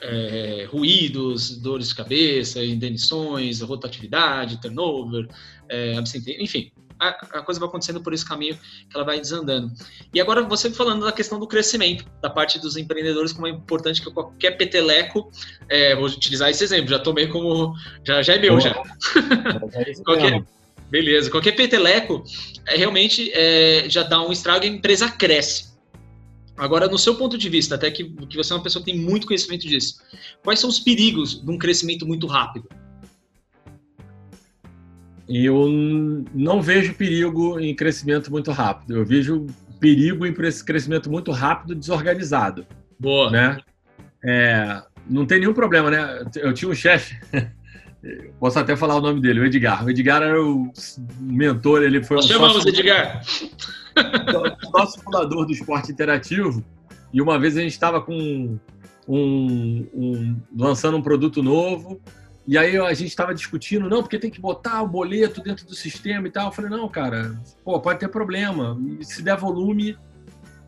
é, 0.00 0.66
ruídos, 0.70 1.58
dores 1.58 1.88
de 1.88 1.94
cabeça, 1.94 2.64
indenições, 2.64 3.60
rotatividade, 3.60 4.60
turnover, 4.60 5.28
é, 5.68 5.94
enfim, 6.38 6.70
a, 6.98 7.08
a, 7.08 7.42
coisa 7.42 7.60
vai 7.60 7.68
acontecendo 7.68 8.00
por 8.00 8.12
esse 8.12 8.24
caminho 8.24 8.56
que 8.88 8.96
ela 8.96 9.04
vai 9.04 9.20
desandando. 9.20 9.72
E 10.12 10.20
agora 10.20 10.42
você 10.42 10.70
falando 10.70 11.04
da 11.04 11.12
questão 11.12 11.38
do 11.38 11.46
crescimento, 11.46 12.04
da 12.20 12.30
parte 12.30 12.58
dos 12.58 12.76
empreendedores, 12.76 13.32
como 13.32 13.46
é 13.46 13.50
importante 13.50 14.02
que 14.02 14.10
qualquer 14.10 14.52
peteleco, 14.52 15.30
é, 15.68 15.94
vou 15.94 16.06
utilizar 16.06 16.50
esse 16.50 16.62
exemplo, 16.62 16.88
já 16.88 16.98
tomei 16.98 17.26
como, 17.26 17.74
já, 18.04 18.22
já 18.22 18.34
é 18.34 18.38
meu, 18.38 18.60
já. 18.60 18.70
É 18.70 19.94
qualquer, 20.04 20.44
beleza, 20.90 21.30
qualquer 21.30 21.52
peteleco 21.52 22.22
é, 22.66 22.76
realmente 22.76 23.30
é, 23.32 23.86
já 23.88 24.02
dá 24.02 24.22
um 24.22 24.32
estrago 24.32 24.64
e 24.64 24.68
a 24.68 24.72
empresa 24.72 25.10
cresce. 25.10 25.74
Agora, 26.56 26.86
no 26.86 26.98
seu 26.98 27.16
ponto 27.16 27.36
de 27.36 27.48
vista, 27.48 27.74
até 27.74 27.90
que, 27.90 28.04
que 28.04 28.36
você 28.36 28.52
é 28.52 28.56
uma 28.56 28.62
pessoa 28.62 28.84
que 28.84 28.92
tem 28.92 29.00
muito 29.00 29.26
conhecimento 29.26 29.66
disso, 29.66 29.96
quais 30.42 30.60
são 30.60 30.70
os 30.70 30.78
perigos 30.78 31.44
de 31.44 31.50
um 31.50 31.58
crescimento 31.58 32.06
muito 32.06 32.28
rápido? 32.28 32.68
Eu 35.28 35.68
não 36.34 36.60
vejo 36.60 36.94
perigo 36.94 37.58
em 37.58 37.74
crescimento 37.74 38.30
muito 38.30 38.50
rápido. 38.52 38.96
Eu 38.96 39.04
vejo 39.04 39.46
perigo 39.80 40.26
em 40.26 40.32
crescimento 40.32 41.10
muito 41.10 41.30
rápido, 41.30 41.74
desorganizado. 41.74 42.66
Boa. 42.98 43.30
Né? 43.30 43.58
É, 44.24 44.82
não 45.08 45.26
tem 45.26 45.40
nenhum 45.40 45.54
problema, 45.54 45.90
né? 45.90 46.24
Eu 46.36 46.52
tinha 46.52 46.70
um 46.70 46.74
chefe, 46.74 47.18
posso 48.40 48.58
até 48.58 48.76
falar 48.76 48.96
o 48.96 49.00
nome 49.00 49.20
dele, 49.20 49.40
o 49.40 49.44
Edgar. 49.44 49.84
O 49.84 49.90
Edgar 49.90 50.22
era 50.22 50.42
o 50.42 50.72
mentor, 51.20 51.82
ele 51.82 52.02
foi 52.02 52.16
Nós 52.16 52.26
um 52.26 52.28
chamamos 52.28 52.62
sócio... 52.62 52.70
Edgar. 52.70 53.22
Nosso 54.72 55.00
fundador 55.00 55.46
do 55.46 55.52
esporte 55.52 55.92
interativo. 55.92 56.64
E 57.12 57.20
uma 57.22 57.38
vez 57.38 57.56
a 57.56 57.60
gente 57.60 57.72
estava 57.72 58.00
com 58.00 58.58
um, 59.06 59.86
um, 59.94 60.36
lançando 60.56 60.96
um 60.96 61.02
produto 61.02 61.42
novo 61.42 62.00
e 62.46 62.58
aí 62.58 62.76
a 62.76 62.92
gente 62.92 63.08
estava 63.08 63.34
discutindo, 63.34 63.88
não, 63.88 64.02
porque 64.02 64.18
tem 64.18 64.30
que 64.30 64.40
botar 64.40 64.82
o 64.82 64.88
boleto 64.88 65.42
dentro 65.42 65.66
do 65.66 65.74
sistema 65.74 66.28
e 66.28 66.30
tal. 66.30 66.46
Eu 66.46 66.52
falei, 66.52 66.70
não, 66.70 66.86
cara, 66.88 67.40
pô, 67.64 67.80
pode 67.80 68.00
ter 68.00 68.08
problema. 68.08 68.78
Se 69.00 69.22
der 69.22 69.36
volume, 69.36 69.96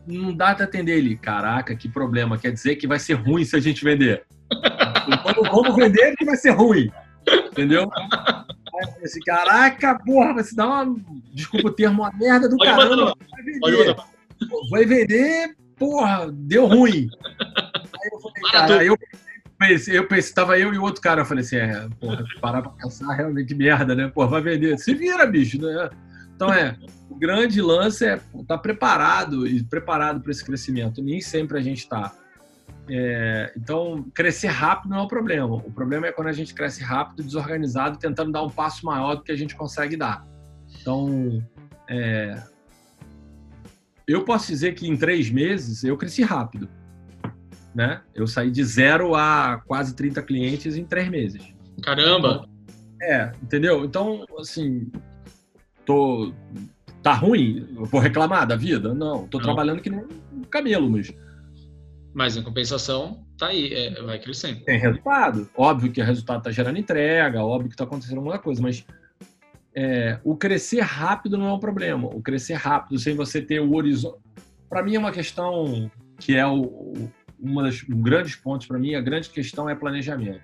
não 0.07 0.33
dá 0.33 0.55
para 0.55 0.65
atender 0.65 0.97
ele. 0.97 1.15
Caraca, 1.15 1.75
que 1.75 1.87
problema. 1.87 2.37
Quer 2.37 2.51
dizer 2.51 2.77
que 2.77 2.87
vai 2.87 2.97
ser 2.97 3.13
ruim 3.13 3.45
se 3.45 3.55
a 3.55 3.59
gente 3.59 3.83
vender. 3.83 4.25
Vamos, 5.23 5.49
vamos 5.51 5.75
vender 5.75 6.15
que 6.15 6.25
vai 6.25 6.35
ser 6.35 6.51
ruim. 6.51 6.89
Entendeu? 7.51 7.89
Aí 7.93 8.81
eu 8.81 8.87
falei 8.87 9.03
assim, 9.03 9.19
caraca, 9.19 9.99
porra, 10.03 10.33
vai 10.33 10.43
se 10.43 10.55
dar 10.55 10.67
uma. 10.67 10.95
Desculpa 11.31 11.67
o 11.67 11.71
termo, 11.71 12.01
uma 12.01 12.11
merda 12.11 12.49
do 12.49 12.57
pode 12.57 12.71
caramba. 12.71 13.13
Vai 13.31 13.43
vender. 13.43 13.95
Vai 14.71 14.85
vender, 14.85 15.55
porra, 15.77 16.31
deu 16.31 16.65
ruim. 16.65 17.07
Aí 17.39 18.09
eu 18.11 18.19
falei, 18.19 18.51
cara, 18.51 18.83
eu 18.83 18.97
pensei, 19.57 19.97
eu 19.97 20.07
pensei, 20.07 20.33
tava 20.33 20.57
eu 20.57 20.73
e 20.73 20.77
outro 20.77 21.01
cara, 21.01 21.21
eu 21.21 21.25
falei 21.25 21.43
assim, 21.43 21.57
é, 21.57 21.87
porra, 21.99 22.23
parar 22.39 22.61
pra 22.61 22.71
pensar 22.71 23.13
realmente 23.13 23.53
merda, 23.55 23.95
né? 23.95 24.07
Porra, 24.07 24.27
vai 24.27 24.41
vender. 24.41 24.77
Se 24.77 24.93
vira, 24.93 25.25
bicho, 25.25 25.59
né? 25.61 25.89
Então 26.35 26.53
é, 26.53 26.77
o 27.09 27.15
grande 27.15 27.61
lance 27.61 28.05
é 28.05 28.15
estar 28.15 28.43
tá 28.45 28.57
preparado 28.57 29.47
e 29.47 29.63
preparado 29.63 30.21
para 30.21 30.31
esse 30.31 30.45
crescimento. 30.45 31.01
Nem 31.01 31.19
sempre 31.19 31.57
a 31.57 31.61
gente 31.61 31.79
está. 31.79 32.13
É, 32.89 33.51
então, 33.57 34.05
crescer 34.13 34.47
rápido 34.47 34.91
não 34.91 34.99
é 34.99 35.01
o 35.01 35.07
problema. 35.07 35.55
O 35.55 35.71
problema 35.71 36.07
é 36.07 36.11
quando 36.11 36.27
a 36.27 36.33
gente 36.33 36.53
cresce 36.53 36.81
rápido, 36.83 37.23
desorganizado, 37.23 37.97
tentando 37.97 38.31
dar 38.31 38.43
um 38.43 38.49
passo 38.49 38.85
maior 38.85 39.15
do 39.15 39.23
que 39.23 39.31
a 39.31 39.35
gente 39.35 39.55
consegue 39.55 39.97
dar. 39.97 40.25
Então, 40.79 41.43
é, 41.89 42.41
eu 44.07 44.23
posso 44.23 44.47
dizer 44.47 44.73
que 44.73 44.87
em 44.87 44.95
três 44.95 45.29
meses 45.29 45.83
eu 45.83 45.97
cresci 45.97 46.23
rápido 46.23 46.69
né? 47.77 48.01
Eu 48.15 48.25
saí 48.25 48.49
de 48.49 48.63
zero 48.63 49.13
a 49.13 49.61
quase 49.67 49.95
30 49.95 50.23
clientes 50.23 50.75
em 50.75 50.83
três 50.83 51.07
meses. 51.09 51.53
Caramba! 51.83 52.49
É, 52.99 53.31
entendeu? 53.41 53.85
Então, 53.85 54.25
assim, 54.39 54.91
tô. 55.85 56.33
Tá 57.03 57.13
ruim? 57.13 57.67
Eu 57.77 57.85
vou 57.85 58.01
reclamar 58.01 58.47
da 58.47 58.55
vida? 58.55 58.95
Não, 58.95 59.27
tô 59.27 59.37
Não. 59.37 59.45
trabalhando 59.45 59.79
que 59.79 59.91
nem 59.91 60.03
um 60.33 60.41
camelo, 60.41 60.89
mas. 60.89 61.13
Mas 62.15 62.35
em 62.35 62.41
compensação, 62.41 63.23
tá 63.37 63.49
aí, 63.49 63.71
é, 63.71 64.01
vai 64.01 64.17
crescendo. 64.17 64.61
Tem 64.65 64.79
resultado. 64.79 65.47
Óbvio 65.55 65.91
que 65.91 66.01
o 66.01 66.03
resultado 66.03 66.41
tá 66.41 66.49
gerando 66.49 66.79
entrega, 66.79 67.43
óbvio 67.43 67.69
que 67.69 67.77
tá 67.77 67.83
acontecendo 67.83 68.17
alguma 68.17 68.39
coisa, 68.39 68.59
mas 68.59 68.83
é, 69.75 70.19
o 70.23 70.35
crescer 70.35 70.81
rápido 70.81 71.37
não 71.37 71.47
é 71.47 71.53
um 71.53 71.59
problema. 71.59 72.07
O 72.07 72.23
crescer 72.23 72.55
rápido 72.55 72.97
sem 72.97 73.15
você 73.15 73.39
ter 73.39 73.59
o 73.59 73.75
horizonte. 73.75 74.17
Para 74.67 74.81
mim 74.81 74.95
é 74.95 74.99
uma 74.99 75.11
questão 75.11 75.91
que 76.17 76.35
é 76.35 76.47
o, 76.47 77.07
uma 77.39 77.63
das 77.63 77.83
um 77.89 78.01
grandes 78.01 78.35
pontos 78.35 78.67
para 78.67 78.79
mim, 78.79 78.95
a 78.95 79.01
grande 79.01 79.29
questão 79.29 79.69
é 79.69 79.75
planejamento. 79.75 80.41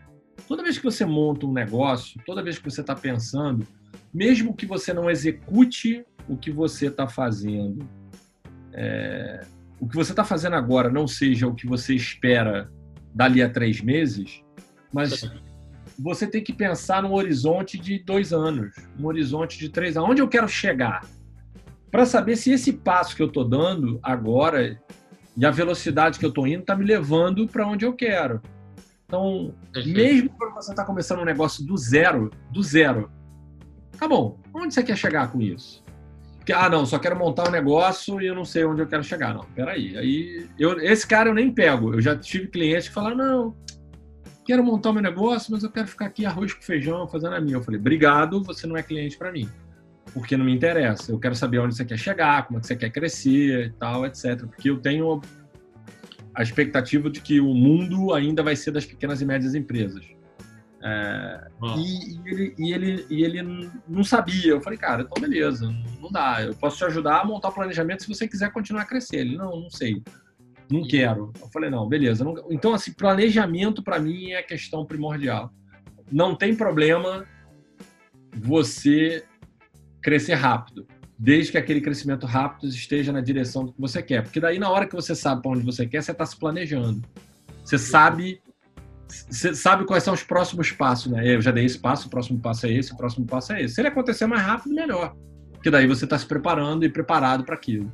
Toda 0.47 0.63
vez 0.63 0.77
que 0.77 0.83
você 0.83 1.05
monta 1.05 1.45
um 1.45 1.53
negócio, 1.53 2.19
toda 2.25 2.43
vez 2.43 2.57
que 2.57 2.69
você 2.69 2.81
está 2.81 2.95
pensando, 2.95 3.65
mesmo 4.13 4.55
que 4.55 4.65
você 4.65 4.93
não 4.93 5.09
execute 5.09 6.05
o 6.27 6.37
que 6.37 6.51
você 6.51 6.87
está 6.87 7.07
fazendo, 7.07 7.87
é, 8.73 9.41
o 9.79 9.87
que 9.87 9.95
você 9.95 10.11
está 10.11 10.23
fazendo 10.23 10.55
agora 10.55 10.89
não 10.89 11.07
seja 11.07 11.47
o 11.47 11.55
que 11.55 11.67
você 11.67 11.93
espera 11.93 12.71
dali 13.13 13.41
a 13.41 13.49
três 13.49 13.81
meses, 13.81 14.43
mas 14.93 15.29
você 15.97 16.25
tem 16.27 16.43
que 16.43 16.53
pensar 16.53 17.03
num 17.03 17.13
horizonte 17.13 17.77
de 17.77 17.99
dois 17.99 18.33
anos, 18.33 18.75
um 18.99 19.05
horizonte 19.05 19.57
de 19.57 19.69
três 19.69 19.95
anos. 19.95 20.09
Onde 20.09 20.21
eu 20.21 20.27
quero 20.27 20.47
chegar? 20.47 21.05
Para 21.91 22.05
saber 22.05 22.35
se 22.35 22.51
esse 22.51 22.73
passo 22.73 23.15
que 23.15 23.21
eu 23.21 23.27
estou 23.27 23.47
dando 23.47 23.99
agora 24.01 24.81
e 25.35 25.45
a 25.45 25.51
velocidade 25.51 26.19
que 26.19 26.25
eu 26.25 26.29
estou 26.29 26.47
indo 26.47 26.61
está 26.61 26.75
me 26.75 26.85
levando 26.85 27.47
para 27.47 27.67
onde 27.67 27.85
eu 27.85 27.93
quero. 27.93 28.41
Então, 29.05 29.53
Perfeito. 29.71 29.95
mesmo 29.95 30.29
quando 30.31 30.53
você 30.53 30.71
está 30.71 30.85
começando 30.85 31.19
um 31.19 31.25
negócio 31.25 31.65
do 31.65 31.77
zero, 31.77 32.31
do 32.51 32.63
zero, 32.63 33.11
tá 33.97 34.07
bom, 34.07 34.39
onde 34.53 34.73
você 34.73 34.83
quer 34.83 34.97
chegar 34.97 35.31
com 35.31 35.41
isso? 35.41 35.83
Porque, 36.37 36.51
ah, 36.51 36.69
não, 36.69 36.85
só 36.85 36.99
quero 36.99 37.17
montar 37.17 37.47
um 37.47 37.51
negócio 37.51 38.21
e 38.21 38.25
eu 38.27 38.35
não 38.35 38.43
sei 38.43 38.65
onde 38.65 38.81
eu 38.81 38.87
quero 38.87 39.03
chegar. 39.03 39.33
Não, 39.33 39.45
peraí. 39.55 39.97
Aí, 39.97 40.47
eu, 40.59 40.77
esse 40.81 41.07
cara 41.07 41.29
eu 41.29 41.33
nem 41.33 41.53
pego. 41.53 41.93
Eu 41.93 42.01
já 42.01 42.17
tive 42.17 42.47
clientes 42.47 42.89
que 42.89 42.93
falaram, 42.93 43.15
não, 43.15 43.55
quero 44.45 44.63
montar 44.63 44.91
meu 44.91 45.01
negócio, 45.01 45.53
mas 45.53 45.63
eu 45.63 45.71
quero 45.71 45.87
ficar 45.87 46.07
aqui 46.07 46.25
arroz 46.25 46.53
com 46.53 46.61
feijão 46.61 47.07
fazendo 47.07 47.35
a 47.35 47.39
minha. 47.39 47.55
Eu 47.55 47.63
falei, 47.63 47.79
obrigado, 47.79 48.43
você 48.43 48.67
não 48.67 48.75
é 48.75 48.83
cliente 48.83 49.17
para 49.17 49.31
mim 49.31 49.49
porque 50.11 50.35
não 50.35 50.45
me 50.45 50.53
interessa. 50.53 51.11
Eu 51.11 51.19
quero 51.19 51.35
saber 51.35 51.59
onde 51.59 51.75
você 51.75 51.85
quer 51.85 51.97
chegar, 51.97 52.45
como 52.45 52.57
é 52.57 52.61
que 52.61 52.67
você 52.67 52.75
quer 52.75 52.89
crescer 52.89 53.67
e 53.67 53.69
tal, 53.71 54.05
etc. 54.05 54.45
Porque 54.45 54.69
eu 54.69 54.79
tenho 54.79 55.21
a 56.35 56.41
expectativa 56.41 57.09
de 57.09 57.21
que 57.21 57.39
o 57.39 57.53
mundo 57.53 58.13
ainda 58.13 58.41
vai 58.43 58.55
ser 58.55 58.71
das 58.71 58.85
pequenas 58.85 59.21
e 59.21 59.25
médias 59.25 59.55
empresas. 59.55 60.05
É, 60.85 61.47
e, 61.77 62.15
e, 62.15 62.21
ele, 62.25 62.55
e, 62.57 62.73
ele, 62.73 63.05
e 63.09 63.23
ele 63.23 63.71
não 63.87 64.03
sabia. 64.03 64.51
Eu 64.51 64.61
falei, 64.61 64.77
cara, 64.77 65.03
então 65.03 65.21
beleza, 65.21 65.73
não 66.01 66.11
dá. 66.11 66.43
Eu 66.43 66.53
posso 66.55 66.77
te 66.77 66.83
ajudar 66.85 67.21
a 67.21 67.25
montar 67.25 67.49
o 67.49 67.53
planejamento 67.53 68.03
se 68.03 68.09
você 68.09 68.27
quiser 68.27 68.51
continuar 68.51 68.81
a 68.81 68.85
crescer. 68.85 69.17
Ele, 69.17 69.37
não, 69.37 69.61
não 69.61 69.69
sei. 69.69 70.01
Não 70.69 70.85
quero. 70.85 71.31
Eu 71.39 71.47
falei, 71.53 71.69
não, 71.69 71.87
beleza. 71.87 72.23
Não... 72.23 72.35
Então, 72.49 72.73
assim, 72.73 72.91
planejamento 72.91 73.81
para 73.81 73.99
mim 73.99 74.31
é 74.31 74.39
a 74.39 74.43
questão 74.43 74.85
primordial. 74.85 75.53
Não 76.11 76.35
tem 76.35 76.55
problema 76.55 77.25
você 78.35 79.23
crescer 80.03 80.35
rápido, 80.35 80.85
desde 81.17 81.53
que 81.53 81.57
aquele 81.57 81.81
crescimento 81.81 82.25
rápido 82.27 82.67
esteja 82.67 83.11
na 83.11 83.21
direção 83.21 83.65
do 83.65 83.71
que 83.71 83.81
você 83.81 84.03
quer. 84.03 84.23
Porque 84.23 84.39
daí, 84.39 84.59
na 84.59 84.69
hora 84.69 84.85
que 84.85 84.93
você 84.93 85.15
sabe 85.15 85.41
para 85.41 85.51
onde 85.51 85.63
você 85.63 85.87
quer, 85.87 86.03
você 86.03 86.11
está 86.11 86.25
se 86.25 86.37
planejando. 86.37 87.01
Você 87.63 87.77
sabe, 87.77 88.41
você 89.07 89.55
sabe 89.55 89.85
quais 89.85 90.03
são 90.03 90.13
os 90.13 90.23
próximos 90.23 90.71
passos, 90.71 91.11
né? 91.11 91.35
Eu 91.35 91.41
já 91.41 91.51
dei 91.51 91.65
esse 91.65 91.79
passo, 91.79 92.07
o 92.07 92.09
próximo 92.09 92.39
passo 92.39 92.65
é 92.65 92.73
esse, 92.73 92.93
o 92.93 92.97
próximo 92.97 93.25
passo 93.25 93.53
é 93.53 93.63
esse. 93.63 93.75
Se 93.75 93.81
ele 93.81 93.87
acontecer 93.87 94.27
mais 94.27 94.41
rápido, 94.41 94.75
melhor. 94.75 95.15
Porque 95.53 95.71
daí 95.71 95.87
você 95.87 96.03
está 96.03 96.17
se 96.17 96.25
preparando 96.25 96.83
e 96.83 96.89
preparado 96.89 97.45
para 97.45 97.55
aquilo. 97.55 97.89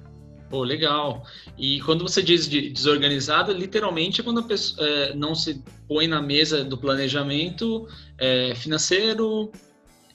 Pô, 0.49 0.63
legal. 0.63 1.23
E 1.55 1.79
quando 1.81 2.01
você 2.01 2.23
diz 2.23 2.49
de 2.49 2.71
desorganizado, 2.71 3.53
literalmente 3.53 4.21
é 4.21 4.23
quando 4.23 4.39
a 4.39 4.43
pessoa 4.43 4.87
é, 4.87 5.13
não 5.13 5.35
se 5.35 5.63
põe 5.87 6.07
na 6.07 6.19
mesa 6.19 6.63
do 6.63 6.75
planejamento 6.75 7.87
é, 8.17 8.55
financeiro, 8.55 9.51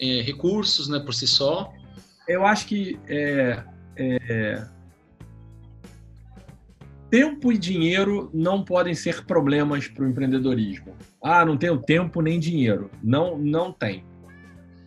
é, 0.01 0.23
recursos, 0.23 0.89
né, 0.89 0.99
por 0.99 1.15
si 1.15 1.29
só, 1.29 1.73
eu 2.27 2.47
acho 2.47 2.67
que 2.67 2.99
é, 3.09 3.63
é, 3.97 4.67
tempo 7.11 7.53
e 7.53 7.59
dinheiro 7.59 8.31
não 8.33 8.65
podem 8.65 8.95
ser 8.95 9.25
problemas 9.25 9.87
para 9.87 10.05
o 10.05 10.09
empreendedorismo. 10.09 10.95
Ah, 11.23 11.45
não 11.45 11.57
tenho 11.57 11.79
tempo 11.79 12.21
nem 12.21 12.41
dinheiro. 12.41 12.91
Não, 13.03 13.39
não 13.39 13.73
tem. 13.73 14.05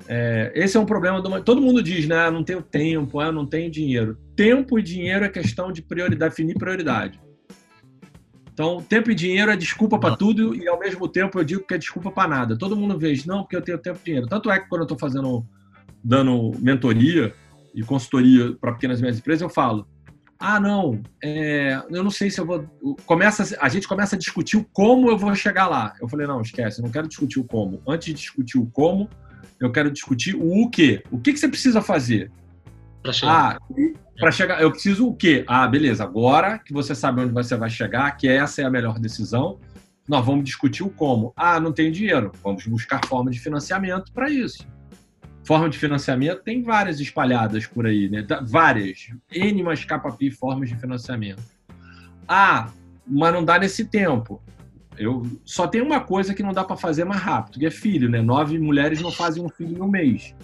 É, 0.07 0.51
esse 0.55 0.77
é 0.77 0.79
um 0.79 0.85
problema 0.85 1.21
do. 1.21 1.41
Todo 1.43 1.61
mundo 1.61 1.83
diz, 1.83 2.07
né? 2.07 2.15
Ah, 2.27 2.31
não 2.31 2.43
tenho 2.43 2.61
tempo, 2.61 3.19
ah, 3.19 3.31
não 3.31 3.45
tenho 3.45 3.69
dinheiro. 3.69 4.17
Tempo 4.35 4.79
e 4.79 4.83
dinheiro 4.83 5.25
é 5.25 5.29
questão 5.29 5.71
de 5.71 5.81
prioridade, 5.81 6.31
definir 6.31 6.55
prioridade. 6.55 7.19
Então, 8.51 8.81
tempo 8.81 9.11
e 9.11 9.15
dinheiro 9.15 9.51
é 9.51 9.55
desculpa 9.55 9.99
para 9.99 10.15
tudo 10.15 10.55
e 10.55 10.67
ao 10.67 10.79
mesmo 10.79 11.07
tempo 11.07 11.39
eu 11.39 11.43
digo 11.43 11.65
que 11.67 11.75
é 11.75 11.77
desculpa 11.77 12.09
para 12.09 12.27
nada. 12.27 12.57
Todo 12.57 12.75
mundo 12.75 12.97
vê, 12.97 13.13
não, 13.25 13.43
porque 13.43 13.55
eu 13.55 13.61
tenho 13.61 13.77
tempo 13.77 13.99
e 14.01 14.05
dinheiro. 14.05 14.27
Tanto 14.27 14.49
é 14.49 14.59
que 14.59 14.67
quando 14.67 14.81
eu 14.81 14.85
estou 14.85 14.97
fazendo 14.97 15.45
dando 16.07 16.53
mentoria 16.59 17.33
e 17.75 17.83
consultoria 17.83 18.55
para 18.59 18.71
pequenas 18.71 18.99
e 18.99 19.01
médias 19.01 19.19
empresas, 19.19 19.41
eu 19.41 19.49
falo: 19.49 19.85
ah, 20.39 20.59
não, 20.59 21.01
é, 21.21 21.81
eu 21.89 22.01
não 22.01 22.09
sei 22.09 22.31
se 22.31 22.39
eu 22.39 22.45
vou. 22.45 22.63
Começa, 23.05 23.57
a 23.59 23.67
gente 23.67 23.87
começa 23.87 24.15
a 24.15 24.19
discutir 24.19 24.55
o 24.55 24.63
como 24.71 25.09
eu 25.09 25.17
vou 25.17 25.35
chegar 25.35 25.67
lá. 25.67 25.93
Eu 26.01 26.07
falei: 26.07 26.25
não, 26.25 26.41
esquece, 26.41 26.79
eu 26.79 26.85
não 26.85 26.91
quero 26.91 27.09
discutir 27.09 27.39
o 27.39 27.43
como. 27.43 27.81
Antes 27.85 28.07
de 28.07 28.13
discutir 28.13 28.57
o 28.57 28.65
como, 28.67 29.09
eu 29.59 29.69
quero 29.69 29.91
discutir 29.91 30.33
o 30.33 30.63
o 30.63 30.69
quê. 30.69 31.03
O 31.11 31.19
que, 31.19 31.33
que 31.33 31.39
você 31.39 31.49
precisa 31.49 31.81
fazer? 31.81 32.31
Para 33.03 33.11
chegar. 33.11 33.33
Ah, 33.33 33.59
para 34.17 34.31
chegar, 34.31 34.61
eu 34.61 34.71
preciso 34.71 35.07
o 35.07 35.13
quê? 35.13 35.43
Ah, 35.45 35.67
beleza. 35.67 36.05
Agora 36.05 36.57
que 36.57 36.71
você 36.71 36.95
sabe 36.95 37.21
onde 37.21 37.33
você 37.33 37.57
vai 37.57 37.69
chegar, 37.69 38.09
que 38.15 38.29
essa 38.29 38.61
é 38.61 38.65
a 38.65 38.69
melhor 38.69 38.97
decisão, 38.97 39.59
nós 40.07 40.25
vamos 40.25 40.45
discutir 40.45 40.83
o 40.83 40.89
como. 40.89 41.33
Ah, 41.35 41.59
não 41.59 41.73
tem 41.73 41.91
dinheiro. 41.91 42.31
Vamos 42.41 42.65
buscar 42.65 43.05
forma 43.05 43.29
de 43.29 43.39
financiamento 43.39 44.11
para 44.13 44.29
isso. 44.29 44.65
Forma 45.47 45.69
de 45.69 45.77
financiamento 45.77 46.43
tem 46.43 46.61
várias 46.61 46.99
espalhadas 46.99 47.65
por 47.65 47.85
aí, 47.85 48.09
né? 48.09 48.27
Várias. 48.41 49.07
N 49.31 49.63
mais 49.63 49.85
KPI 49.85 50.29
formas 50.29 50.67
de 50.67 50.75
financiamento. 50.75 51.41
Ah, 52.27 52.69
mas 53.07 53.33
não 53.33 53.45
dá 53.45 53.57
nesse 53.57 53.85
tempo. 53.85 54.43
Eu 54.97 55.25
só 55.45 55.65
tem 55.65 55.81
uma 55.81 56.01
coisa 56.01 56.33
que 56.33 56.43
não 56.43 56.51
dá 56.51 56.65
para 56.65 56.75
fazer 56.75 57.05
mais 57.05 57.21
rápido, 57.21 57.59
que 57.59 57.65
é 57.65 57.71
filho, 57.71 58.09
né? 58.09 58.21
Nove 58.21 58.59
mulheres 58.59 59.01
não 59.01 59.09
fazem 59.09 59.41
um 59.41 59.47
filho 59.47 59.77
em 59.77 59.81
um 59.81 59.87
mês. 59.87 60.35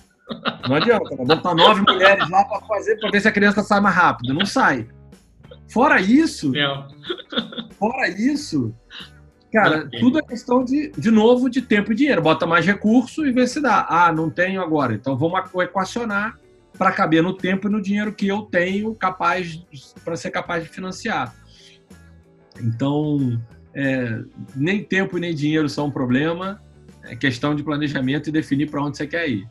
Não 0.69 0.77
adianta, 0.77 1.17
né? 1.17 1.25
botar 1.25 1.53
nove 1.53 1.81
mulheres 1.81 2.29
lá 2.29 2.45
para 2.45 2.61
fazer 2.61 2.97
para 2.97 3.11
ver 3.11 3.19
se 3.19 3.27
a 3.27 3.31
criança 3.33 3.61
sai 3.61 3.81
mais 3.81 3.93
rápido. 3.93 4.33
Não 4.33 4.45
sai. 4.45 4.87
Fora 5.67 5.99
isso, 5.99 6.49
não. 6.53 6.87
fora 7.77 8.07
isso, 8.07 8.73
cara, 9.53 9.87
tudo 9.99 10.17
é 10.17 10.21
questão 10.23 10.65
de, 10.65 10.91
de 10.97 11.11
novo, 11.11 11.47
de 11.47 11.61
tempo 11.61 11.91
e 11.91 11.95
dinheiro. 11.95 12.21
Bota 12.21 12.47
mais 12.47 12.65
recurso 12.65 13.25
e 13.25 13.31
vê 13.31 13.45
se 13.45 13.61
dá. 13.61 13.85
Ah, 13.87 14.11
não 14.11 14.29
tenho 14.29 14.61
agora. 14.61 14.93
Então 14.93 15.15
vamos 15.15 15.39
equacionar 15.61 16.37
para 16.75 16.91
caber 16.91 17.21
no 17.21 17.33
tempo 17.33 17.67
e 17.67 17.71
no 17.71 17.79
dinheiro 17.79 18.13
que 18.13 18.27
eu 18.27 18.41
tenho 18.41 18.95
capaz 18.95 19.63
para 20.03 20.15
ser 20.15 20.31
capaz 20.31 20.63
de 20.63 20.69
financiar. 20.69 21.35
Então, 22.59 23.39
é, 23.75 24.21
nem 24.55 24.83
tempo 24.83 25.17
e 25.17 25.21
nem 25.21 25.35
dinheiro 25.35 25.69
são 25.69 25.85
um 25.85 25.91
problema. 25.91 26.59
É 27.03 27.15
questão 27.15 27.53
de 27.53 27.63
planejamento 27.63 28.29
e 28.29 28.31
definir 28.31 28.71
para 28.71 28.83
onde 28.83 28.97
você 28.97 29.05
quer 29.05 29.29
ir. 29.29 29.47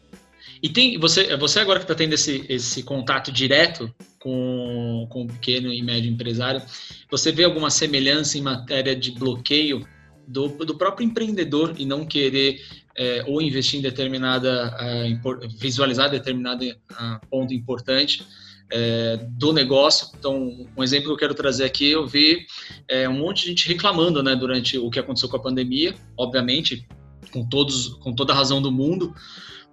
E 0.60 0.68
tem 0.68 0.98
você, 0.98 1.36
você 1.36 1.60
agora 1.60 1.78
que 1.78 1.84
está 1.84 1.94
tendo 1.94 2.14
esse, 2.14 2.44
esse 2.48 2.82
contato 2.82 3.30
direto 3.30 3.92
com, 4.18 5.06
com 5.10 5.22
o 5.22 5.26
pequeno 5.26 5.72
e 5.72 5.82
médio 5.82 6.10
empresário, 6.10 6.62
você 7.10 7.30
vê 7.30 7.44
alguma 7.44 7.70
semelhança 7.70 8.38
em 8.38 8.42
matéria 8.42 8.94
de 8.94 9.12
bloqueio 9.12 9.86
do, 10.26 10.48
do 10.48 10.76
próprio 10.76 11.04
empreendedor 11.04 11.74
e 11.78 11.85
não 11.85 12.04
querer 12.04 12.61
é, 12.96 13.24
ou 13.26 13.40
investir 13.40 13.78
em 13.78 13.82
determinada, 13.82 14.76
uh, 14.76 15.48
visualizar 15.58 16.11
determinado 16.11 16.64
uh, 16.64 17.26
ponto 17.30 17.54
importante 17.54 18.26
é, 18.72 19.16
do 19.30 19.52
negócio. 19.52 20.08
Então, 20.18 20.66
um 20.76 20.82
exemplo 20.82 21.08
que 21.08 21.12
eu 21.12 21.18
quero 21.18 21.35
trazer 21.35 21.64
aqui, 21.64 21.90
eu 21.90 22.06
vi 22.06 22.46
é, 22.88 23.08
um 23.08 23.18
monte 23.18 23.42
de 23.42 23.48
gente 23.48 23.68
reclamando, 23.68 24.22
né, 24.22 24.35
durante 24.35 24.78
o 24.78 24.90
que 24.90 24.98
aconteceu 24.98 25.28
com 25.28 25.37
a 25.37 25.42
pandemia, 25.42 25.94
obviamente, 26.16 26.87
com 27.30 27.46
todos, 27.46 27.88
com 28.00 28.14
toda 28.14 28.32
a 28.32 28.37
razão 28.37 28.62
do 28.62 28.72
mundo. 28.72 29.14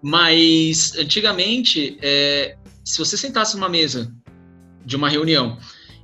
Mas 0.01 0.97
antigamente, 0.97 1.97
é, 2.01 2.57
se 2.83 2.97
você 2.97 3.17
sentasse 3.17 3.55
numa 3.55 3.69
mesa 3.69 4.13
de 4.85 4.95
uma 4.95 5.09
reunião 5.09 5.57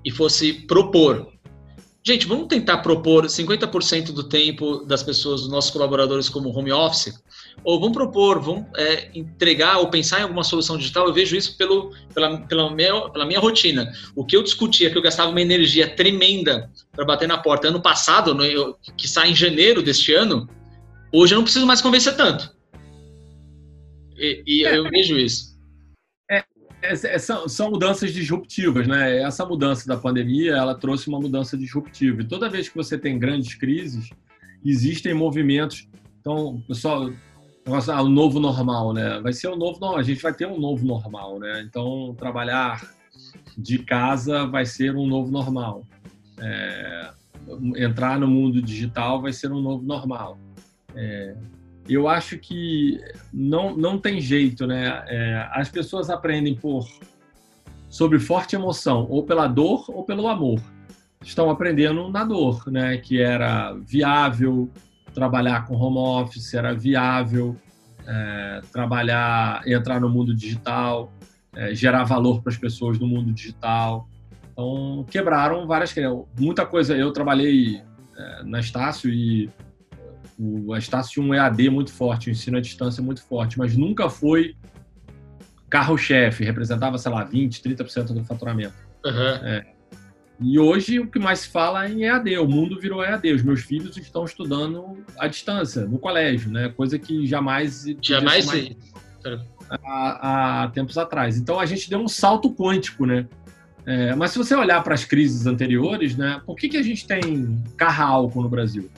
e 0.04 0.12
fosse 0.12 0.54
propor 0.54 1.35
Gente, 2.08 2.28
vamos 2.28 2.48
tentar 2.48 2.78
propor 2.78 3.26
50% 3.26 4.12
do 4.12 4.22
tempo 4.22 4.86
das 4.86 5.02
pessoas, 5.02 5.42
dos 5.42 5.50
nossos 5.50 5.72
colaboradores, 5.72 6.30
como 6.30 6.56
home 6.56 6.72
office? 6.72 7.20
Ou 7.64 7.80
vamos 7.80 7.98
propor, 7.98 8.40
vamos 8.40 8.66
é, 8.78 9.10
entregar 9.16 9.80
ou 9.80 9.90
pensar 9.90 10.20
em 10.20 10.22
alguma 10.22 10.44
solução 10.44 10.78
digital? 10.78 11.08
Eu 11.08 11.14
vejo 11.14 11.36
isso 11.36 11.58
pelo, 11.58 11.92
pela, 12.14 12.38
pela, 12.42 12.70
minha, 12.70 13.10
pela 13.10 13.26
minha 13.26 13.40
rotina. 13.40 13.92
O 14.16 14.24
que 14.24 14.38
eu 14.38 14.44
discutia, 14.44 14.92
que 14.92 14.98
eu 14.98 15.02
gastava 15.02 15.32
uma 15.32 15.42
energia 15.42 15.96
tremenda 15.96 16.70
para 16.92 17.06
bater 17.06 17.28
na 17.28 17.40
porta 17.40 17.70
ano 17.70 17.82
passado, 17.82 18.36
no, 18.36 18.46
eu, 18.46 18.78
que 18.96 19.08
sai 19.08 19.32
em 19.32 19.36
janeiro 19.36 19.82
deste 19.82 20.14
ano, 20.14 20.48
hoje 21.12 21.34
eu 21.34 21.38
não 21.38 21.44
preciso 21.44 21.66
mais 21.66 21.82
convencer 21.82 22.16
tanto. 22.16 22.56
E, 24.16 24.44
e 24.46 24.62
eu 24.62 24.88
vejo 24.92 25.18
isso. 25.18 25.55
É, 26.86 27.16
é, 27.16 27.18
são, 27.20 27.48
são, 27.48 27.72
mudanças 27.72 28.14
disruptivas, 28.14 28.88
né? 28.88 29.22
Essa 29.22 29.46
mudança 29.46 29.88
da 29.88 29.98
pandemia, 29.98 30.54
ela 30.54 30.76
trouxe 30.76 31.08
uma 31.08 31.20
mudança 31.20 31.58
disruptiva. 31.58 32.22
E 32.22 32.28
toda 32.28 32.50
vez 32.50 32.70
que 32.70 32.76
você 32.76 32.98
tem 32.98 33.18
grandes 33.18 33.56
crises, 33.56 34.10
existem 34.64 35.14
movimentos. 35.14 35.88
Então, 36.20 36.64
pessoal, 36.68 37.12
ah, 37.68 38.02
o 38.02 38.10
novo 38.10 38.40
normal, 38.40 38.94
né? 38.94 39.20
Vai 39.22 39.34
ser 39.34 39.48
o 39.48 39.56
novo 39.56 39.80
normal. 39.80 40.00
A 40.00 40.04
gente 40.04 40.22
vai 40.22 40.34
ter 40.34 40.48
um 40.48 40.60
novo 40.60 40.86
normal, 40.86 41.40
né? 41.40 41.66
Então, 41.68 42.16
trabalhar 42.18 42.82
de 43.58 43.80
casa 43.80 44.46
vai 44.46 44.66
ser 44.66 44.96
um 44.96 45.08
novo 45.08 45.32
normal. 45.32 45.84
É, 46.40 47.10
entrar 47.78 48.20
no 48.20 48.28
mundo 48.28 48.62
digital 48.62 49.22
vai 49.22 49.34
ser 49.34 49.52
um 49.52 49.62
novo 49.62 49.84
normal. 49.84 50.38
É, 50.96 51.36
eu 51.88 52.08
acho 52.08 52.38
que 52.38 53.00
não, 53.34 53.76
não 53.76 53.98
tem 54.00 54.20
jeito, 54.20 54.66
né? 54.66 55.04
É, 55.08 55.50
as 55.52 55.70
pessoas 55.70 56.10
aprendem 56.10 56.56
por 56.56 56.88
sobre 57.90 58.20
forte 58.20 58.56
emoção, 58.56 59.08
ou 59.10 59.24
pela 59.24 59.48
dor 59.48 59.86
ou 59.88 60.04
pelo 60.04 60.28
amor. 60.28 60.60
Estão 61.24 61.50
aprendendo 61.50 62.10
na 62.10 62.24
dor, 62.24 62.64
né? 62.68 62.98
Que 62.98 63.22
era 63.22 63.74
viável 63.74 64.70
trabalhar 65.14 65.66
com 65.66 65.76
home 65.76 65.98
office, 65.98 66.54
era 66.54 66.74
viável 66.74 67.56
é, 68.06 68.62
trabalhar, 68.72 69.62
entrar 69.68 70.00
no 70.00 70.10
mundo 70.10 70.36
digital, 70.36 71.12
é, 71.56 71.74
gerar 71.74 72.04
valor 72.04 72.42
para 72.42 72.52
as 72.52 72.58
pessoas 72.58 73.00
no 73.00 73.08
mundo 73.08 73.32
digital. 73.32 74.08
Então, 74.52 75.06
quebraram 75.10 75.66
várias 75.68 75.94
Muita 76.38 76.66
coisa. 76.66 76.96
Eu 76.96 77.12
trabalhei 77.12 77.82
é, 78.18 78.44
na 78.44 78.60
Estácio 78.60 79.10
e 79.10 79.50
o, 80.38 80.74
a 80.74 80.78
Estácio 80.78 81.14
tinha 81.14 81.26
um 81.26 81.34
EAD 81.34 81.70
muito 81.70 81.92
forte, 81.92 82.30
um 82.30 82.32
ensino 82.32 82.58
à 82.58 82.62
distância 82.62 83.02
muito 83.02 83.24
forte, 83.24 83.58
mas 83.58 83.76
nunca 83.76 84.10
foi 84.10 84.56
carro-chefe, 85.70 86.44
representava, 86.44 86.98
sei 86.98 87.12
lá, 87.12 87.24
20, 87.24 87.62
30% 87.62 88.14
do 88.14 88.24
faturamento. 88.24 88.76
Uhum. 89.06 89.48
É. 89.48 89.66
E 90.40 90.60
hoje 90.60 91.00
o 91.00 91.08
que 91.08 91.18
mais 91.18 91.40
se 91.40 91.50
fala 91.50 91.86
é 91.86 91.92
em 91.92 92.04
EAD, 92.04 92.38
o 92.40 92.48
mundo 92.48 92.80
virou 92.80 93.04
EAD. 93.04 93.32
Os 93.34 93.44
meus 93.44 93.62
filhos 93.62 93.96
estão 93.96 94.26
estudando 94.26 95.04
à 95.18 95.28
distância, 95.28 95.86
no 95.86 95.98
colégio, 95.98 96.52
né? 96.52 96.70
Coisa 96.70 97.00
que 97.00 97.26
jamais. 97.26 97.86
Jamais. 98.02 98.48
Há, 99.70 100.64
há 100.64 100.68
tempos 100.70 100.98
atrás. 100.98 101.38
Então 101.38 101.60
a 101.60 101.66
gente 101.66 101.90
deu 101.90 102.00
um 102.00 102.08
salto 102.08 102.54
quântico, 102.54 103.06
né? 103.06 103.28
É, 103.86 104.16
mas 104.16 104.32
se 104.32 104.38
você 104.38 104.56
olhar 104.56 104.84
para 104.84 104.94
as 104.94 105.06
crises 105.06 105.46
anteriores, 105.46 106.18
né? 106.18 106.42
Por 106.46 106.56
que, 106.56 106.68
que 106.68 106.78
a 106.78 106.84
gente 106.84 107.08
tem 107.08 107.64
carro 107.78 108.04
álcool 108.04 108.44
no 108.44 108.50
Brasil? 108.50 108.90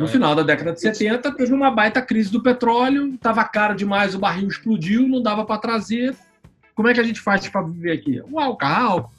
No 0.00 0.08
final 0.08 0.34
da 0.34 0.42
década 0.42 0.72
de 0.72 0.80
70, 0.80 1.30
teve 1.32 1.52
uma 1.52 1.70
baita 1.70 2.00
crise 2.00 2.32
do 2.32 2.42
petróleo, 2.42 3.14
estava 3.14 3.44
caro 3.44 3.74
demais, 3.76 4.14
o 4.14 4.18
barril 4.18 4.48
explodiu, 4.48 5.06
não 5.06 5.22
dava 5.22 5.44
para 5.44 5.60
trazer. 5.60 6.16
Como 6.74 6.88
é 6.88 6.94
que 6.94 7.00
a 7.00 7.04
gente 7.04 7.20
faz 7.20 7.46
para 7.48 7.60
viver 7.60 7.92
aqui? 7.92 8.22
Uau, 8.32 8.56
carro. 8.56 9.10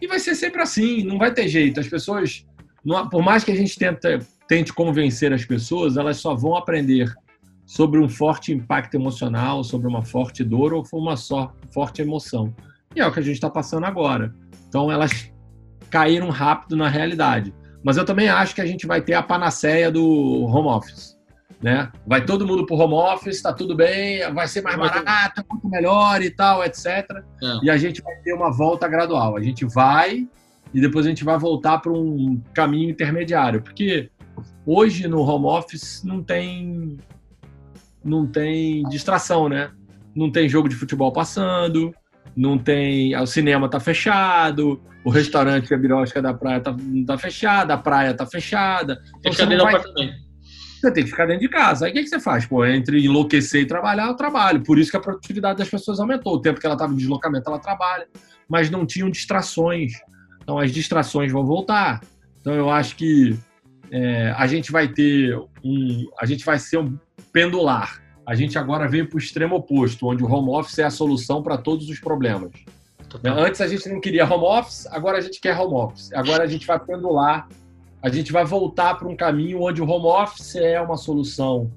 E 0.00 0.08
vai 0.08 0.18
ser 0.18 0.34
sempre 0.34 0.60
assim, 0.60 1.04
não 1.04 1.18
vai 1.18 1.32
ter 1.32 1.46
jeito. 1.46 1.78
As 1.78 1.86
pessoas, 1.86 2.44
por 3.10 3.22
mais 3.22 3.44
que 3.44 3.52
a 3.52 3.54
gente 3.54 3.78
tente, 3.78 4.18
tente 4.48 4.72
convencer 4.72 5.32
as 5.32 5.44
pessoas, 5.44 5.96
elas 5.96 6.16
só 6.16 6.34
vão 6.34 6.56
aprender 6.56 7.14
sobre 7.64 8.00
um 8.00 8.08
forte 8.08 8.52
impacto 8.52 8.94
emocional, 8.94 9.62
sobre 9.62 9.86
uma 9.86 10.02
forte 10.02 10.42
dor 10.42 10.74
ou 10.74 10.84
uma 10.94 11.16
só 11.16 11.54
forte 11.72 12.02
emoção. 12.02 12.54
E 12.94 13.00
é 13.00 13.06
o 13.06 13.12
que 13.12 13.20
a 13.20 13.22
gente 13.22 13.36
está 13.36 13.48
passando 13.48 13.84
agora. 13.84 14.34
Então 14.68 14.90
elas 14.90 15.30
caíram 15.88 16.28
rápido 16.28 16.76
na 16.76 16.88
realidade. 16.88 17.54
Mas 17.84 17.98
eu 17.98 18.04
também 18.04 18.30
acho 18.30 18.54
que 18.54 18.62
a 18.62 18.66
gente 18.66 18.86
vai 18.86 19.02
ter 19.02 19.12
a 19.12 19.22
panaceia 19.22 19.92
do 19.92 20.02
home 20.46 20.68
office. 20.68 21.14
Né? 21.62 21.90
Vai 22.06 22.24
todo 22.24 22.46
mundo 22.46 22.66
para 22.66 22.74
o 22.74 22.78
home 22.78 22.94
office, 22.94 23.36
está 23.36 23.52
tudo 23.52 23.76
bem, 23.76 24.20
vai 24.32 24.48
ser 24.48 24.62
mais 24.62 24.76
barato, 24.76 25.44
muito 25.50 25.68
melhor 25.68 26.20
e 26.22 26.30
tal, 26.30 26.64
etc. 26.64 26.86
É. 26.86 27.58
E 27.62 27.70
a 27.70 27.76
gente 27.76 28.02
vai 28.02 28.16
ter 28.16 28.32
uma 28.32 28.50
volta 28.50 28.88
gradual. 28.88 29.36
A 29.36 29.40
gente 29.42 29.64
vai 29.66 30.26
e 30.72 30.80
depois 30.80 31.06
a 31.06 31.08
gente 31.10 31.24
vai 31.24 31.38
voltar 31.38 31.78
para 31.78 31.92
um 31.92 32.42
caminho 32.54 32.90
intermediário, 32.90 33.62
porque 33.62 34.10
hoje 34.66 35.06
no 35.06 35.20
home 35.20 35.46
office 35.46 36.02
não 36.02 36.22
tem 36.22 36.98
não 38.02 38.26
tem 38.26 38.82
distração, 38.88 39.48
né? 39.48 39.70
Não 40.14 40.30
tem 40.30 40.48
jogo 40.48 40.68
de 40.68 40.74
futebol 40.74 41.12
passando, 41.12 41.94
não 42.36 42.58
tem. 42.58 43.16
O 43.16 43.26
cinema 43.26 43.68
tá 43.68 43.78
fechado, 43.78 44.80
o 45.04 45.10
restaurante 45.10 45.72
a 45.72 45.78
birosca 45.78 46.20
da 46.20 46.34
praia 46.34 46.60
tá, 46.60 46.74
tá 47.06 47.18
fechada, 47.18 47.74
a 47.74 47.78
praia 47.78 48.14
tá 48.14 48.26
fechada. 48.26 49.00
Então 49.18 49.32
você, 49.32 49.46
vai... 49.46 49.72
você 49.72 50.92
tem 50.92 51.04
que 51.04 51.10
ficar 51.10 51.26
dentro 51.26 51.42
de 51.42 51.48
casa. 51.48 51.86
Aí 51.86 51.92
o 51.92 51.94
que, 51.94 52.02
que 52.02 52.08
você 52.08 52.20
faz? 52.20 52.46
Pô, 52.46 52.64
entre 52.64 53.04
enlouquecer 53.04 53.62
e 53.62 53.66
trabalhar, 53.66 54.06
eu 54.08 54.14
trabalho. 54.14 54.62
Por 54.62 54.78
isso 54.78 54.90
que 54.90 54.96
a 54.96 55.00
produtividade 55.00 55.58
das 55.58 55.68
pessoas 55.68 56.00
aumentou. 56.00 56.34
O 56.34 56.40
tempo 56.40 56.60
que 56.60 56.66
ela 56.66 56.74
estava 56.74 56.92
em 56.92 56.96
deslocamento, 56.96 57.48
ela 57.48 57.58
trabalha. 57.58 58.06
Mas 58.48 58.70
não 58.70 58.86
tinham 58.86 59.10
distrações. 59.10 59.92
Então 60.42 60.58
as 60.58 60.72
distrações 60.72 61.32
vão 61.32 61.44
voltar. 61.44 62.00
Então 62.40 62.54
eu 62.54 62.68
acho 62.70 62.96
que 62.96 63.38
é, 63.90 64.34
a 64.36 64.46
gente 64.46 64.72
vai 64.72 64.88
ter 64.88 65.36
um. 65.64 66.10
A 66.20 66.26
gente 66.26 66.44
vai 66.44 66.58
ser 66.58 66.78
um 66.78 66.98
pendular 67.32 68.03
a 68.26 68.34
gente 68.34 68.58
agora 68.58 68.88
veio 68.88 69.08
para 69.08 69.16
o 69.16 69.18
extremo 69.18 69.56
oposto, 69.56 70.06
onde 70.06 70.22
o 70.22 70.30
home 70.30 70.50
office 70.50 70.78
é 70.78 70.84
a 70.84 70.90
solução 70.90 71.42
para 71.42 71.58
todos 71.58 71.88
os 71.88 71.98
problemas. 71.98 72.52
Total. 73.08 73.38
Antes 73.38 73.60
a 73.60 73.68
gente 73.68 73.88
não 73.88 74.00
queria 74.00 74.24
home 74.24 74.44
office, 74.44 74.86
agora 74.86 75.18
a 75.18 75.20
gente 75.20 75.40
quer 75.40 75.58
home 75.58 75.74
office. 75.74 76.12
Agora 76.12 76.42
a 76.42 76.46
gente 76.46 76.66
vai 76.66 76.78
pendular, 76.78 77.48
a 78.02 78.08
gente 78.08 78.32
vai 78.32 78.44
voltar 78.44 78.94
para 78.94 79.08
um 79.08 79.16
caminho 79.16 79.62
onde 79.62 79.80
o 79.80 79.88
home 79.88 80.06
office 80.06 80.56
é 80.56 80.80
uma 80.80 80.96
solução 80.96 81.70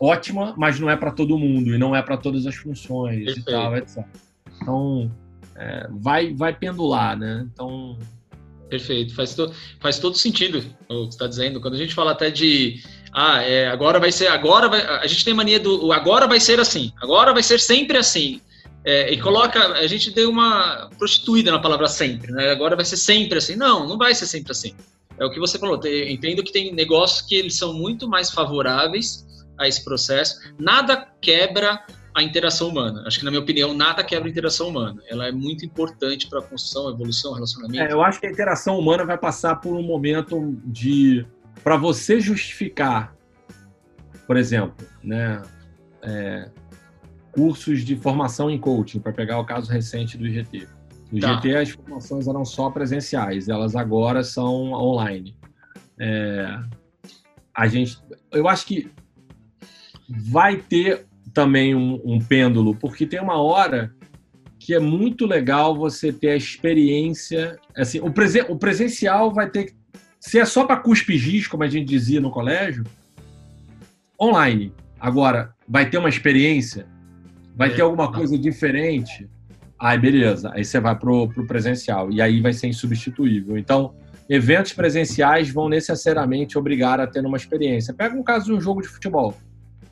ótima, 0.00 0.54
mas 0.56 0.80
não 0.80 0.90
é 0.90 0.96
para 0.96 1.10
todo 1.10 1.38
mundo 1.38 1.74
e 1.74 1.78
não 1.78 1.94
é 1.94 2.02
para 2.02 2.16
todas 2.16 2.46
as 2.46 2.56
funções 2.56 3.24
Perfeito. 3.24 3.50
e 3.50 3.52
tal, 3.52 3.76
etc. 3.76 4.04
Então, 4.60 5.10
é, 5.56 5.88
vai, 5.90 6.34
vai 6.34 6.52
pendular, 6.54 7.16
né? 7.16 7.46
Então. 7.52 7.98
Perfeito, 8.68 9.14
faz, 9.14 9.34
to, 9.34 9.52
faz 9.78 9.98
todo 9.98 10.16
sentido 10.16 10.58
o 10.58 10.62
que 10.62 10.94
você 10.94 11.08
está 11.10 11.26
dizendo. 11.26 11.60
Quando 11.60 11.74
a 11.74 11.78
gente 11.78 11.94
fala 11.94 12.12
até 12.12 12.30
de 12.30 12.82
ah, 13.14 13.40
é, 13.42 13.68
agora 13.68 14.00
vai 14.00 14.10
ser, 14.10 14.26
agora 14.26 14.68
vai, 14.68 14.84
a 14.84 15.06
gente 15.06 15.24
tem 15.24 15.32
mania 15.32 15.60
do 15.60 15.92
agora 15.92 16.26
vai 16.26 16.40
ser 16.40 16.58
assim, 16.58 16.92
agora 17.00 17.32
vai 17.32 17.42
ser 17.42 17.60
sempre 17.60 17.96
assim. 17.96 18.40
É, 18.84 19.10
e 19.10 19.18
coloca, 19.18 19.58
a 19.68 19.86
gente 19.86 20.10
deu 20.10 20.28
uma 20.28 20.90
prostituída 20.98 21.50
na 21.50 21.58
palavra 21.58 21.86
sempre, 21.86 22.30
né? 22.32 22.50
Agora 22.50 22.76
vai 22.76 22.84
ser 22.84 22.98
sempre 22.98 23.38
assim. 23.38 23.56
Não, 23.56 23.88
não 23.88 23.96
vai 23.96 24.14
ser 24.14 24.26
sempre 24.26 24.52
assim. 24.52 24.74
É 25.18 25.24
o 25.24 25.30
que 25.30 25.40
você 25.40 25.58
falou. 25.58 25.80
Eu 25.84 26.08
entendo 26.10 26.42
que 26.42 26.52
tem 26.52 26.74
negócios 26.74 27.22
que 27.22 27.34
eles 27.34 27.56
são 27.56 27.72
muito 27.72 28.06
mais 28.06 28.30
favoráveis 28.30 29.24
a 29.58 29.66
esse 29.66 29.82
processo. 29.82 30.38
Nada 30.58 31.08
quebra 31.22 31.82
a 32.14 32.22
interação 32.22 32.68
humana. 32.68 33.04
Acho 33.06 33.18
que, 33.18 33.24
na 33.24 33.30
minha 33.30 33.42
opinião, 33.42 33.74
nada 33.74 34.04
quebra 34.04 34.28
a 34.28 34.30
interação 34.30 34.68
humana. 34.68 35.02
Ela 35.08 35.28
é 35.28 35.32
muito 35.32 35.64
importante 35.64 36.28
para 36.28 36.38
a 36.38 36.42
construção, 36.42 36.90
evolução, 36.90 37.32
relacionamento. 37.32 37.82
É, 37.82 37.92
eu 37.92 38.02
acho 38.02 38.20
que 38.20 38.26
a 38.26 38.30
interação 38.30 38.78
humana 38.78 39.04
vai 39.04 39.18
passar 39.18 39.56
por 39.56 39.74
um 39.74 39.82
momento 39.82 40.56
de. 40.64 41.26
Para 41.62 41.76
você 41.76 42.20
justificar, 42.20 43.14
por 44.26 44.36
exemplo, 44.36 44.86
né, 45.02 45.42
é, 46.02 46.50
cursos 47.32 47.84
de 47.84 47.96
formação 47.96 48.50
em 48.50 48.58
coaching, 48.58 49.00
para 49.00 49.12
pegar 49.12 49.38
o 49.38 49.44
caso 49.44 49.70
recente 49.70 50.16
do 50.16 50.26
IGT. 50.26 50.68
No 51.10 51.20
tá. 51.20 51.32
IGT, 51.32 51.56
as 51.56 51.70
formações 51.70 52.28
eram 52.28 52.44
só 52.44 52.70
presenciais, 52.70 53.48
elas 53.48 53.74
agora 53.74 54.22
são 54.22 54.72
online. 54.72 55.36
É, 55.98 56.58
a 57.54 57.66
gente, 57.68 57.98
eu 58.32 58.48
acho 58.48 58.66
que 58.66 58.90
vai 60.08 60.56
ter 60.56 61.06
também 61.32 61.74
um, 61.74 62.00
um 62.04 62.18
pêndulo, 62.18 62.74
porque 62.74 63.06
tem 63.06 63.20
uma 63.20 63.40
hora 63.40 63.94
que 64.58 64.72
é 64.72 64.80
muito 64.80 65.26
legal 65.26 65.76
você 65.76 66.12
ter 66.12 66.30
a 66.30 66.36
experiência. 66.36 67.58
Assim, 67.76 68.00
o, 68.00 68.10
presen 68.10 68.46
o 68.48 68.56
presencial 68.56 69.32
vai 69.32 69.50
ter 69.50 69.64
que. 69.64 69.83
Se 70.24 70.38
é 70.38 70.44
só 70.46 70.64
para 70.64 70.78
cuspir 70.78 71.46
como 71.50 71.64
a 71.64 71.68
gente 71.68 71.86
dizia 71.86 72.18
no 72.18 72.30
colégio, 72.30 72.82
online. 74.18 74.72
Agora, 74.98 75.54
vai 75.68 75.90
ter 75.90 75.98
uma 75.98 76.08
experiência? 76.08 76.86
Vai 77.54 77.68
é. 77.68 77.74
ter 77.74 77.82
alguma 77.82 78.10
coisa 78.10 78.38
diferente? 78.38 79.28
Aí, 79.78 79.98
beleza. 79.98 80.50
Aí 80.54 80.64
você 80.64 80.80
vai 80.80 80.98
pro, 80.98 81.28
pro 81.28 81.46
presencial. 81.46 82.10
E 82.10 82.22
aí 82.22 82.40
vai 82.40 82.54
ser 82.54 82.68
insubstituível. 82.68 83.58
Então, 83.58 83.94
eventos 84.26 84.72
presenciais 84.72 85.50
vão 85.50 85.68
necessariamente 85.68 86.56
obrigar 86.56 87.00
a 87.00 87.06
ter 87.06 87.20
uma 87.20 87.36
experiência. 87.36 87.92
Pega 87.92 88.16
um 88.16 88.22
caso 88.22 88.46
de 88.46 88.54
um 88.54 88.60
jogo 88.62 88.80
de 88.80 88.88
futebol. 88.88 89.36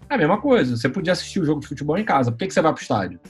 É 0.08 0.14
a 0.14 0.18
mesma 0.18 0.40
coisa. 0.40 0.78
Você 0.78 0.88
podia 0.88 1.12
assistir 1.12 1.40
o 1.40 1.44
jogo 1.44 1.60
de 1.60 1.68
futebol 1.68 1.98
em 1.98 2.04
casa. 2.04 2.32
Por 2.32 2.38
que, 2.38 2.46
que 2.46 2.54
você 2.54 2.62
vai 2.62 2.72
para 2.72 2.80
o 2.80 2.82
estádio? 2.82 3.20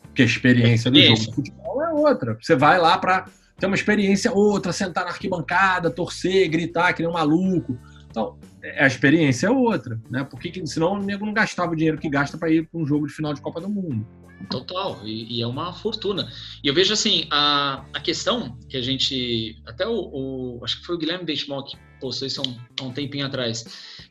Porque 0.00 0.22
a 0.22 0.26
experiência 0.26 0.92
do 0.92 1.02
jogo 1.02 1.18
de 1.18 1.34
futebol 1.34 1.82
é 1.82 1.90
outra. 1.90 2.38
Você 2.40 2.54
vai 2.54 2.78
lá 2.78 2.96
para 2.98 3.24
ter 3.58 3.66
uma 3.66 3.74
experiência 3.74 4.32
outra, 4.32 4.72
sentar 4.72 5.04
na 5.04 5.10
arquibancada, 5.10 5.90
torcer, 5.90 6.48
gritar, 6.48 6.92
que 6.92 7.02
nem 7.02 7.10
um 7.10 7.14
maluco. 7.14 7.78
Então, 8.10 8.36
é, 8.62 8.84
a 8.84 8.86
experiência 8.86 9.46
é 9.46 9.50
outra, 9.50 10.00
né? 10.10 10.24
Porque 10.24 10.66
senão 10.66 10.94
o 10.94 11.02
nego 11.02 11.24
não 11.24 11.32
gastava 11.32 11.72
o 11.72 11.76
dinheiro 11.76 11.98
que 11.98 12.08
gasta 12.08 12.36
para 12.36 12.50
ir 12.50 12.68
para 12.68 12.80
um 12.80 12.86
jogo 12.86 13.06
de 13.06 13.12
final 13.12 13.32
de 13.32 13.40
Copa 13.40 13.60
do 13.60 13.68
Mundo. 13.68 14.06
Total, 14.50 15.00
e, 15.04 15.38
e, 15.38 15.42
é 15.42 15.46
uma 15.46 15.72
fortuna. 15.72 16.30
E 16.62 16.68
eu 16.68 16.74
vejo 16.74 16.92
assim, 16.92 17.26
a, 17.30 17.84
a 17.92 18.00
questão 18.00 18.56
que 18.68 18.76
a 18.76 18.82
gente. 18.82 19.56
Até 19.66 19.86
o, 19.86 19.94
o 19.94 20.60
Acho 20.62 20.80
que 20.80 20.86
foi 20.86 20.94
o 20.94 20.98
Guilherme 20.98 21.24
Benchmark 21.24 21.70
que 21.70 21.78
postou 22.00 22.28
isso 22.28 22.42
há 22.42 22.48
um, 22.48 22.56
há 22.80 22.84
um 22.84 22.92
tempinho 22.92 23.26
atrás 23.26 23.64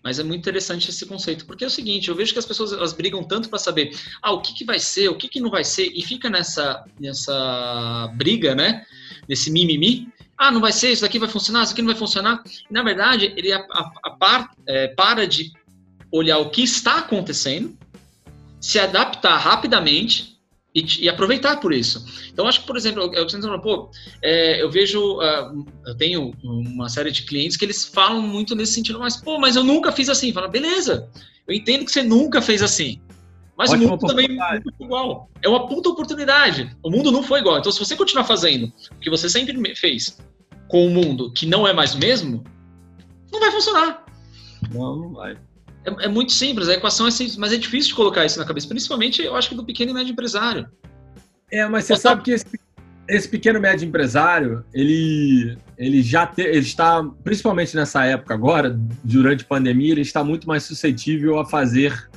mas 0.05 0.19
é 0.19 0.23
muito 0.23 0.41
interessante 0.41 0.91
esse 0.91 1.03
conceito, 1.07 1.47
porque 1.47 1.63
é 1.63 1.67
o 1.67 1.69
seguinte, 1.69 2.09
eu 2.09 2.15
vejo 2.15 2.31
que 2.31 2.37
as 2.37 2.45
pessoas 2.45 2.71
elas 2.71 2.93
brigam 2.93 3.23
tanto 3.23 3.49
para 3.49 3.57
saber, 3.57 3.97
ah, 4.21 4.31
o 4.33 4.39
que, 4.39 4.53
que 4.53 4.63
vai 4.63 4.77
ser, 4.77 5.09
o 5.09 5.17
que, 5.17 5.27
que 5.27 5.39
não 5.39 5.49
vai 5.49 5.63
ser, 5.63 5.91
e 5.95 6.03
fica 6.03 6.29
nessa, 6.29 6.85
nessa 6.99 8.13
briga, 8.15 8.53
né? 8.53 8.85
Nesse 9.27 9.49
mimimi. 9.49 10.07
Ah, 10.37 10.51
não 10.51 10.61
vai 10.61 10.71
ser, 10.71 10.91
isso 10.91 11.03
aqui 11.03 11.17
vai 11.17 11.27
funcionar, 11.27 11.63
isso 11.63 11.73
aqui 11.73 11.81
não 11.81 11.89
vai 11.89 11.97
funcionar. 11.97 12.43
E, 12.69 12.71
na 12.71 12.83
verdade, 12.83 13.33
ele 13.35 13.51
a, 13.51 13.57
a, 13.57 13.91
a 14.03 14.09
par, 14.11 14.51
é, 14.67 14.89
para 14.89 15.25
de 15.25 15.51
olhar 16.11 16.37
o 16.37 16.51
que 16.51 16.61
está 16.61 16.99
acontecendo, 16.99 17.75
se 18.65 18.79
adaptar 18.79 19.37
rapidamente 19.37 20.39
e, 20.73 21.03
e, 21.03 21.07
aproveitar 21.07 21.59
por 21.59 21.71
isso. 21.71 22.03
Então, 22.33 22.47
acho 22.47 22.61
que, 22.61 22.65
por 22.65 22.75
exemplo, 22.75 23.03
eu, 23.13 23.27
eu, 23.27 23.61
pô, 23.61 23.91
é, 24.23 24.59
eu 24.59 24.71
vejo, 24.71 25.19
uh, 25.19 25.65
eu 25.85 25.95
tenho 25.95 26.33
uma 26.43 26.89
série 26.89 27.11
de 27.11 27.21
clientes 27.21 27.55
que 27.55 27.63
eles 27.63 27.85
falam 27.85 28.23
muito 28.23 28.55
nesse 28.55 28.73
sentido, 28.73 28.97
mas, 28.97 29.17
pô, 29.17 29.37
mas 29.37 29.55
eu 29.55 29.63
nunca 29.63 29.91
fiz 29.91 30.09
assim. 30.09 30.33
Fala, 30.33 30.47
beleza, 30.47 31.07
eu 31.47 31.53
entendo 31.53 31.85
que 31.85 31.91
você 31.91 32.01
nunca 32.01 32.41
fez 32.41 32.63
assim. 32.63 32.99
Mas 33.55 33.69
Ótima 33.69 33.85
o 33.85 33.89
mundo 33.91 34.07
também 34.07 34.35
não 34.35 34.61
foi 34.77 34.85
igual. 34.85 35.29
É 35.43 35.47
uma 35.47 35.67
puta 35.67 35.89
oportunidade. 35.89 36.75
O 36.81 36.89
mundo 36.89 37.11
não 37.11 37.21
foi 37.21 37.41
igual. 37.41 37.59
Então, 37.59 37.71
se 37.71 37.79
você 37.79 37.95
continuar 37.95 38.23
fazendo 38.23 38.73
o 38.91 38.99
que 38.99 39.11
você 39.11 39.29
sempre 39.29 39.75
fez 39.75 40.17
com 40.67 40.87
o 40.87 40.89
mundo 40.89 41.31
que 41.31 41.45
não 41.45 41.67
é 41.67 41.71
mais 41.71 41.93
o 41.93 41.99
mesmo, 41.99 42.43
não 43.31 43.39
vai 43.39 43.51
funcionar. 43.51 44.03
Não, 44.73 44.95
não 44.95 45.13
vai. 45.13 45.37
É, 45.85 46.05
é, 46.05 46.07
muito 46.07 46.33
simples, 46.33 46.67
a 46.67 46.73
equação 46.73 47.07
é 47.07 47.11
simples, 47.11 47.37
mas 47.37 47.53
é 47.53 47.57
difícil 47.57 47.89
de 47.89 47.95
colocar 47.95 48.25
isso 48.25 48.39
na 48.39 48.45
cabeça, 48.45 48.67
principalmente 48.67 49.21
eu 49.21 49.35
acho 49.35 49.49
que 49.49 49.55
do 49.55 49.63
pequeno 49.63 49.91
e 49.91 49.93
médio 49.93 50.11
empresário. 50.11 50.67
É, 51.51 51.67
mas 51.67 51.85
você 51.85 51.95
sabe 51.95 52.23
que 52.23 52.31
esse, 52.31 52.45
esse 53.07 53.29
pequeno 53.29 53.59
e 53.59 53.61
médio 53.61 53.87
empresário, 53.87 54.65
ele, 54.73 55.57
ele 55.77 56.01
já 56.01 56.25
te, 56.25 56.41
ele 56.41 56.59
está, 56.59 57.03
principalmente 57.23 57.75
nessa 57.75 58.03
época 58.05 58.33
agora, 58.33 58.77
durante 59.03 59.43
a 59.43 59.47
pandemia, 59.47 59.91
ele 59.91 60.01
está 60.01 60.23
muito 60.23 60.47
mais 60.47 60.63
suscetível 60.63 61.39
a 61.39 61.45
fazer 61.45 62.09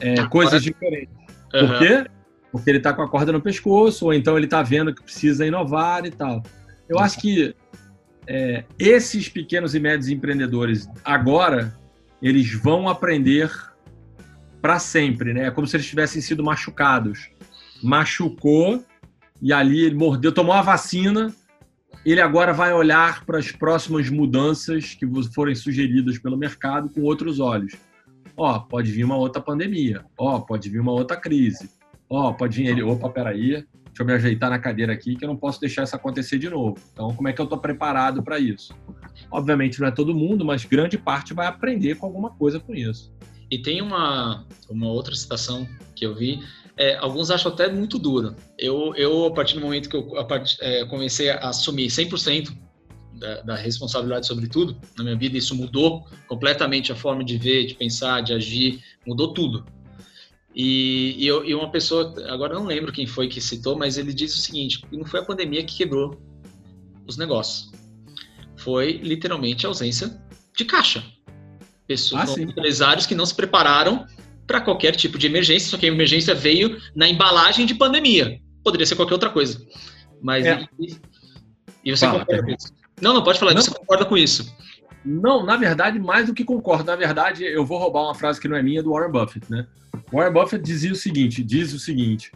é, 0.00 0.24
coisas 0.26 0.62
diferentes. 0.62 1.14
Uhum. 1.54 1.68
Por 1.68 1.78
quê? 1.78 2.06
Porque 2.50 2.70
ele 2.70 2.78
está 2.78 2.92
com 2.92 3.02
a 3.02 3.08
corda 3.08 3.30
no 3.30 3.40
pescoço, 3.40 4.06
ou 4.06 4.12
então 4.12 4.36
ele 4.36 4.46
está 4.46 4.62
vendo 4.62 4.92
que 4.92 5.02
precisa 5.02 5.46
inovar 5.46 6.04
e 6.04 6.10
tal. 6.10 6.42
Eu 6.88 6.98
acho 6.98 7.18
que 7.20 7.54
é, 8.26 8.64
esses 8.78 9.28
pequenos 9.28 9.74
e 9.74 9.80
médios 9.80 10.08
empreendedores 10.08 10.88
agora 11.04 11.72
eles 12.22 12.52
vão 12.54 12.88
aprender 12.88 13.50
para 14.60 14.78
sempre, 14.78 15.34
né? 15.34 15.48
É 15.48 15.50
como 15.50 15.66
se 15.66 15.76
eles 15.76 15.86
tivessem 15.86 16.22
sido 16.22 16.44
machucados. 16.44 17.28
Machucou 17.82 18.84
e 19.40 19.52
ali 19.52 19.84
ele 19.84 19.96
mordeu, 19.96 20.30
tomou 20.30 20.54
a 20.54 20.62
vacina. 20.62 21.34
Ele 22.06 22.20
agora 22.20 22.52
vai 22.52 22.72
olhar 22.72 23.24
para 23.24 23.38
as 23.38 23.50
próximas 23.50 24.08
mudanças 24.08 24.94
que 24.94 25.06
forem 25.34 25.54
sugeridas 25.54 26.18
pelo 26.18 26.36
mercado 26.36 26.88
com 26.88 27.02
outros 27.02 27.40
olhos. 27.40 27.74
Ó, 28.36 28.60
pode 28.60 28.90
vir 28.92 29.04
uma 29.04 29.16
outra 29.16 29.42
pandemia. 29.42 30.04
Ó, 30.16 30.40
pode 30.40 30.68
vir 30.70 30.80
uma 30.80 30.92
outra 30.92 31.16
crise. 31.16 31.68
Ó, 32.08 32.32
pode 32.32 32.56
vir 32.56 32.68
ele. 32.68 32.82
Opa, 32.82 33.08
peraí, 33.08 33.64
deixa 33.92 34.02
eu 34.02 34.06
me 34.06 34.12
ajeitar 34.14 34.48
na 34.48 34.58
cadeira 34.58 34.92
aqui 34.92 35.14
que 35.14 35.24
eu 35.24 35.28
não 35.28 35.36
posso 35.36 35.60
deixar 35.60 35.84
isso 35.84 35.94
acontecer 35.94 36.38
de 36.38 36.48
novo. 36.48 36.78
Então, 36.92 37.14
como 37.14 37.28
é 37.28 37.32
que 37.32 37.40
eu 37.40 37.44
estou 37.44 37.58
preparado 37.58 38.22
para 38.22 38.38
isso? 38.38 38.74
Obviamente 39.30 39.80
não 39.80 39.86
é 39.86 39.90
todo 39.90 40.14
mundo, 40.14 40.44
mas 40.44 40.64
grande 40.64 40.96
parte 40.96 41.34
vai 41.34 41.46
aprender 41.46 41.96
com 41.96 42.06
alguma 42.06 42.30
coisa 42.30 42.58
com 42.58 42.74
isso. 42.74 43.12
E 43.50 43.58
tem 43.58 43.82
uma, 43.82 44.46
uma 44.70 44.88
outra 44.88 45.14
citação 45.14 45.68
que 45.94 46.06
eu 46.06 46.14
vi, 46.14 46.40
é, 46.76 46.96
alguns 46.96 47.30
acham 47.30 47.52
até 47.52 47.70
muito 47.70 47.98
dura. 47.98 48.34
Eu, 48.58 48.94
eu, 48.96 49.26
a 49.26 49.30
partir 49.30 49.56
do 49.56 49.60
momento 49.60 49.90
que 49.90 49.96
eu 49.96 50.18
a 50.18 50.24
part, 50.24 50.56
é, 50.62 50.86
comecei 50.86 51.28
a 51.28 51.50
assumir 51.50 51.88
100% 51.88 52.50
da, 53.12 53.42
da 53.42 53.54
responsabilidade 53.54 54.26
sobre 54.26 54.48
tudo 54.48 54.74
na 54.96 55.04
minha 55.04 55.16
vida, 55.16 55.36
isso 55.36 55.54
mudou 55.54 56.06
completamente 56.26 56.90
a 56.90 56.96
forma 56.96 57.22
de 57.22 57.36
ver, 57.36 57.66
de 57.66 57.74
pensar, 57.74 58.22
de 58.22 58.32
agir, 58.32 58.82
mudou 59.06 59.34
tudo. 59.34 59.66
E, 60.54 61.14
e, 61.18 61.26
eu, 61.26 61.44
e, 61.44 61.54
uma 61.54 61.70
pessoa, 61.70 62.14
agora 62.28 62.54
não 62.54 62.66
lembro 62.66 62.92
quem 62.92 63.06
foi 63.06 63.26
que 63.26 63.40
citou, 63.40 63.76
mas 63.76 63.96
ele 63.96 64.12
disse 64.12 64.34
o 64.34 64.42
seguinte: 64.42 64.84
não 64.92 65.04
foi 65.04 65.20
a 65.20 65.24
pandemia 65.24 65.64
que 65.64 65.76
quebrou 65.76 66.20
os 67.06 67.16
negócios, 67.16 67.72
foi 68.56 68.92
literalmente 68.92 69.64
a 69.64 69.70
ausência 69.70 70.20
de 70.56 70.64
caixa. 70.64 71.02
Pessoas, 71.86 72.36
ah, 72.36 72.40
empresários 72.40 73.06
que 73.06 73.14
não 73.14 73.26
se 73.26 73.34
prepararam 73.34 74.06
para 74.46 74.60
qualquer 74.60 74.94
tipo 74.94 75.18
de 75.18 75.26
emergência, 75.26 75.70
só 75.70 75.78
que 75.78 75.86
a 75.86 75.88
emergência 75.88 76.34
veio 76.34 76.80
na 76.94 77.08
embalagem 77.08 77.66
de 77.66 77.74
pandemia. 77.74 78.38
Poderia 78.62 78.86
ser 78.86 78.94
qualquer 78.94 79.14
outra 79.14 79.30
coisa. 79.30 79.60
Mas. 80.20 80.46
É. 80.46 80.66
E, 80.78 80.96
e, 81.84 81.96
você 81.96 82.06
Fala, 82.06 82.20
concorda 82.20 82.42
com 82.42 82.50
isso? 82.50 82.72
Não, 83.00 83.14
não, 83.14 83.24
pode 83.24 83.38
falar, 83.38 83.54
não. 83.54 83.62
você 83.62 83.70
concorda 83.70 84.04
com 84.04 84.16
isso. 84.16 84.54
Não, 85.04 85.44
na 85.44 85.56
verdade, 85.56 85.98
mais 85.98 86.26
do 86.26 86.34
que 86.34 86.44
concordo. 86.44 86.84
Na 86.84 86.94
verdade, 86.94 87.42
eu 87.44 87.64
vou 87.64 87.78
roubar 87.78 88.04
uma 88.04 88.14
frase 88.14 88.40
que 88.40 88.46
não 88.46 88.56
é 88.56 88.62
minha 88.62 88.82
do 88.82 88.92
Warren 88.92 89.10
Buffett, 89.10 89.50
né? 89.50 89.66
Warren 90.12 90.32
Buffett 90.32 90.62
dizia 90.62 90.92
o 90.92 90.96
seguinte, 90.96 91.42
diz 91.42 91.72
o 91.72 91.78
seguinte, 91.78 92.30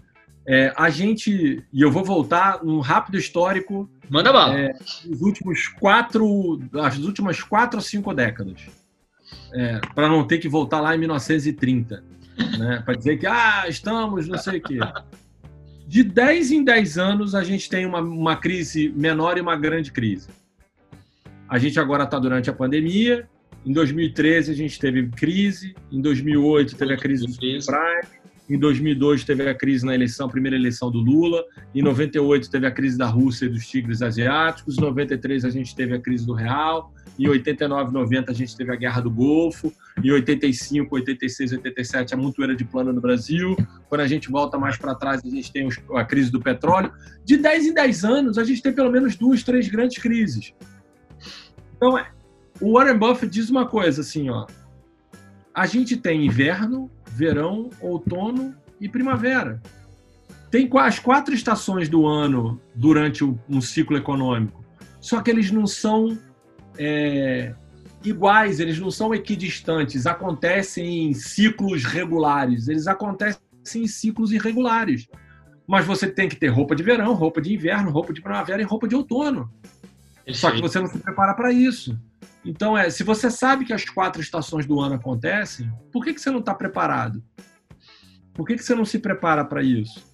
é, 0.47 0.73
a 0.77 0.89
gente, 0.89 1.65
e 1.73 1.83
eu 1.83 1.91
vou 1.91 2.05
voltar 2.05 2.65
num 2.65 2.79
rápido 2.79 3.19
histórico. 3.19 3.91
Manda 4.09 4.33
bala. 4.33 4.59
É, 4.59 4.73
os 5.11 5.21
últimos 5.21 5.67
quatro, 5.67 6.61
as 6.75 6.99
últimas 6.99 7.43
quatro 7.43 7.79
ou 7.79 7.83
cinco 7.83 8.15
décadas. 8.15 8.61
É, 9.53 9.81
para 9.95 10.09
não 10.09 10.25
ter 10.25 10.39
que 10.39 10.49
voltar 10.49 10.81
lá 10.81 10.95
em 10.95 10.99
1930, 10.99 12.05
né? 12.59 12.83
Para 12.85 12.95
dizer 12.95 13.19
que, 13.19 13.27
ah, 13.27 13.65
estamos, 13.69 14.29
não 14.29 14.39
sei 14.39 14.59
o 14.59 14.63
quê. 14.63 14.79
De 15.87 16.05
10 16.05 16.53
em 16.53 16.65
10 16.65 16.99
anos, 16.99 17.35
a 17.35 17.43
gente 17.43 17.69
tem 17.69 17.85
uma, 17.85 18.01
uma 18.01 18.37
crise 18.37 18.93
menor 18.97 19.37
e 19.39 19.41
uma 19.41 19.57
grande 19.57 19.91
crise. 19.91 20.29
A 21.49 21.59
gente 21.59 21.79
agora 21.81 22.05
está 22.05 22.19
durante 22.19 22.49
a 22.49 22.53
pandemia. 22.53 23.29
Em 23.67 23.73
2013 23.73 24.53
a 24.53 24.55
gente 24.55 24.79
teve 24.79 25.09
crise. 25.09 25.75
Em 25.91 26.01
2008 26.01 26.77
teve 26.77 26.95
a 26.95 26.97
crise 26.97 27.27
do 27.27 27.33
subprime. 27.33 27.59
Em 28.49 28.57
2002 28.57 29.25
teve 29.25 29.49
a 29.49 29.53
crise 29.53 29.85
na 29.85 29.93
eleição, 29.93 30.29
primeira 30.29 30.57
eleição 30.57 30.89
do 30.89 30.99
Lula. 30.99 31.45
Em 31.75 31.83
98 31.83 32.49
teve 32.49 32.65
a 32.65 32.71
crise 32.71 32.97
da 32.97 33.07
Rússia 33.07 33.47
e 33.47 33.49
dos 33.49 33.67
tigres 33.67 34.03
asiáticos. 34.03 34.79
Em 34.79 34.81
93 34.81 35.45
a 35.45 35.51
gente 35.51 35.75
teve 35.75 35.97
a 35.97 36.01
crise 36.01 36.25
do 36.25 36.33
real. 36.33 36.95
Em 37.19 37.27
89, 37.27 37.93
90 37.93 38.31
a 38.31 38.35
gente 38.35 38.57
teve 38.57 38.71
a 38.71 38.77
guerra 38.77 39.01
do 39.01 39.11
Golfo. 39.11 39.73
Em 40.01 40.13
85, 40.13 40.95
86, 40.95 41.53
87 41.55 42.15
a 42.15 42.17
montoeira 42.17 42.55
de 42.55 42.65
plano 42.65 42.93
no 42.93 43.01
Brasil. 43.01 43.57
Quando 43.89 44.03
a 44.03 44.07
gente 44.07 44.31
volta 44.31 44.57
mais 44.57 44.77
para 44.77 44.95
trás 44.95 45.21
a 45.25 45.29
gente 45.29 45.51
tem 45.51 45.69
a 45.97 46.05
crise 46.05 46.31
do 46.31 46.41
petróleo. 46.41 46.93
De 47.25 47.37
10 47.37 47.67
em 47.67 47.75
10 47.75 48.05
anos 48.05 48.39
a 48.39 48.45
gente 48.45 48.63
tem 48.63 48.73
pelo 48.73 48.93
menos 48.93 49.17
duas, 49.17 49.43
três 49.43 49.67
grandes 49.67 50.01
crises. 50.01 50.55
Então, 51.77 51.99
é, 51.99 52.07
o 52.61 52.73
Warren 52.73 52.99
Buffett 52.99 53.33
diz 53.33 53.51
uma 53.51 53.67
coisa 53.67 54.01
assim, 54.01 54.31
ó. 54.31 54.47
A 55.55 55.67
gente 55.67 55.97
tem 55.97 56.27
inverno, 56.27 56.91
verão, 57.07 57.71
outono 57.81 58.55
e 58.81 58.89
primavera. 58.89 59.61
Tem 60.51 60.69
as 60.79 60.99
quatro 60.99 61.35
estações 61.35 61.89
do 61.89 62.07
ano 62.07 62.61
durante 62.75 63.25
um 63.25 63.61
ciclo 63.61 63.97
econômico. 63.97 64.65
Só 65.01 65.21
que 65.21 65.31
eles 65.31 65.51
não 65.51 65.67
são 65.67 66.19
é, 66.79 67.55
iguais, 68.05 68.61
eles 68.61 68.79
não 68.79 68.91
são 68.91 69.15
equidistantes. 69.15 70.07
Acontecem 70.07 71.09
em 71.09 71.15
ciclos 71.15 71.85
regulares. 71.85 72.69
Eles 72.69 72.87
acontecem 72.87 73.41
em 73.75 73.87
ciclos 73.87 74.33
irregulares. 74.33 75.09
Mas 75.67 75.85
você 75.85 76.07
tem 76.07 76.29
que 76.29 76.37
ter 76.37 76.49
roupa 76.49 76.77
de 76.77 76.83
verão, 76.83 77.13
roupa 77.15 77.41
de 77.41 77.53
inverno, 77.53 77.91
roupa 77.91 78.13
de 78.13 78.21
primavera 78.21 78.63
e 78.63 78.65
roupa 78.65 78.87
de 78.87 78.95
outono. 78.95 79.51
Só 80.33 80.51
que 80.51 80.61
você 80.61 80.81
não 80.81 80.87
se 80.87 80.99
prepara 80.99 81.35
para 81.35 81.53
isso. 81.53 81.99
Então, 82.47 82.79
é, 82.79 82.89
se 82.89 83.03
você 83.03 83.29
sabe 83.29 83.65
que 83.65 83.73
as 83.73 83.85
quatro 83.85 84.23
estações 84.23 84.65
do 84.67 84.81
ano 84.81 84.95
acontecem, 84.95 85.69
por 85.93 86.05
que, 86.05 86.15
que 86.15 86.21
você 86.21 86.31
não 86.31 86.39
está 86.39 86.55
preparado? 86.55 87.21
Por 88.33 88.47
que, 88.47 88.55
que 88.55 88.63
você 88.63 88.75
não 88.75 88.85
se 88.85 89.01
prepara 89.01 89.45
para 89.45 89.65
isso? 89.65 90.05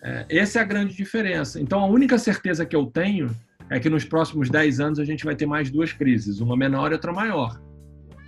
É, 0.00 0.24
essa 0.30 0.60
é 0.60 0.62
a 0.62 0.64
grande 0.64 0.94
diferença. 0.94 1.60
Então, 1.60 1.80
a 1.80 1.86
única 1.86 2.16
certeza 2.16 2.64
que 2.64 2.76
eu 2.76 2.86
tenho 2.86 3.34
é 3.68 3.80
que 3.80 3.90
nos 3.90 4.04
próximos 4.04 4.48
10 4.48 4.78
anos 4.78 4.98
a 5.00 5.04
gente 5.04 5.24
vai 5.24 5.34
ter 5.34 5.46
mais 5.46 5.68
duas 5.68 5.92
crises, 5.92 6.40
uma 6.40 6.56
menor 6.56 6.92
e 6.92 6.94
outra 6.94 7.12
maior. 7.12 7.60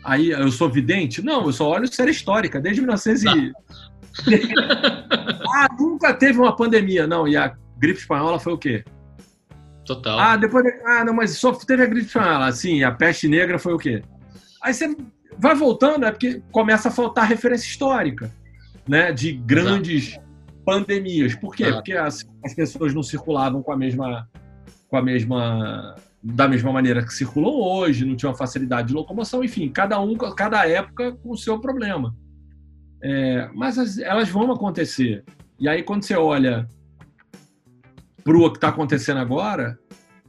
Aí, 0.05 0.31
eu 0.31 0.51
sou 0.51 0.69
vidente? 0.69 1.23
Não, 1.23 1.47
eu 1.47 1.53
só 1.53 1.71
olho 1.71 1.87
série 1.87 2.11
histórica, 2.11 2.61
desde 2.61 2.81
1900 2.81 3.23
e... 3.23 3.53
ah, 5.55 5.69
nunca 5.79 6.13
teve 6.13 6.39
uma 6.39 6.55
pandemia. 6.57 7.07
Não, 7.07 7.29
e 7.29 7.37
a 7.37 7.55
gripe 7.79 8.01
espanhola 8.01 8.41
foi 8.41 8.53
o 8.53 8.59
quê? 8.59 8.85
Total. 9.85 10.19
Ah, 10.19 10.37
depois. 10.37 10.65
Ah, 10.85 11.05
não, 11.05 11.15
mas 11.15 11.33
só 11.33 11.53
teve 11.53 11.83
a 11.83 11.87
gripe 11.87 12.07
espanhola. 12.07 12.47
Assim, 12.47 12.83
a 12.83 12.93
peste 12.93 13.29
negra 13.29 13.59
foi 13.59 13.73
o 13.75 13.79
quê? 13.79 14.03
Aí 14.63 14.73
você 14.73 14.97
vai 15.39 15.55
voltando, 15.55 16.05
é 16.07 16.11
porque 16.11 16.43
começa 16.53 16.89
a 16.89 16.93
faltar 16.93 17.27
referência 17.27 17.67
histórica, 17.67 18.31
né? 18.87 19.13
De 19.13 19.33
grandes 19.33 20.11
Exato. 20.13 20.27
pandemias. 20.65 21.35
Por 21.35 21.55
quê? 21.55 21.65
Exato. 21.65 21.77
Porque 21.79 21.93
as, 21.93 22.25
as 22.45 22.55
pessoas 22.55 22.95
não 22.95 23.03
circulavam 23.03 23.63
com 23.63 23.73
a 23.73 23.77
mesma. 23.77 24.29
Com 24.89 24.97
a 24.97 25.03
mesma 25.03 25.97
da 26.23 26.47
mesma 26.47 26.73
maneira 26.73 27.05
que 27.05 27.13
circulam 27.13 27.53
hoje, 27.53 28.05
não 28.05 28.15
tinha 28.15 28.31
uma 28.31 28.37
facilidade 28.37 28.89
de 28.89 28.95
locomoção, 28.95 29.43
enfim, 29.43 29.69
cada 29.69 29.99
um, 30.01 30.15
cada 30.15 30.69
época 30.69 31.13
com 31.17 31.31
o 31.33 31.37
seu 31.37 31.59
problema. 31.59 32.15
É, 33.03 33.51
mas 33.53 33.77
as, 33.77 33.99
elas 33.99 34.29
vão 34.29 34.53
acontecer. 34.53 35.25
E 35.59 35.69
aí, 35.69 35.83
quando 35.83 36.05
você 36.05 36.15
olha 36.15 36.69
para 38.23 38.37
o 38.37 38.51
que 38.51 38.57
está 38.57 38.69
acontecendo 38.69 39.19
agora, 39.19 39.79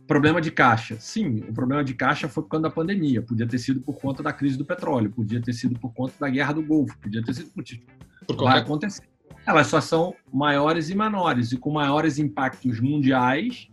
problema 0.08 0.42
de 0.42 0.52
caixa. 0.52 0.98
Sim, 1.00 1.44
o 1.48 1.54
problema 1.54 1.84
de 1.84 1.94
caixa 1.94 2.28
foi 2.28 2.44
por 2.44 2.50
conta 2.50 2.64
da 2.64 2.70
pandemia, 2.70 3.22
podia 3.22 3.48
ter 3.48 3.58
sido 3.58 3.82
por 3.82 3.96
conta 3.96 4.22
da 4.22 4.34
crise 4.34 4.58
do 4.58 4.66
petróleo, 4.66 5.12
podia 5.12 5.42
ter 5.42 5.54
sido 5.54 5.80
por 5.80 5.94
conta 5.94 6.14
da 6.20 6.30
guerra 6.30 6.54
do 6.54 6.64
Golfo, 6.64 6.98
podia 7.00 7.24
ter 7.24 7.34
sido 7.34 7.50
por, 7.52 7.64
por 8.28 8.44
vai 8.44 8.60
acontecer. 8.60 9.04
Elas 9.46 9.68
só 9.68 9.82
são 9.82 10.16
maiores 10.32 10.90
e 10.90 10.96
menores, 10.96 11.52
e 11.52 11.58
com 11.58 11.72
maiores 11.72 12.18
impactos 12.18 12.80
mundiais 12.80 13.68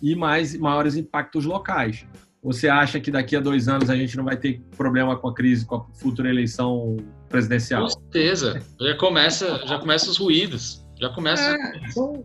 e 0.00 0.14
mais 0.14 0.56
maiores 0.56 0.96
impactos 0.96 1.44
locais. 1.44 2.06
Você 2.42 2.68
acha 2.68 3.00
que 3.00 3.10
daqui 3.10 3.34
a 3.34 3.40
dois 3.40 3.68
anos 3.68 3.90
a 3.90 3.96
gente 3.96 4.16
não 4.16 4.24
vai 4.24 4.36
ter 4.36 4.60
problema 4.76 5.16
com 5.18 5.28
a 5.28 5.34
crise, 5.34 5.66
com 5.66 5.74
a 5.74 5.84
futura 5.94 6.28
eleição 6.28 6.96
presidencial? 7.28 7.82
Com 7.82 7.88
certeza. 7.88 8.62
Já 8.80 8.96
começa, 8.96 9.66
já 9.66 9.78
começa 9.78 10.08
os 10.08 10.16
ruídos. 10.16 10.86
Já 11.00 11.08
começa. 11.10 11.42
É, 11.42 11.80
então, 11.88 12.24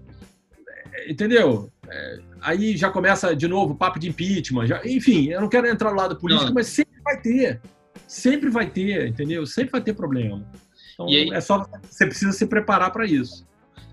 entendeu? 1.07 1.71
É, 1.89 2.19
aí 2.41 2.77
já 2.77 2.89
começa 2.89 3.35
de 3.35 3.47
novo 3.47 3.73
o 3.73 3.75
papo 3.75 3.99
de 3.99 4.09
impeachment. 4.09 4.67
Já, 4.67 4.81
enfim, 4.85 5.29
eu 5.29 5.41
não 5.41 5.49
quero 5.49 5.67
entrar 5.67 5.91
no 5.91 5.97
lado 5.97 6.15
político, 6.15 6.47
não. 6.47 6.53
mas 6.53 6.67
sempre 6.67 7.01
vai 7.03 7.21
ter. 7.21 7.61
Sempre 8.07 8.49
vai 8.49 8.69
ter, 8.69 9.07
entendeu? 9.07 9.45
Sempre 9.45 9.71
vai 9.71 9.81
ter 9.81 9.93
problema. 9.93 10.45
Então, 10.93 11.07
aí, 11.07 11.29
é 11.31 11.41
só 11.41 11.65
você 11.89 12.05
precisa 12.05 12.31
se 12.31 12.45
preparar 12.45 12.91
para 12.91 13.05
isso. 13.05 13.45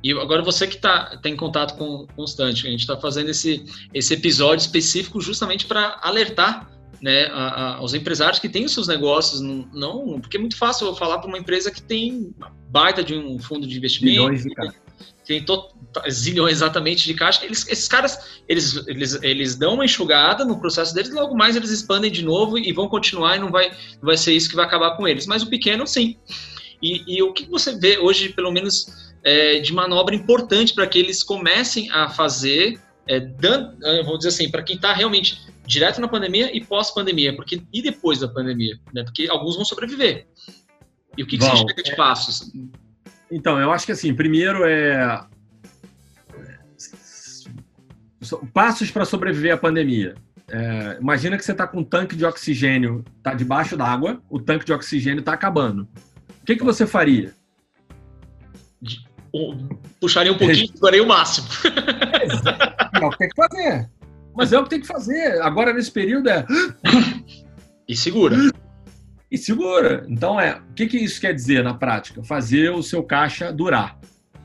E 0.03 0.13
agora 0.13 0.43
você 0.43 0.67
que 0.67 0.79
tá, 0.79 1.19
tem 1.23 1.37
contato 1.37 1.77
com 1.77 2.07
constante, 2.17 2.67
a 2.67 2.71
gente 2.71 2.81
está 2.81 2.97
fazendo 2.97 3.31
esse, 3.31 3.65
esse 3.93 4.15
episódio 4.15 4.63
específico 4.63 5.21
justamente 5.21 5.67
para 5.67 5.99
alertar 6.03 6.71
né, 7.03 7.27
a, 7.27 7.47
a, 7.47 7.77
aos 7.77 7.95
empresários 7.95 8.39
que 8.39 8.49
têm 8.49 8.65
os 8.65 8.73
seus 8.73 8.89
negócios, 8.89 9.41
não, 9.41 9.69
não 9.73 10.21
porque 10.21 10.37
é 10.37 10.41
muito 10.41 10.57
fácil 10.57 10.87
eu 10.87 10.95
falar 10.95 11.19
para 11.19 11.29
uma 11.29 11.39
empresa 11.39 11.71
que 11.71 11.83
tem 11.83 12.35
baita 12.69 13.03
de 13.03 13.15
um 13.15 13.39
fundo 13.39 13.67
de 13.67 13.77
investimento, 13.77 14.37
de 14.37 14.55
tem 15.31 15.45
zilhões 16.11 16.55
exatamente 16.55 17.05
de 17.05 17.15
caixa. 17.15 17.45
Eles, 17.45 17.65
esses 17.69 17.87
caras, 17.87 18.43
eles, 18.49 18.75
eles, 18.89 19.23
eles 19.23 19.55
dão 19.55 19.75
uma 19.75 19.85
enxugada 19.85 20.45
no 20.45 20.59
processo 20.59 20.93
deles, 20.93 21.13
logo 21.13 21.37
mais 21.37 21.55
eles 21.55 21.71
expandem 21.71 22.11
de 22.11 22.25
novo 22.25 22.59
e 22.59 22.73
vão 22.73 22.89
continuar 22.89 23.37
e 23.37 23.39
não 23.39 23.51
vai, 23.51 23.71
vai 24.03 24.17
ser 24.17 24.33
isso 24.33 24.51
que 24.51 24.57
vai 24.57 24.65
acabar 24.65 24.97
com 24.97 25.07
eles. 25.07 25.27
Mas 25.27 25.45
o 25.45 25.49
pequeno, 25.49 25.87
sim. 25.87 26.17
E, 26.83 27.17
e 27.17 27.23
o 27.23 27.33
que 27.33 27.49
você 27.49 27.79
vê 27.79 27.99
hoje, 27.99 28.31
pelo 28.31 28.51
menos, 28.51 29.13
é, 29.23 29.61
de 29.61 29.73
manobra 29.73 30.15
importante 30.17 30.75
para 30.75 30.87
que 30.87 30.99
eles 30.99 31.23
comecem 31.23 31.89
a 31.93 32.09
fazer, 32.09 32.81
é, 33.07 33.21
dando, 33.21 33.87
é, 33.87 34.03
vamos 34.03 34.19
dizer 34.19 34.31
assim, 34.31 34.51
para 34.51 34.65
quem 34.65 34.75
está 34.75 34.93
realmente 34.93 35.39
direto 35.65 36.01
na 36.01 36.09
pandemia 36.09 36.51
e 36.57 36.65
pós-pandemia, 36.65 37.37
porque 37.37 37.63
e 37.73 37.83
depois 37.83 38.19
da 38.19 38.27
pandemia, 38.27 38.81
né? 38.93 39.05
Porque 39.05 39.29
alguns 39.29 39.55
vão 39.55 39.65
sobreviver. 39.65 40.27
E 41.17 41.23
o 41.23 41.27
que, 41.27 41.39
que 41.39 41.45
Bom, 41.45 41.51
você 41.51 41.63
enxerga 41.63 41.83
de 41.83 41.95
passos? 41.95 42.51
Então, 43.31 43.59
eu 43.61 43.71
acho 43.71 43.87
que 43.87 43.93
assim, 43.93 44.15
primeiro 44.15 44.65
é. 44.65 45.25
Passos 48.53 48.91
para 48.91 49.05
sobreviver 49.05 49.55
à 49.55 49.57
pandemia. 49.57 50.15
É, 50.49 50.99
imagina 51.01 51.37
que 51.37 51.45
você 51.45 51.53
está 51.53 51.67
com 51.67 51.79
um 51.81 51.85
tanque 51.85 52.17
de 52.17 52.25
oxigênio, 52.25 53.05
está 53.17 53.35
debaixo 53.35 53.77
d'água, 53.77 54.21
o 54.29 54.39
tanque 54.39 54.65
de 54.65 54.73
oxigênio 54.73 55.21
está 55.21 55.33
acabando. 55.33 55.89
O 56.43 56.45
que, 56.45 56.57
que 56.57 56.65
você 56.65 56.87
faria? 56.87 57.33
Puxaria 60.01 60.33
um 60.33 60.39
pouquinho 60.39 60.67
seguraria 60.67 61.03
o 61.03 61.07
máximo. 61.07 61.49
É, 62.93 63.07
o 63.07 63.11
que 63.11 63.19
tem 63.19 63.29
que 63.29 63.37
fazer. 63.37 63.91
Mas 64.35 64.53
é 64.53 64.59
o 64.59 64.65
que 64.65 64.71
tem 64.71 64.81
que 64.81 64.87
fazer. 64.87 65.41
Agora, 65.41 65.73
nesse 65.73 65.91
período, 65.91 66.29
é. 66.29 66.45
E 67.89 67.97
segura 67.97 68.37
e 69.31 69.39
segura. 69.39 70.05
Então, 70.09 70.41
é, 70.41 70.57
o 70.57 70.75
que, 70.75 70.87
que 70.87 70.99
isso 70.99 71.21
quer 71.21 71.33
dizer 71.33 71.63
na 71.63 71.75
prática? 71.75 72.23
Fazer 72.25 72.71
o 72.71 72.83
seu 72.83 73.03
caixa 73.03 73.53
durar. 73.53 73.99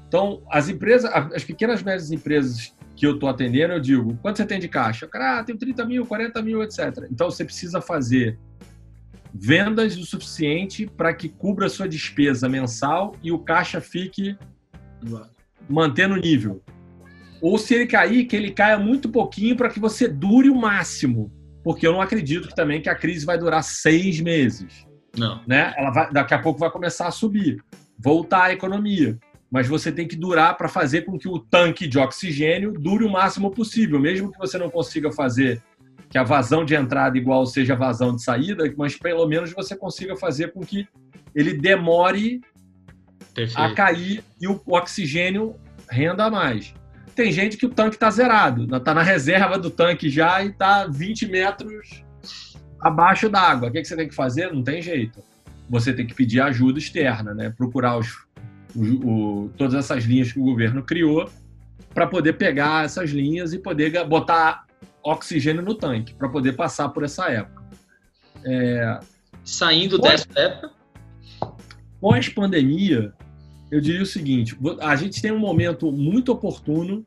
Então, 0.07 0.43
as 0.49 0.69
empresas, 0.69 1.11
as 1.33 1.43
pequenas 1.43 1.81
e 1.81 1.85
médias 1.85 2.11
empresas 2.11 2.75
que 2.95 3.05
eu 3.05 3.15
estou 3.15 3.27
atendendo, 3.27 3.73
eu 3.73 3.79
digo, 3.79 4.15
quanto 4.21 4.37
você 4.37 4.45
tem 4.45 4.59
de 4.59 4.69
caixa? 4.69 5.07
Cara, 5.07 5.39
ah, 5.39 5.43
tenho 5.43 5.57
30 5.57 5.85
mil, 5.85 6.05
40 6.05 6.41
mil, 6.41 6.63
etc. 6.63 7.07
Então, 7.11 7.29
você 7.29 7.43
precisa 7.43 7.81
fazer 7.81 8.37
vendas 9.33 9.97
o 9.97 10.05
suficiente 10.05 10.85
para 10.85 11.13
que 11.13 11.27
cubra 11.27 11.65
a 11.65 11.69
sua 11.69 11.89
despesa 11.89 12.47
mensal 12.47 13.13
e 13.21 13.31
o 13.31 13.39
caixa 13.39 13.81
fique 13.81 14.37
mantendo 15.67 16.13
o 16.13 16.17
nível. 16.17 16.63
Ou 17.41 17.57
se 17.57 17.73
ele 17.73 17.87
cair, 17.87 18.25
que 18.25 18.35
ele 18.35 18.51
caia 18.51 18.79
muito 18.79 19.09
pouquinho 19.09 19.57
para 19.57 19.69
que 19.69 19.79
você 19.79 20.07
dure 20.07 20.49
o 20.49 20.55
máximo 20.55 21.31
porque 21.65 21.87
eu 21.87 21.91
não 21.91 21.99
acredito 21.99 22.47
que 22.47 22.55
também 22.55 22.79
que 22.79 22.89
a 22.89 22.93
crise 22.93 23.25
vai 23.25 23.39
durar 23.39 23.63
seis 23.63 24.21
meses. 24.21 24.85
Não. 25.17 25.41
Né? 25.47 25.73
Ela 25.75 25.89
vai, 25.89 26.13
daqui 26.13 26.35
a 26.35 26.39
pouco 26.39 26.59
vai 26.59 26.69
começar 26.69 27.07
a 27.07 27.11
subir, 27.11 27.59
voltar 27.97 28.43
a 28.43 28.53
economia. 28.53 29.17
Mas 29.49 29.67
você 29.67 29.91
tem 29.91 30.07
que 30.07 30.15
durar 30.15 30.55
para 30.57 30.69
fazer 30.69 31.05
com 31.05 31.17
que 31.17 31.27
o 31.27 31.39
tanque 31.39 31.87
de 31.87 31.97
oxigênio 31.97 32.71
dure 32.71 33.03
o 33.03 33.11
máximo 33.11 33.49
possível, 33.49 33.99
mesmo 33.99 34.31
que 34.31 34.37
você 34.37 34.59
não 34.59 34.69
consiga 34.69 35.11
fazer 35.11 35.59
que 36.07 36.19
a 36.19 36.23
vazão 36.23 36.63
de 36.63 36.75
entrada 36.75 37.17
igual 37.17 37.47
seja 37.47 37.73
a 37.73 37.77
vazão 37.77 38.15
de 38.15 38.21
saída, 38.21 38.71
mas 38.77 38.95
pelo 38.95 39.25
menos 39.27 39.51
você 39.51 39.75
consiga 39.75 40.15
fazer 40.15 40.53
com 40.53 40.61
que 40.61 40.87
ele 41.33 41.55
demore 41.57 42.41
Perfeito. 43.33 43.59
a 43.59 43.73
cair 43.73 44.23
e 44.39 44.47
o 44.47 44.61
oxigênio 44.67 45.55
renda 45.89 46.29
mais. 46.29 46.75
Tem 47.15 47.31
gente 47.31 47.55
que 47.55 47.65
o 47.65 47.69
tanque 47.69 47.95
está 47.95 48.11
zerado, 48.11 48.75
está 48.75 48.93
na 48.93 49.01
reserva 49.01 49.57
do 49.57 49.69
tanque 49.69 50.09
já 50.09 50.43
e 50.43 50.49
está 50.49 50.85
20 50.85 51.27
metros 51.27 52.03
abaixo 52.81 53.29
d'água. 53.29 53.69
O 53.69 53.71
que, 53.71 53.81
que 53.81 53.87
você 53.87 53.95
tem 53.95 54.07
que 54.07 54.13
fazer? 54.13 54.51
Não 54.51 54.61
tem 54.61 54.81
jeito. 54.81 55.23
Você 55.69 55.93
tem 55.93 56.05
que 56.05 56.13
pedir 56.13 56.41
ajuda 56.41 56.77
externa, 56.77 57.33
né? 57.33 57.49
procurar 57.49 57.97
os, 57.97 58.27
o, 58.75 59.45
o, 59.45 59.49
todas 59.57 59.73
essas 59.73 60.03
linhas 60.03 60.31
que 60.31 60.39
o 60.39 60.43
governo 60.43 60.83
criou 60.83 61.29
para 61.93 62.05
poder 62.05 62.33
pegar 62.33 62.83
essas 62.83 63.09
linhas 63.09 63.53
e 63.53 63.59
poder 63.59 64.05
botar 64.05 64.65
oxigênio 65.01 65.61
no 65.61 65.73
tanque, 65.73 66.13
para 66.13 66.27
poder 66.27 66.53
passar 66.53 66.89
por 66.89 67.03
essa 67.03 67.31
época. 67.31 67.63
É... 68.43 68.99
Saindo 69.43 69.99
pós, 69.99 70.25
dessa 70.25 70.39
época? 70.39 70.71
Pós-pandemia, 72.01 73.13
eu 73.75 73.81
diria 73.81 74.01
o 74.01 74.05
seguinte: 74.05 74.57
a 74.79 74.95
gente 74.95 75.21
tem 75.21 75.33
um 75.33 75.39
momento 75.39 75.91
muito 75.91 76.31
oportuno, 76.31 77.05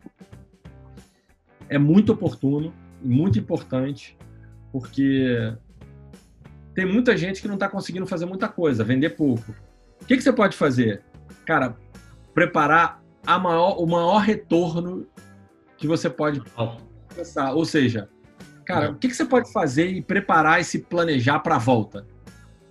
é 1.66 1.78
muito 1.78 2.12
oportuno, 2.12 2.74
muito 3.02 3.38
importante, 3.38 4.18
porque 4.70 5.54
tem 6.74 6.84
muita 6.84 7.16
gente 7.16 7.40
que 7.40 7.48
não 7.48 7.54
está 7.54 7.70
conseguindo 7.70 8.06
fazer 8.06 8.26
muita 8.26 8.48
coisa, 8.48 8.84
vender 8.84 9.16
pouco. 9.16 9.54
O 10.02 10.04
que, 10.04 10.14
que 10.14 10.22
você 10.22 10.32
pode 10.32 10.58
fazer? 10.58 11.02
Cara, 11.46 11.74
preparar 12.34 13.02
a 13.26 13.38
maior, 13.38 13.80
o 13.80 13.86
maior 13.86 14.18
retorno 14.18 15.06
que 15.78 15.86
você 15.86 16.10
pode 16.10 16.42
pensar. 17.14 17.54
Ou 17.54 17.64
seja, 17.64 18.10
cara, 18.66 18.90
o 18.90 18.96
que, 18.96 19.08
que 19.08 19.16
você 19.16 19.24
pode 19.24 19.50
fazer 19.52 19.88
e 19.88 20.02
preparar 20.02 20.60
e 20.60 20.64
se 20.64 20.80
planejar 20.80 21.38
para 21.38 21.56
a 21.56 21.58
volta? 21.58 22.06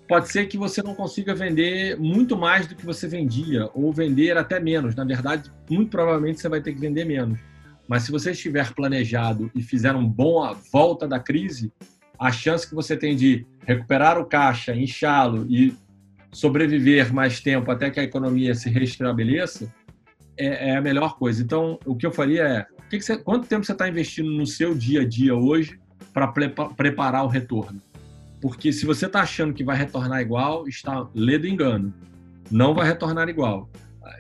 Pode 0.08 0.32
ser 0.32 0.46
que 0.46 0.58
você 0.58 0.82
não 0.82 0.96
consiga 0.96 1.36
vender 1.36 1.98
muito 2.00 2.38
mais 2.38 2.66
do 2.66 2.76
que 2.76 2.86
você 2.86 3.08
vendia, 3.08 3.70
ou 3.74 3.92
vender 3.92 4.38
até 4.38 4.60
menos. 4.60 4.96
Na 4.96 5.04
verdade, 5.04 5.52
muito 5.70 5.92
provavelmente 5.92 6.40
você 6.40 6.48
vai 6.48 6.62
ter 6.62 6.74
que 6.74 6.80
vender 6.80 7.04
menos. 7.04 7.40
Mas 7.88 8.04
se 8.04 8.12
você 8.12 8.32
estiver 8.32 8.74
planejado 8.74 9.52
e 9.54 9.62
fizer 9.62 9.94
uma 9.94 10.08
boa 10.08 10.58
volta 10.72 11.08
da 11.08 11.20
crise, 11.20 11.72
a 12.18 12.32
chance 12.32 12.68
que 12.68 12.74
você 12.74 12.96
tem 12.96 13.16
de 13.16 13.46
recuperar 13.66 14.18
o 14.18 14.26
caixa, 14.26 14.74
inchá-lo 14.74 15.46
e 15.50 15.76
sobreviver 16.32 17.14
mais 17.14 17.40
tempo 17.42 17.70
até 17.70 17.90
que 17.90 18.00
a 18.00 18.04
economia 18.04 18.56
se 18.56 18.70
restabeleça 18.70 19.74
é, 20.38 20.70
é 20.70 20.78
a 20.78 20.82
melhor 20.82 21.18
coisa. 21.18 21.44
Então, 21.44 21.80
o 21.86 21.96
que 21.96 22.06
eu 22.06 22.12
faria 22.12 22.44
é: 22.44 22.66
que 22.90 22.98
que 22.98 23.04
você, 23.04 23.18
quanto 23.18 23.48
tempo 23.48 23.66
você 23.66 23.74
está 23.74 23.88
investindo 23.88 24.32
no 24.32 24.46
seu 24.46 24.74
dia 24.74 25.02
a 25.02 25.08
dia 25.08 25.36
hoje 25.36 25.80
para 26.14 26.28
preparar 26.28 27.24
o 27.24 27.28
retorno? 27.28 27.82
Porque 28.42 28.72
se 28.72 28.86
você 28.86 29.08
está 29.08 29.22
achando 29.22 29.54
que 29.54 29.64
vai 29.64 29.76
retornar 29.78 30.22
igual, 30.22 30.68
está 30.68 31.08
ledo 31.14 31.48
engano. 31.48 31.94
Não 32.52 32.74
vai 32.74 32.88
retornar 32.88 33.28
igual. 33.30 33.70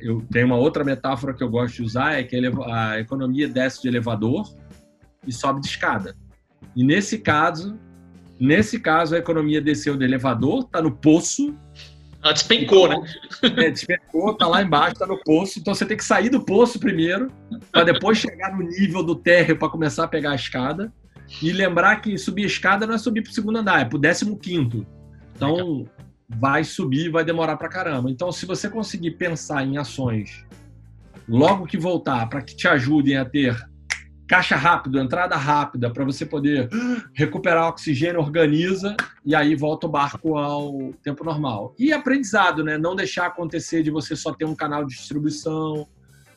Eu 0.01 0.25
tenho 0.31 0.47
uma 0.47 0.57
outra 0.57 0.83
metáfora 0.83 1.33
que 1.33 1.43
eu 1.43 1.49
gosto 1.49 1.75
de 1.75 1.83
usar 1.83 2.19
é 2.19 2.23
que 2.23 2.35
a 2.35 2.99
economia 2.99 3.47
desce 3.47 3.81
de 3.81 3.87
elevador 3.87 4.45
e 5.25 5.31
sobe 5.31 5.61
de 5.61 5.67
escada. 5.67 6.15
E 6.75 6.83
nesse 6.83 7.19
caso, 7.19 7.77
nesse 8.39 8.79
caso 8.79 9.15
a 9.15 9.17
economia 9.17 9.61
desceu 9.61 9.95
do 9.95 10.03
elevador, 10.03 10.65
está 10.65 10.81
no 10.81 10.91
poço. 10.91 11.55
Ela 12.21 12.33
despencou, 12.33 12.87
então, 12.87 13.01
né? 13.01 13.65
É, 13.65 13.69
despencou, 13.71 14.31
está 14.31 14.47
lá 14.47 14.61
embaixo, 14.61 14.93
está 14.93 15.07
no 15.07 15.17
poço. 15.23 15.59
Então 15.59 15.73
você 15.73 15.85
tem 15.85 15.95
que 15.95 16.03
sair 16.03 16.29
do 16.29 16.41
poço 16.41 16.79
primeiro, 16.79 17.31
para 17.71 17.83
depois 17.83 18.17
chegar 18.17 18.55
no 18.57 18.63
nível 18.63 19.03
do 19.03 19.15
térreo 19.15 19.57
para 19.57 19.69
começar 19.69 20.03
a 20.03 20.07
pegar 20.07 20.31
a 20.31 20.35
escada. 20.35 20.91
E 21.41 21.51
lembrar 21.51 21.97
que 21.97 22.17
subir 22.17 22.43
a 22.43 22.47
escada 22.47 22.87
não 22.87 22.95
é 22.95 22.97
subir 22.97 23.21
para 23.21 23.31
o 23.31 23.33
segundo 23.33 23.57
andar, 23.57 23.81
é 23.81 23.85
para 23.85 23.97
o 23.97 23.99
décimo 23.99 24.37
quinto. 24.37 24.85
Então, 25.35 25.85
vai 26.27 26.63
subir, 26.63 27.09
vai 27.09 27.23
demorar 27.23 27.57
para 27.57 27.69
caramba. 27.69 28.09
Então, 28.09 28.31
se 28.31 28.45
você 28.45 28.69
conseguir 28.69 29.11
pensar 29.11 29.63
em 29.63 29.77
ações 29.77 30.45
logo 31.27 31.65
que 31.65 31.77
voltar, 31.77 32.27
para 32.27 32.41
que 32.41 32.55
te 32.55 32.67
ajudem 32.67 33.17
a 33.17 33.25
ter 33.25 33.55
caixa 34.27 34.57
rápido, 34.57 34.99
entrada 34.99 35.37
rápida, 35.37 35.89
para 35.89 36.03
você 36.03 36.25
poder 36.25 36.69
recuperar 37.13 37.69
oxigênio, 37.69 38.19
organiza 38.19 38.95
e 39.25 39.33
aí 39.33 39.55
volta 39.55 39.87
o 39.87 39.89
barco 39.89 40.37
ao 40.37 40.93
tempo 41.01 41.23
normal. 41.23 41.73
E 41.79 41.93
aprendizado, 41.93 42.63
né? 42.63 42.77
Não 42.77 42.95
deixar 42.95 43.27
acontecer 43.27 43.83
de 43.83 43.89
você 43.89 44.15
só 44.15 44.33
ter 44.33 44.45
um 44.45 44.55
canal 44.55 44.83
de 44.85 44.95
distribuição, 44.95 45.87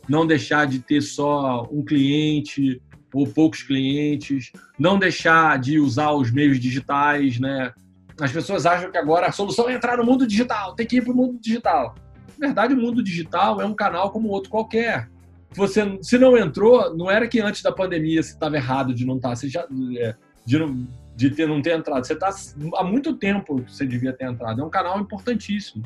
não 0.09 0.27
deixar 0.27 0.67
de 0.67 0.79
ter 0.79 1.01
só 1.01 1.69
um 1.71 1.85
cliente, 1.85 2.81
ou 3.13 3.27
poucos 3.27 3.63
clientes, 3.63 4.53
não 4.79 4.99
deixar 4.99 5.59
de 5.59 5.79
usar 5.79 6.13
os 6.13 6.31
meios 6.31 6.59
digitais, 6.61 7.39
né? 7.39 7.73
As 8.21 8.33
pessoas 8.33 8.67
acham 8.67 8.91
que 8.91 8.99
agora 8.99 9.27
a 9.27 9.33
solução 9.33 9.69
é 9.69 9.75
entrar 9.75 9.97
no 9.97 10.05
mundo 10.05 10.27
digital, 10.27 10.75
tem 10.75 10.87
que 10.87 10.97
ir 10.97 11.03
para 11.03 11.13
o 11.13 11.17
mundo 11.17 11.39
digital. 11.41 11.95
Na 12.39 12.49
verdade, 12.49 12.75
o 12.75 12.77
mundo 12.77 13.03
digital 13.03 13.61
é 13.61 13.67
um 13.67 13.75
canal 13.75 14.11
como 14.11 14.29
outro 14.29 14.51
qualquer. 14.51 15.09
Você, 15.53 15.99
se 16.03 16.17
não 16.17 16.37
entrou, 16.37 16.97
não 16.97 17.11
era 17.11 17.27
que 17.27 17.41
antes 17.41 17.63
da 17.63 17.73
pandemia 17.73 18.23
você 18.23 18.33
estava 18.33 18.57
errado 18.57 18.95
de 18.95 19.05
não 19.05 19.17
estar, 19.17 19.31
tá, 19.31 19.37
você 19.37 19.49
já, 19.49 19.67
é, 19.99 20.15
de, 20.45 20.59
não, 20.59 20.87
de 21.17 21.31
ter, 21.31 21.49
não 21.49 21.61
ter 21.61 21.77
entrado. 21.77 22.07
Você 22.07 22.13
está 22.13 22.31
há 22.77 22.85
muito 22.85 23.15
tempo 23.17 23.65
você 23.67 23.87
devia 23.87 24.13
ter 24.13 24.27
entrado. 24.27 24.61
É 24.61 24.65
um 24.65 24.71
canal 24.71 25.01
importantíssimo. 25.01 25.85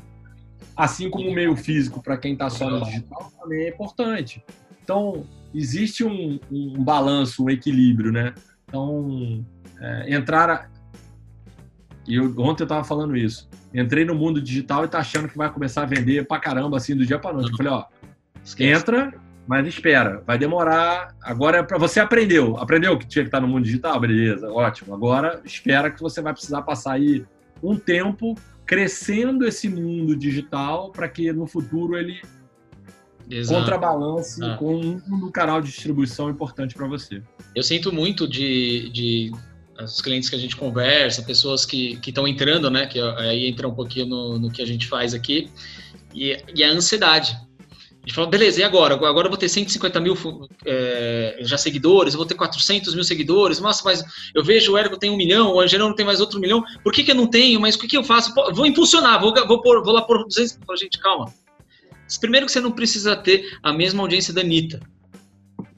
Assim 0.76 1.08
como 1.08 1.28
o 1.28 1.34
meio 1.34 1.56
físico, 1.56 2.02
para 2.02 2.16
quem 2.16 2.34
está 2.34 2.50
só 2.50 2.68
no 2.68 2.84
digital, 2.84 3.32
também 3.40 3.64
é 3.64 3.68
importante. 3.70 4.44
Então, 4.82 5.24
existe 5.54 6.04
um, 6.04 6.38
um 6.50 6.82
balanço, 6.82 7.44
um 7.44 7.50
equilíbrio, 7.50 8.10
né? 8.10 8.34
Então, 8.66 9.44
é, 9.80 10.14
entrar. 10.14 10.70
E 12.06 12.16
eu, 12.16 12.26
ontem 12.38 12.62
eu 12.62 12.66
estava 12.66 12.84
falando 12.84 13.16
isso. 13.16 13.48
Entrei 13.72 14.04
no 14.04 14.14
mundo 14.14 14.40
digital 14.40 14.84
e 14.84 14.88
tá 14.88 14.98
achando 14.98 15.28
que 15.28 15.36
vai 15.36 15.50
começar 15.52 15.82
a 15.82 15.86
vender 15.86 16.26
pra 16.26 16.38
caramba, 16.38 16.76
assim, 16.76 16.94
do 16.96 17.06
dia 17.06 17.18
para 17.18 17.32
noite. 17.32 17.50
Eu 17.50 17.56
falei, 17.56 17.72
ó, 17.72 17.84
Esquece. 18.44 18.70
entra, 18.70 19.14
mas 19.46 19.66
espera, 19.66 20.22
vai 20.26 20.38
demorar. 20.38 21.14
Agora 21.22 21.58
é 21.58 21.62
para 21.62 21.78
você 21.78 22.00
aprendeu, 22.00 22.56
aprendeu 22.56 22.98
que 22.98 23.06
tinha 23.06 23.24
que 23.24 23.28
estar 23.28 23.40
no 23.40 23.48
mundo 23.48 23.64
digital, 23.64 23.98
beleza, 24.00 24.50
ótimo. 24.50 24.94
Agora 24.94 25.40
espera 25.44 25.90
que 25.90 26.00
você 26.00 26.20
vai 26.20 26.32
precisar 26.32 26.62
passar 26.62 26.92
aí 26.92 27.24
um 27.62 27.76
tempo 27.76 28.34
crescendo 28.66 29.46
esse 29.46 29.68
mundo 29.68 30.16
digital 30.16 30.90
para 30.90 31.08
que 31.08 31.32
no 31.32 31.46
futuro 31.46 31.96
ele 31.96 32.20
Exato. 33.30 33.60
contrabalance 33.60 34.42
ah. 34.44 34.56
com 34.56 35.00
um 35.08 35.30
canal 35.30 35.60
de 35.60 35.68
distribuição 35.68 36.28
importante 36.28 36.74
para 36.74 36.86
você. 36.86 37.22
Eu 37.54 37.62
sinto 37.62 37.92
muito 37.92 38.28
de, 38.28 38.90
de 38.90 39.32
os 39.82 40.00
clientes 40.00 40.28
que 40.28 40.36
a 40.36 40.38
gente 40.38 40.56
conversa, 40.56 41.22
pessoas 41.22 41.64
que 41.64 41.98
estão 42.06 42.28
entrando, 42.28 42.70
né? 42.70 42.86
Que 42.86 43.00
aí 43.00 43.46
entra 43.46 43.66
um 43.66 43.74
pouquinho 43.74 44.06
no, 44.06 44.38
no 44.38 44.50
que 44.50 44.62
a 44.62 44.66
gente 44.66 44.86
faz 44.86 45.14
aqui, 45.14 45.50
e, 46.14 46.36
e 46.54 46.62
a 46.62 46.70
ansiedade. 46.70 47.36
A 48.04 48.06
gente 48.06 48.16
fala, 48.16 48.26
beleza, 48.26 48.60
e 48.60 48.62
agora? 48.62 48.94
Agora 48.94 49.26
eu 49.26 49.30
vou 49.30 49.38
ter 49.38 49.48
150 49.48 49.98
mil 49.98 50.14
é, 50.66 51.38
já 51.40 51.56
seguidores, 51.56 52.12
eu 52.12 52.18
vou 52.18 52.26
ter 52.26 52.34
400 52.34 52.94
mil 52.94 53.02
seguidores, 53.02 53.60
nossa, 53.60 53.82
mas 53.82 54.04
eu 54.34 54.44
vejo 54.44 54.72
o 54.72 54.76
Érico 54.76 54.98
tem 54.98 55.10
um 55.10 55.16
milhão, 55.16 55.54
o 55.54 55.60
Angelão 55.60 55.94
tem 55.94 56.04
mais 56.04 56.20
outro 56.20 56.38
milhão, 56.38 56.62
por 56.82 56.92
que, 56.92 57.02
que 57.02 57.12
eu 57.12 57.14
não 57.14 57.26
tenho? 57.26 57.58
Mas 57.58 57.76
o 57.76 57.78
que, 57.78 57.88
que 57.88 57.96
eu 57.96 58.04
faço? 58.04 58.34
Vou 58.52 58.66
impulsionar, 58.66 59.18
vou, 59.18 59.32
vou, 59.46 59.62
pôr, 59.62 59.82
vou 59.82 59.94
lá 59.94 60.02
por 60.02 60.22
200. 60.22 60.58
Fala, 60.66 60.76
gente, 60.76 60.98
calma. 60.98 61.32
Primeiro 62.18 62.46
que 62.46 62.52
você 62.52 62.60
não 62.60 62.72
precisa 62.72 63.16
ter 63.16 63.58
a 63.62 63.72
mesma 63.72 64.02
audiência 64.02 64.32
da 64.32 64.40
Anitta. 64.40 64.80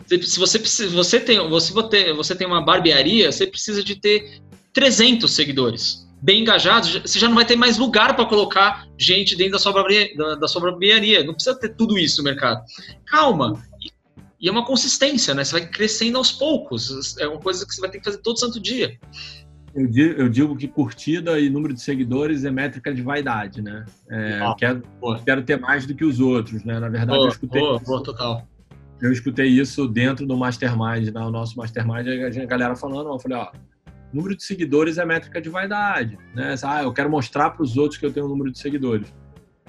Se 0.08 0.38
você, 0.38 0.58
você, 0.88 1.18
tem, 1.18 1.38
você, 1.48 2.12
você 2.12 2.34
tem 2.34 2.46
uma 2.46 2.64
barbearia, 2.64 3.32
você 3.32 3.46
precisa 3.46 3.82
de 3.82 3.96
ter 3.96 4.40
300 4.72 5.30
seguidores 5.30 6.06
bem 6.22 6.40
engajados, 6.40 6.92
você 6.92 7.18
já 7.18 7.28
não 7.28 7.34
vai 7.34 7.44
ter 7.44 7.56
mais 7.56 7.76
lugar 7.76 8.16
para 8.16 8.24
colocar 8.24 8.88
gente 8.98 9.36
dentro 9.36 9.52
da 9.52 9.58
sua, 9.58 9.72
barbearia, 9.72 10.16
da, 10.16 10.34
da 10.34 10.48
sua 10.48 10.62
barbearia. 10.62 11.24
Não 11.24 11.34
precisa 11.34 11.58
ter 11.58 11.70
tudo 11.70 11.98
isso 11.98 12.18
no 12.18 12.24
mercado. 12.24 12.64
Calma. 13.06 13.62
E 14.40 14.48
é 14.48 14.52
uma 14.52 14.64
consistência, 14.64 15.34
né? 15.34 15.44
Você 15.44 15.52
vai 15.52 15.66
crescendo 15.66 16.18
aos 16.18 16.30
poucos. 16.30 17.16
É 17.18 17.26
uma 17.26 17.40
coisa 17.40 17.66
que 17.66 17.74
você 17.74 17.80
vai 17.80 17.90
ter 17.90 17.98
que 17.98 18.04
fazer 18.04 18.18
todo 18.18 18.38
santo 18.38 18.60
dia. 18.60 18.98
Eu 19.76 19.86
digo, 19.86 20.20
eu 20.22 20.28
digo, 20.30 20.56
que 20.56 20.66
curtida 20.66 21.38
e 21.38 21.50
número 21.50 21.74
de 21.74 21.82
seguidores 21.82 22.46
é 22.46 22.50
métrica 22.50 22.94
de 22.94 23.02
vaidade, 23.02 23.60
né? 23.60 23.84
É, 24.10 24.40
ah, 24.40 24.54
quero, 24.58 24.82
quero, 25.22 25.42
ter 25.42 25.60
mais 25.60 25.84
do 25.84 25.94
que 25.94 26.02
os 26.02 26.18
outros, 26.18 26.64
né? 26.64 26.80
Na 26.80 26.88
verdade, 26.88 27.18
boa, 27.18 27.26
eu 27.26 27.28
escutei 27.28 27.60
boa, 27.60 27.76
isso, 27.76 27.84
boa, 27.84 28.02
total. 28.02 28.48
Eu 29.02 29.12
escutei 29.12 29.48
isso 29.48 29.86
dentro 29.86 30.26
do 30.26 30.34
Mastermind, 30.34 31.12
né? 31.12 31.20
o 31.20 31.30
nosso 31.30 31.58
Mastermind, 31.58 32.06
a 32.08 32.46
galera 32.46 32.74
falando, 32.74 33.10
eu 33.10 33.18
falei, 33.18 33.36
ó, 33.36 33.52
número 34.10 34.34
de 34.34 34.44
seguidores 34.44 34.96
é 34.96 35.04
métrica 35.04 35.42
de 35.42 35.50
vaidade, 35.50 36.18
né? 36.34 36.54
Ah, 36.64 36.82
eu 36.82 36.92
quero 36.94 37.10
mostrar 37.10 37.50
para 37.50 37.62
os 37.62 37.76
outros 37.76 38.00
que 38.00 38.06
eu 38.06 38.12
tenho 38.12 38.24
um 38.24 38.30
número 38.30 38.50
de 38.50 38.58
seguidores. 38.58 39.12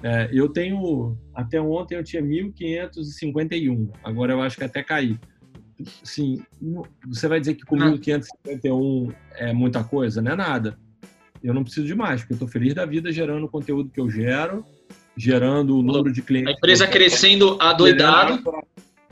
É, 0.01 0.30
eu 0.32 0.47
tenho, 0.47 1.18
até 1.36 1.60
ontem 1.60 1.95
eu 1.95 2.03
tinha 2.03 2.24
1.551, 2.24 3.89
agora 4.01 4.32
eu 4.32 4.41
acho 4.41 4.55
que 4.55 4.64
até 4.64 4.82
caí 4.82 5.20
assim, 6.04 6.44
você 7.08 7.28
vai 7.28 7.40
dizer 7.40 7.56
que 7.56 7.66
com 7.66 7.76
1.551 7.76 9.14
é 9.36 9.54
muita 9.54 9.84
coisa? 9.84 10.22
Não 10.22 10.32
é 10.32 10.36
nada. 10.36 10.78
Eu 11.44 11.54
não 11.54 11.64
preciso 11.64 11.86
de 11.86 11.96
mais, 11.96 12.22
porque 12.22 12.34
eu 12.34 12.36
estou 12.36 12.48
feliz 12.48 12.74
da 12.74 12.86
vida 12.86 13.12
gerando 13.12 13.46
o 13.46 13.50
conteúdo 13.50 13.90
que 13.90 14.00
eu 14.00 14.10
gero, 14.10 14.66
gerando 15.16 15.78
o 15.78 15.84
número 15.84 16.12
de 16.12 16.22
clientes. 16.22 16.54
A 16.54 16.58
empresa 16.58 16.88
crescendo 16.88 17.58
adoidado. 17.62 18.44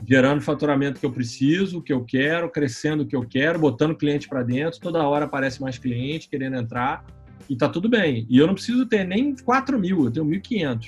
Gerando, 0.06 0.40
o 0.40 0.42
faturamento 0.42 1.00
que 1.00 1.06
eu 1.06 1.10
preciso, 1.10 1.80
que 1.80 1.92
eu 1.92 2.04
quero, 2.04 2.50
crescendo 2.50 3.02
o 3.02 3.06
que 3.06 3.16
eu 3.16 3.26
quero, 3.26 3.58
botando 3.58 3.96
cliente 3.96 4.28
para 4.28 4.42
dentro. 4.42 4.78
Toda 4.78 5.02
hora 5.02 5.24
aparece 5.24 5.60
mais 5.60 5.78
cliente 5.78 6.28
querendo 6.28 6.56
entrar 6.56 7.02
e 7.48 7.56
tá 7.56 7.68
tudo 7.68 7.88
bem. 7.88 8.26
E 8.28 8.36
eu 8.38 8.46
não 8.46 8.54
preciso 8.54 8.84
ter 8.84 9.04
nem 9.04 9.34
4 9.34 9.78
mil, 9.78 10.04
eu 10.04 10.10
tenho 10.10 10.26
1.500. 10.26 10.86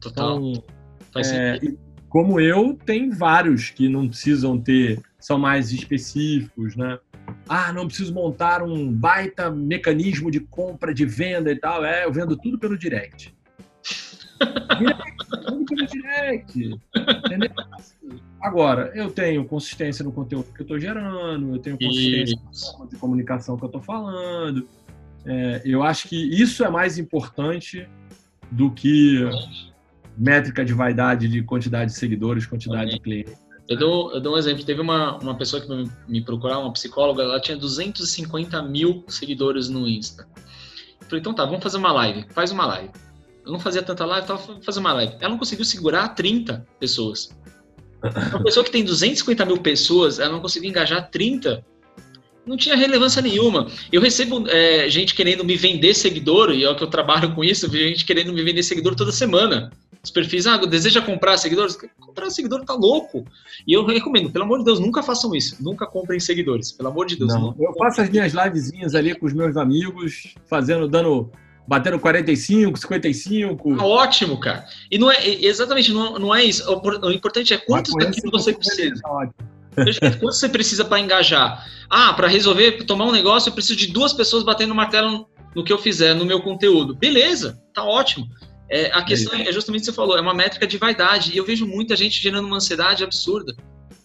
Total. 0.00 0.38
Então, 0.38 0.64
Faz 1.12 1.32
é, 1.32 1.58
como 2.10 2.40
eu, 2.40 2.76
tem 2.84 3.08
vários 3.08 3.70
que 3.70 3.88
não 3.88 4.08
precisam 4.08 4.60
ter, 4.60 5.00
são 5.18 5.38
mais 5.38 5.72
específicos, 5.72 6.74
né? 6.74 6.98
Ah, 7.48 7.72
não 7.72 7.86
preciso 7.86 8.12
montar 8.12 8.64
um 8.64 8.92
baita 8.92 9.48
mecanismo 9.48 10.28
de 10.28 10.40
compra, 10.40 10.92
de 10.92 11.06
venda 11.06 11.52
e 11.52 11.56
tal. 11.56 11.84
É, 11.84 12.04
eu 12.04 12.12
vendo 12.12 12.36
tudo 12.36 12.58
pelo 12.58 12.76
direct. 12.76 13.32
direct, 14.76 15.26
tudo 15.46 15.64
pelo 15.64 15.86
direct. 15.86 16.80
Entendeu? 17.24 17.50
Agora, 18.42 18.90
eu 18.92 19.08
tenho 19.12 19.44
consistência 19.44 20.04
no 20.04 20.10
conteúdo 20.10 20.52
que 20.52 20.62
eu 20.62 20.64
estou 20.64 20.80
gerando, 20.80 21.54
eu 21.54 21.58
tenho 21.60 21.78
consistência 21.78 22.36
na 22.44 22.52
forma 22.52 22.86
de 22.88 22.96
comunicação 22.96 23.56
que 23.56 23.62
eu 23.62 23.68
estou 23.68 23.82
falando. 23.82 24.66
É, 25.24 25.62
eu 25.64 25.84
acho 25.84 26.08
que 26.08 26.16
isso 26.16 26.64
é 26.64 26.70
mais 26.70 26.98
importante 26.98 27.86
do 28.50 28.68
que 28.72 29.28
métrica 30.16 30.64
de 30.64 30.72
vaidade 30.72 31.28
de 31.28 31.42
quantidade 31.42 31.92
de 31.92 31.98
seguidores, 31.98 32.46
quantidade 32.46 32.90
de 32.90 33.00
clientes. 33.00 33.34
Eu 33.68 33.78
dou, 33.78 34.12
eu 34.12 34.20
dou 34.20 34.34
um 34.34 34.38
exemplo. 34.38 34.64
Teve 34.64 34.80
uma, 34.80 35.16
uma 35.18 35.36
pessoa 35.36 35.62
que 35.62 35.68
me, 35.68 35.90
me 36.08 36.20
procurou, 36.24 36.62
uma 36.62 36.72
psicóloga, 36.72 37.22
ela 37.22 37.40
tinha 37.40 37.56
250 37.56 38.62
mil 38.62 39.04
seguidores 39.08 39.68
no 39.68 39.86
Insta. 39.86 40.26
Eu 41.00 41.06
falei, 41.06 41.20
então 41.20 41.32
tá, 41.32 41.44
vamos 41.44 41.62
fazer 41.62 41.76
uma 41.76 41.92
live. 41.92 42.26
Faz 42.30 42.50
uma 42.50 42.66
live. 42.66 42.90
Eu 43.44 43.52
não 43.52 43.60
fazia 43.60 43.82
tanta 43.82 44.04
live, 44.04 44.26
tava 44.26 44.60
fazer 44.62 44.80
uma 44.80 44.92
live. 44.92 45.14
Ela 45.20 45.30
não 45.30 45.38
conseguiu 45.38 45.64
segurar 45.64 46.08
30 46.10 46.66
pessoas. 46.78 47.30
Uma 48.02 48.42
pessoa 48.42 48.64
que 48.64 48.70
tem 48.72 48.84
250 48.84 49.44
mil 49.44 49.58
pessoas, 49.58 50.18
ela 50.18 50.32
não 50.32 50.40
conseguiu 50.40 50.68
engajar 50.68 51.10
30 51.10 51.64
não 52.46 52.56
tinha 52.56 52.76
relevância 52.76 53.22
nenhuma. 53.22 53.68
Eu 53.92 54.00
recebo 54.00 54.48
é, 54.48 54.88
gente 54.88 55.14
querendo 55.14 55.44
me 55.44 55.56
vender 55.56 55.94
seguidor, 55.94 56.50
e 56.50 56.64
é 56.64 56.70
o 56.70 56.76
que 56.76 56.82
eu 56.82 56.88
trabalho 56.88 57.34
com 57.34 57.44
isso, 57.44 57.70
gente 57.70 58.04
querendo 58.04 58.32
me 58.32 58.42
vender 58.42 58.62
seguidor 58.62 58.94
toda 58.94 59.12
semana. 59.12 59.70
Os 60.02 60.10
perfis, 60.10 60.46
ah, 60.46 60.56
deseja 60.56 61.02
comprar 61.02 61.36
seguidores? 61.36 61.76
Comprar 61.98 62.30
seguidor 62.30 62.64
tá 62.64 62.72
louco. 62.72 63.24
E 63.66 63.72
eu 63.74 63.84
recomendo, 63.84 64.30
pelo 64.30 64.44
amor 64.44 64.60
de 64.60 64.64
Deus, 64.64 64.80
nunca 64.80 65.02
façam 65.02 65.34
isso. 65.34 65.62
Nunca 65.62 65.86
comprem 65.86 66.18
seguidores, 66.18 66.72
pelo 66.72 66.88
amor 66.88 67.06
de 67.06 67.16
Deus. 67.16 67.32
Não, 67.34 67.54
eu 67.58 67.74
faço 67.74 68.00
as 68.00 68.08
minhas 68.08 68.32
livezinhas 68.32 68.94
ali 68.94 69.14
com 69.14 69.26
os 69.26 69.34
meus 69.34 69.58
amigos, 69.58 70.34
fazendo, 70.46 70.88
dando 70.88 71.30
batendo 71.66 72.00
45, 72.00 72.78
55. 72.78 73.76
Tá 73.76 73.84
ótimo, 73.84 74.40
cara. 74.40 74.64
E 74.90 74.98
não 74.98 75.12
é 75.12 75.24
exatamente, 75.24 75.92
não, 75.92 76.18
não 76.18 76.34
é 76.34 76.42
isso. 76.42 76.64
O, 76.68 77.12
importante 77.12 77.52
é 77.52 77.58
quantos 77.58 77.94
daquilo 77.94 78.32
você 78.32 78.52
precisa. 78.52 79.00
Tá 79.02 79.28
Quanto 79.74 80.34
você 80.34 80.48
precisa 80.48 80.84
para 80.84 81.00
engajar? 81.00 81.66
Ah, 81.88 82.12
para 82.12 82.28
resolver, 82.28 82.84
tomar 82.84 83.06
um 83.06 83.12
negócio, 83.12 83.50
eu 83.50 83.54
preciso 83.54 83.78
de 83.78 83.88
duas 83.88 84.12
pessoas 84.12 84.42
batendo 84.42 84.74
martelo 84.74 85.28
no 85.54 85.64
que 85.64 85.72
eu 85.72 85.78
fizer, 85.78 86.14
no 86.14 86.24
meu 86.24 86.40
conteúdo. 86.40 86.94
Beleza, 86.94 87.60
tá 87.74 87.84
ótimo. 87.84 88.26
É, 88.70 88.86
a 88.92 89.02
questão 89.02 89.34
é, 89.34 89.48
é 89.48 89.52
justamente 89.52 89.82
o 89.82 89.84
que 89.86 89.90
você 89.90 89.96
falou, 89.96 90.16
é 90.16 90.20
uma 90.20 90.34
métrica 90.34 90.66
de 90.66 90.78
vaidade. 90.78 91.32
E 91.32 91.36
eu 91.36 91.44
vejo 91.44 91.66
muita 91.66 91.96
gente 91.96 92.22
gerando 92.22 92.46
uma 92.46 92.56
ansiedade 92.56 93.02
absurda, 93.02 93.54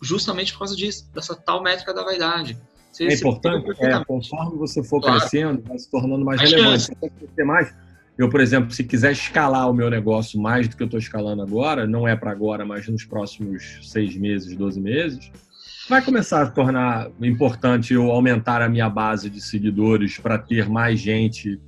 justamente 0.01 0.51
por 0.53 0.59
causa 0.59 0.75
disso, 0.75 1.07
dessa 1.13 1.35
tal 1.35 1.61
métrica 1.61 1.93
da 1.93 2.03
vaidade. 2.03 2.57
Você, 2.91 3.05
é 3.05 3.13
importante, 3.13 3.69
é, 3.81 4.03
conforme 4.05 4.57
você 4.57 4.81
for 4.81 5.01
claro. 5.01 5.19
crescendo, 5.19 5.61
vai 5.67 5.77
se 5.77 5.91
tornando 5.91 6.23
mais 6.23 6.39
relevante. 6.39 6.83
Você 6.83 6.95
vai 6.99 7.09
crescer 7.09 7.43
mais. 7.43 7.75
Eu, 8.17 8.29
por 8.29 8.39
exemplo, 8.39 8.71
se 8.71 8.83
quiser 8.83 9.11
escalar 9.11 9.69
o 9.69 9.73
meu 9.73 9.89
negócio 9.89 10.39
mais 10.39 10.67
do 10.67 10.77
que 10.77 10.81
eu 10.81 10.85
estou 10.85 10.99
escalando 10.99 11.41
agora, 11.41 11.85
não 11.85 12.07
é 12.07 12.15
para 12.15 12.31
agora, 12.31 12.65
mas 12.65 12.87
nos 12.87 13.03
próximos 13.03 13.79
seis 13.83 14.15
meses, 14.15 14.55
12 14.55 14.79
meses, 14.79 15.29
vai 15.89 16.01
começar 16.03 16.41
a 16.41 16.49
tornar 16.49 17.09
importante 17.21 17.93
eu 17.93 18.11
aumentar 18.11 18.61
a 18.61 18.69
minha 18.69 18.89
base 18.89 19.29
de 19.29 19.41
seguidores 19.41 20.17
para 20.17 20.37
ter 20.37 20.69
mais 20.69 20.99
gente 20.99 21.59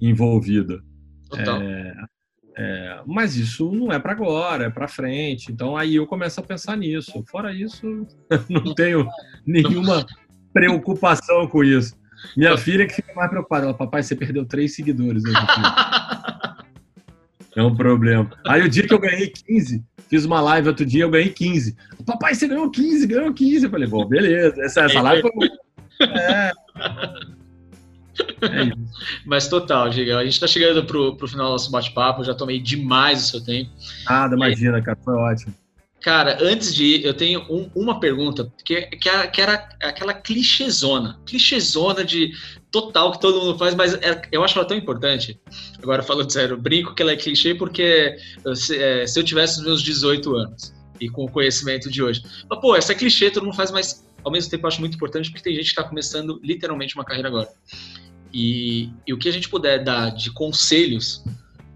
envolvida. 0.00 0.82
É, 1.36 1.94
é, 2.56 3.00
mas 3.06 3.36
isso 3.36 3.72
não 3.72 3.92
é 3.92 3.98
para 3.98 4.12
agora, 4.12 4.66
é 4.66 4.70
para 4.70 4.86
frente. 4.86 5.50
Então 5.50 5.76
aí 5.76 5.96
eu 5.96 6.06
começo 6.06 6.38
a 6.40 6.42
pensar 6.42 6.76
nisso. 6.76 7.24
Fora 7.28 7.52
isso, 7.52 8.06
não 8.48 8.74
tenho 8.74 9.08
nenhuma 9.46 10.06
preocupação 10.52 11.48
com 11.48 11.64
isso. 11.64 11.96
Minha 12.36 12.56
filha 12.56 12.86
que 12.86 12.94
fica 12.94 13.12
mais 13.14 13.28
preocupada. 13.28 13.66
Ela, 13.66 13.74
papai, 13.74 14.02
você 14.02 14.14
perdeu 14.14 14.46
três 14.46 14.74
seguidores 14.74 15.24
hoje. 15.24 15.34
é 17.56 17.62
um 17.62 17.74
problema. 17.74 18.30
Aí 18.46 18.62
o 18.62 18.68
dia 18.68 18.86
que 18.86 18.94
eu 18.94 18.98
ganhei 18.98 19.28
15, 19.28 19.84
Fiz 20.08 20.24
uma 20.24 20.40
live 20.40 20.68
outro 20.68 20.84
dia, 20.84 21.02
eu 21.04 21.10
ganhei 21.10 21.30
15. 21.30 21.76
Papai, 22.06 22.34
você 22.34 22.46
ganhou 22.46 22.70
15, 22.70 23.06
ganhou 23.06 23.32
15. 23.32 23.64
Eu 23.64 23.70
falei, 23.70 23.88
bom, 23.88 24.04
beleza. 24.04 24.62
Essa, 24.62 24.82
essa 24.82 25.00
live 25.00 25.22
foi. 25.22 25.48
É. 26.02 26.52
É 28.42 28.70
Mas 29.26 29.48
total, 29.48 29.90
Giga. 29.90 30.18
A 30.18 30.24
gente 30.24 30.34
está 30.34 30.46
chegando 30.46 30.84
pro, 30.84 31.16
pro 31.16 31.26
final 31.26 31.46
do 31.46 31.52
nosso 31.52 31.70
bate-papo. 31.70 32.22
Já 32.22 32.34
tomei 32.34 32.60
demais 32.60 33.24
o 33.24 33.26
seu 33.26 33.44
tempo. 33.44 33.70
Nada, 34.08 34.36
imagina, 34.36 34.80
cara. 34.80 34.98
Foi 35.02 35.14
ótimo. 35.14 35.54
Cara, 36.04 36.36
antes 36.42 36.74
de 36.74 36.84
ir, 36.84 37.04
eu 37.06 37.14
tenho 37.14 37.40
um, 37.48 37.70
uma 37.74 37.98
pergunta, 37.98 38.52
que, 38.62 38.82
que, 38.82 39.08
era, 39.08 39.26
que 39.26 39.40
era 39.40 39.54
aquela 39.82 40.12
clichêzona. 40.12 41.18
Clichêzona 41.24 42.04
de 42.04 42.30
total 42.70 43.12
que 43.12 43.20
todo 43.22 43.40
mundo 43.40 43.56
faz, 43.56 43.74
mas 43.74 43.94
é, 43.94 44.20
eu 44.30 44.44
acho 44.44 44.58
ela 44.58 44.68
tão 44.68 44.76
importante. 44.76 45.40
Agora, 45.82 46.02
falando 46.02 46.30
sério, 46.30 46.58
brinco 46.58 46.94
que 46.94 47.00
ela 47.00 47.12
é 47.12 47.16
clichê 47.16 47.54
porque 47.54 48.18
se, 48.54 48.76
é, 48.76 49.06
se 49.06 49.18
eu 49.18 49.24
tivesse 49.24 49.60
os 49.60 49.64
meus 49.64 49.82
18 49.82 50.36
anos 50.36 50.74
e 51.00 51.08
com 51.08 51.24
o 51.24 51.30
conhecimento 51.30 51.90
de 51.90 52.02
hoje. 52.02 52.22
Mas, 52.50 52.60
pô, 52.60 52.76
essa 52.76 52.92
é 52.92 52.94
clichê 52.94 53.30
todo 53.30 53.44
mundo 53.44 53.56
faz, 53.56 53.70
mas 53.70 54.06
ao 54.22 54.30
mesmo 54.30 54.50
tempo 54.50 54.66
eu 54.66 54.68
acho 54.68 54.80
muito 54.80 54.96
importante 54.96 55.30
porque 55.30 55.42
tem 55.42 55.54
gente 55.54 55.72
que 55.72 55.80
está 55.80 55.84
começando 55.84 56.38
literalmente 56.44 56.94
uma 56.96 57.04
carreira 57.06 57.28
agora. 57.28 57.48
E, 58.30 58.90
e 59.06 59.14
o 59.14 59.16
que 59.16 59.30
a 59.30 59.32
gente 59.32 59.48
puder 59.48 59.82
dar 59.82 60.10
de 60.10 60.30
conselhos 60.32 61.24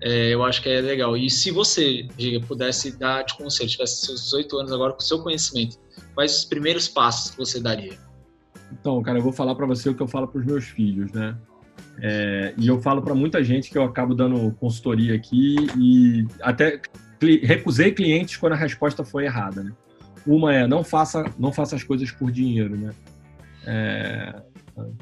é, 0.01 0.33
eu 0.33 0.45
acho 0.45 0.63
que 0.63 0.69
é 0.69 0.81
legal. 0.81 1.17
E 1.17 1.29
se 1.29 1.51
você, 1.51 2.07
Giga, 2.17 2.45
pudesse 2.47 2.97
dar 2.97 3.23
de 3.23 3.37
conselho, 3.37 3.69
tivesse 3.69 4.07
seus 4.07 4.25
18 4.25 4.59
anos 4.59 4.73
agora 4.73 4.93
com 4.93 5.01
o 5.01 5.03
seu 5.03 5.21
conhecimento, 5.23 5.77
quais 6.15 6.39
os 6.39 6.45
primeiros 6.45 6.89
passos 6.89 7.31
que 7.33 7.39
você 7.39 7.61
daria? 7.61 7.99
Então, 8.73 9.03
cara, 9.03 9.19
eu 9.19 9.23
vou 9.23 9.33
falar 9.33 9.55
para 9.55 9.67
você 9.67 9.89
o 9.89 9.95
que 9.95 10.03
eu 10.03 10.09
falo 10.09 10.29
para 10.29 10.41
os 10.41 10.47
meus 10.47 10.65
filhos, 10.65 11.11
né? 11.13 11.37
É, 12.01 12.55
e 12.57 12.69
eu 12.69 12.81
falo 12.81 13.03
para 13.03 13.15
muita 13.15 13.43
gente 13.43 13.71
que 13.71 13.79
eu 13.79 13.83
acabo 13.83 14.15
dando 14.15 14.53
consultoria 14.61 15.15
aqui 15.15 15.57
e 15.77 16.27
até 16.41 16.81
recusei 17.43 17.93
clientes 17.93 18.37
quando 18.37 18.53
a 18.53 18.57
resposta 18.57 19.05
foi 19.05 19.25
errada, 19.25 19.65
né? 19.65 19.73
Uma 20.25 20.55
é 20.55 20.67
não 20.67 20.85
faça, 20.85 21.25
não 21.39 21.53
faça 21.53 21.75
as 21.75 21.83
coisas 21.83 22.11
por 22.13 22.31
dinheiro, 22.31 22.77
né? 22.77 22.95
É, 23.67 24.43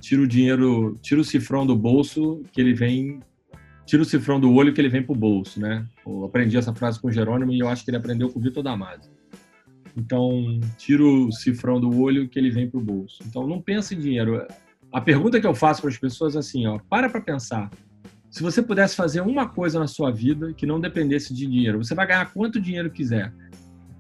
tira 0.01 0.22
o 0.22 0.26
dinheiro, 0.26 0.99
tira 1.03 1.20
o 1.20 1.24
cifrão 1.24 1.66
do 1.66 1.76
bolso 1.76 2.42
que 2.53 2.61
ele 2.61 2.72
vem 2.72 3.20
tira 3.87 4.03
o 4.03 4.05
cifrão 4.05 4.39
do 4.41 4.53
olho 4.53 4.74
que 4.74 4.80
ele 4.80 4.89
vem 4.89 5.03
pro 5.03 5.14
bolso, 5.14 5.61
né? 5.61 5.87
Eu 6.05 6.24
aprendi 6.24 6.57
essa 6.57 6.74
frase 6.74 7.01
com 7.01 7.09
o 7.09 7.12
Jerônimo 7.12 7.53
e 7.53 7.61
eu 7.61 7.68
acho 7.68 7.84
que 7.84 7.91
ele 7.91 7.97
aprendeu 7.97 8.28
com 8.28 8.39
o 8.39 8.43
Vitor 8.43 8.62
Damasio. 8.62 9.11
Então, 9.97 10.61
tira 10.76 11.03
o 11.03 11.32
cifrão 11.32 11.80
do 11.80 11.99
olho 12.01 12.28
que 12.28 12.39
ele 12.39 12.51
vem 12.51 12.68
pro 12.68 12.80
bolso. 12.80 13.22
Então, 13.24 13.47
não 13.47 13.62
pense 13.62 13.95
em 13.95 13.99
dinheiro. 13.99 14.45
A 14.93 15.01
pergunta 15.01 15.41
que 15.41 15.47
eu 15.47 15.55
faço 15.55 15.80
para 15.80 15.91
as 15.91 15.97
pessoas 15.97 16.37
é 16.37 16.41
assim, 16.41 16.66
ó, 16.66 16.78
para 16.91 17.09
para 17.09 17.20
pensar. 17.20 17.70
Se 18.28 18.43
você 18.43 18.61
pudesse 18.61 18.95
fazer 18.95 19.22
uma 19.22 19.49
coisa 19.49 19.78
na 19.78 19.87
sua 19.87 20.11
vida 20.11 20.53
que 20.53 20.66
não 20.66 20.80
dependesse 20.80 21.32
de 21.32 21.47
dinheiro, 21.47 21.82
você 21.82 21.95
vai 21.95 22.07
ganhar 22.07 22.30
quanto 22.32 22.61
dinheiro 22.61 22.91
quiser. 22.91 23.32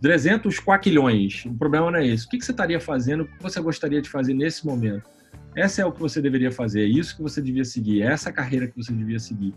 300 0.02 0.60
quaquilhões. 0.60 1.44
O 1.46 1.54
problema 1.54 1.90
não 1.90 1.98
é 1.98 2.06
esse. 2.06 2.26
O 2.26 2.28
que 2.28 2.42
você 2.42 2.50
estaria 2.50 2.78
fazendo? 2.78 3.22
O 3.22 3.26
que 3.26 3.42
você 3.42 3.60
gostaria 3.60 4.02
de 4.02 4.10
fazer 4.10 4.34
nesse 4.34 4.66
momento? 4.66 5.08
Essa 5.56 5.80
é 5.80 5.86
o 5.86 5.90
que 5.90 6.00
você 6.00 6.20
deveria 6.20 6.52
fazer, 6.52 6.82
é 6.82 6.86
isso 6.86 7.16
que 7.16 7.22
você 7.22 7.40
devia 7.40 7.64
seguir, 7.64 8.02
é 8.02 8.12
essa 8.12 8.30
carreira 8.30 8.66
que 8.66 8.76
você 8.76 8.92
devia 8.92 9.18
seguir. 9.18 9.54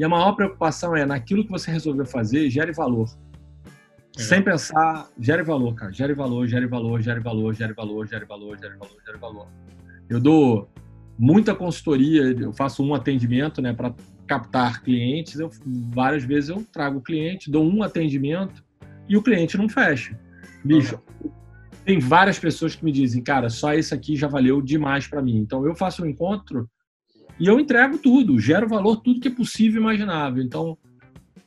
E 0.00 0.04
a 0.04 0.08
maior 0.08 0.32
preocupação 0.32 0.96
é 0.96 1.04
naquilo 1.04 1.44
que 1.44 1.50
você 1.50 1.70
resolveu 1.70 2.06
fazer, 2.06 2.48
gere 2.48 2.72
valor. 2.72 3.06
É. 4.16 4.22
Sem 4.22 4.42
pensar, 4.42 5.06
gere 5.20 5.42
valor, 5.42 5.74
cara. 5.74 5.92
Gere 5.92 6.14
valor, 6.14 6.46
gere 6.46 6.66
valor, 6.66 7.02
gere 7.02 7.20
valor, 7.20 7.52
gere 7.52 7.74
valor, 7.74 8.06
gere 8.06 8.24
valor, 8.24 8.58
gere 8.58 8.76
valor, 8.78 8.96
gere 9.04 9.18
valor. 9.18 9.48
Eu 10.08 10.18
dou 10.18 10.70
muita 11.18 11.54
consultoria, 11.54 12.30
eu 12.30 12.50
faço 12.50 12.82
um 12.82 12.94
atendimento, 12.94 13.60
né, 13.60 13.74
para 13.74 13.94
captar 14.26 14.82
clientes. 14.82 15.38
Eu, 15.38 15.50
várias 15.66 16.24
vezes 16.24 16.48
eu 16.48 16.64
trago 16.72 17.00
o 17.00 17.02
cliente, 17.02 17.50
dou 17.50 17.62
um 17.62 17.82
atendimento 17.82 18.64
e 19.06 19.18
o 19.18 19.22
cliente 19.22 19.58
não 19.58 19.68
fecha. 19.68 20.18
Bicho, 20.64 20.98
uhum. 21.22 21.30
tem 21.84 21.98
várias 21.98 22.38
pessoas 22.38 22.74
que 22.74 22.82
me 22.82 22.90
dizem, 22.90 23.22
cara, 23.22 23.50
só 23.50 23.74
isso 23.74 23.94
aqui 23.94 24.16
já 24.16 24.28
valeu 24.28 24.62
demais 24.62 25.06
para 25.06 25.20
mim. 25.20 25.36
Então 25.36 25.66
eu 25.66 25.74
faço 25.74 26.02
um 26.02 26.06
encontro 26.06 26.66
e 27.40 27.46
eu 27.46 27.58
entrego 27.58 27.96
tudo, 27.96 28.38
gero 28.38 28.68
valor, 28.68 28.96
tudo 28.96 29.18
que 29.18 29.28
é 29.28 29.30
possível 29.30 29.80
e 29.80 29.82
imaginável. 29.82 30.42
Então, 30.42 30.76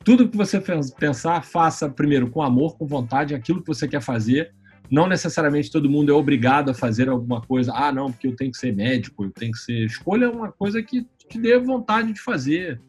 tudo 0.03 0.27
que 0.27 0.35
você 0.35 0.61
pensar, 0.99 1.43
faça 1.43 1.87
primeiro 1.87 2.29
com 2.31 2.41
amor, 2.41 2.75
com 2.75 2.87
vontade, 2.87 3.35
aquilo 3.35 3.61
que 3.61 3.67
você 3.67 3.87
quer 3.87 4.01
fazer. 4.01 4.51
Não 4.89 5.07
necessariamente 5.07 5.71
todo 5.71 5.89
mundo 5.89 6.11
é 6.11 6.15
obrigado 6.15 6.71
a 6.71 6.73
fazer 6.73 7.09
alguma 7.09 7.41
coisa. 7.41 7.71
Ah, 7.73 7.91
não, 7.91 8.11
porque 8.11 8.27
eu 8.27 8.35
tenho 8.35 8.51
que 8.51 8.57
ser 8.57 8.75
médico, 8.75 9.23
eu 9.23 9.31
tenho 9.31 9.51
que 9.51 9.59
ser. 9.59 9.85
Escolha 9.85 10.31
uma 10.31 10.51
coisa 10.51 10.81
que 10.81 11.07
te 11.29 11.39
dê 11.39 11.59
vontade 11.59 12.11
de 12.11 12.19
fazer, 12.19 12.81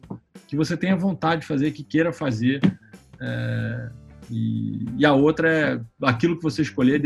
que 0.47 0.55
você 0.55 0.75
tenha 0.75 0.95
vontade 0.95 1.41
de 1.41 1.47
fazer, 1.47 1.71
que 1.71 1.83
queira 1.83 2.11
fazer. 2.11 2.59
É... 3.21 3.89
E, 4.31 4.83
e, 4.97 5.05
a 5.05 5.13
outra 5.13 5.47
é 5.47 5.81
aquilo 6.01 6.35
que 6.35 6.41
você 6.41 6.63
escolher, 6.63 6.99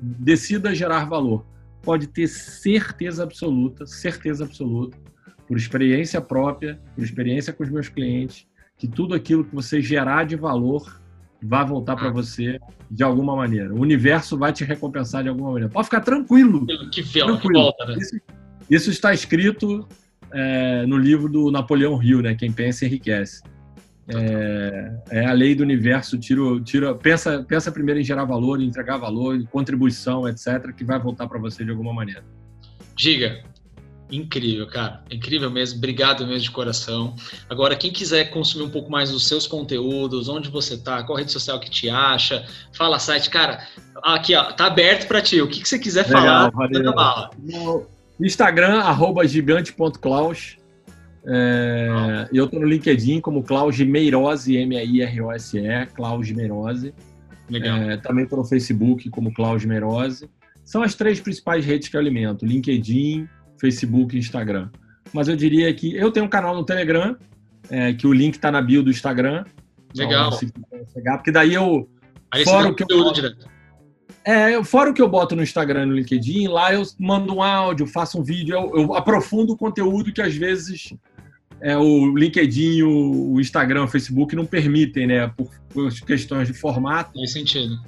decida 0.00 0.72
gerar 0.72 1.06
valor. 1.06 1.44
Pode 1.82 2.06
ter 2.06 2.28
certeza 2.28 3.24
absoluta, 3.24 3.84
certeza 3.86 4.44
absoluta, 4.44 4.96
por 5.50 5.56
experiência 5.56 6.20
própria, 6.20 6.78
por 6.94 7.02
experiência 7.02 7.52
com 7.52 7.64
os 7.64 7.68
meus 7.68 7.88
clientes, 7.88 8.46
que 8.78 8.86
tudo 8.86 9.16
aquilo 9.16 9.44
que 9.44 9.52
você 9.52 9.82
gerar 9.82 10.22
de 10.22 10.36
valor 10.36 11.02
vai 11.42 11.66
voltar 11.66 11.96
para 11.96 12.06
ah. 12.06 12.12
você 12.12 12.60
de 12.88 13.02
alguma 13.02 13.34
maneira. 13.34 13.74
O 13.74 13.80
universo 13.80 14.38
vai 14.38 14.52
te 14.52 14.62
recompensar 14.62 15.24
de 15.24 15.28
alguma 15.28 15.48
maneira. 15.50 15.68
Pode 15.68 15.86
ficar 15.86 16.02
tranquilo. 16.02 16.64
Que 16.92 17.02
tranquilo. 17.02 17.40
Que 17.40 17.52
volta, 17.52 17.84
né? 17.84 17.96
isso, 17.98 18.20
isso, 18.70 18.90
está 18.92 19.12
escrito 19.12 19.88
é, 20.32 20.86
no 20.86 20.96
livro 20.96 21.28
do 21.28 21.50
Napoleão 21.50 22.00
Hill, 22.00 22.22
né? 22.22 22.36
Quem 22.36 22.52
pensa 22.52 22.86
enriquece. 22.86 23.42
É, 24.06 24.92
é, 25.10 25.26
a 25.26 25.32
lei 25.32 25.56
do 25.56 25.64
universo. 25.64 26.16
Tira, 26.16 26.42
tira, 26.62 26.94
pensa, 26.94 27.42
pensa 27.42 27.72
primeiro 27.72 27.98
em 27.98 28.04
gerar 28.04 28.24
valor, 28.24 28.62
em 28.62 28.66
entregar 28.66 28.98
valor, 28.98 29.34
em 29.34 29.44
contribuição, 29.46 30.28
etc., 30.28 30.72
que 30.76 30.84
vai 30.84 31.00
voltar 31.00 31.26
para 31.26 31.40
você 31.40 31.64
de 31.64 31.72
alguma 31.72 31.92
maneira. 31.92 32.22
Diga, 32.94 33.42
Incrível, 34.10 34.66
cara. 34.66 35.02
Incrível 35.10 35.50
mesmo. 35.50 35.78
Obrigado 35.78 36.26
mesmo 36.26 36.42
de 36.42 36.50
coração. 36.50 37.14
Agora, 37.48 37.76
quem 37.76 37.92
quiser 37.92 38.30
consumir 38.30 38.64
um 38.64 38.70
pouco 38.70 38.90
mais 38.90 39.10
dos 39.10 39.26
seus 39.26 39.46
conteúdos, 39.46 40.28
onde 40.28 40.50
você 40.50 40.76
tá, 40.76 41.02
qual 41.02 41.18
rede 41.18 41.32
social 41.32 41.60
que 41.60 41.70
te 41.70 41.88
acha, 41.88 42.44
fala 42.72 42.98
site, 42.98 43.30
cara. 43.30 43.66
Aqui, 44.02 44.34
ó, 44.34 44.52
tá 44.52 44.66
aberto 44.66 45.06
para 45.06 45.20
ti. 45.20 45.40
O 45.40 45.48
que, 45.48 45.60
que 45.60 45.68
você 45.68 45.78
quiser 45.78 46.06
Legal, 46.06 46.22
falar, 46.22 46.52
manda 46.52 46.92
bala. 46.92 47.30
No 47.38 47.86
Instagram, 48.20 48.80
arroba 48.80 49.26
gigante.claus. 49.26 50.56
É, 51.24 52.28
eu 52.32 52.48
tô 52.48 52.58
no 52.58 52.66
LinkedIn 52.66 53.20
como 53.20 53.42
Klaus 53.42 53.78
Meirose, 53.78 54.56
M-A-I-R-O-S-E, 54.56 55.86
Klaus 55.94 56.30
Meirose. 56.30 56.94
Legal. 57.48 57.76
É, 57.78 57.96
também 57.96 58.26
tô 58.26 58.36
no 58.36 58.44
Facebook 58.44 59.08
como 59.10 59.32
Klaus 59.32 59.64
Meirose. 59.64 60.30
São 60.64 60.82
as 60.82 60.94
três 60.94 61.20
principais 61.20 61.64
redes 61.64 61.88
que 61.88 61.96
eu 61.96 62.00
alimento: 62.00 62.46
LinkedIn, 62.46 63.28
Facebook 63.60 64.16
e 64.16 64.18
Instagram. 64.18 64.70
Mas 65.12 65.28
eu 65.28 65.36
diria 65.36 65.72
que 65.74 65.94
eu 65.94 66.10
tenho 66.10 66.26
um 66.26 66.28
canal 66.28 66.54
no 66.54 66.64
Telegram, 66.64 67.16
é, 67.68 67.92
que 67.92 68.06
o 68.06 68.12
link 68.12 68.34
está 68.34 68.50
na 68.50 68.62
bio 68.62 68.82
do 68.82 68.90
Instagram. 68.90 69.44
Legal. 69.94 70.38
Então, 70.42 70.86
chegar, 70.92 71.18
porque 71.18 71.32
daí 71.32 71.54
eu. 71.54 71.88
Aí 72.32 72.44
fora 72.44 72.68
o 72.68 72.74
que 72.74 72.82
eu 72.82 72.86
boto, 72.86 73.14
direto. 73.14 73.48
É, 74.24 74.62
fora 74.62 74.90
o 74.90 74.94
que 74.94 75.02
eu 75.02 75.08
boto 75.08 75.34
no 75.34 75.42
Instagram 75.42 75.82
e 75.82 75.86
no 75.86 75.94
LinkedIn, 75.94 76.48
lá 76.48 76.72
eu 76.72 76.82
mando 76.98 77.34
um 77.34 77.42
áudio, 77.42 77.86
faço 77.86 78.20
um 78.20 78.22
vídeo, 78.22 78.54
eu, 78.54 78.82
eu 78.82 78.94
aprofundo 78.94 79.54
o 79.54 79.56
conteúdo 79.56 80.12
que 80.12 80.20
às 80.20 80.34
vezes 80.34 80.94
é, 81.60 81.76
o 81.76 82.16
LinkedIn, 82.16 82.82
o, 82.82 83.32
o, 83.32 83.40
Instagram, 83.40 83.84
o 83.84 83.88
Facebook 83.88 84.36
não 84.36 84.46
permitem, 84.46 85.06
né? 85.06 85.28
Por, 85.28 85.50
por 85.68 85.92
questões 86.06 86.48
de 86.48 86.54
formato. 86.54 87.18
Faz 87.18 87.32
sentido. 87.32 87.78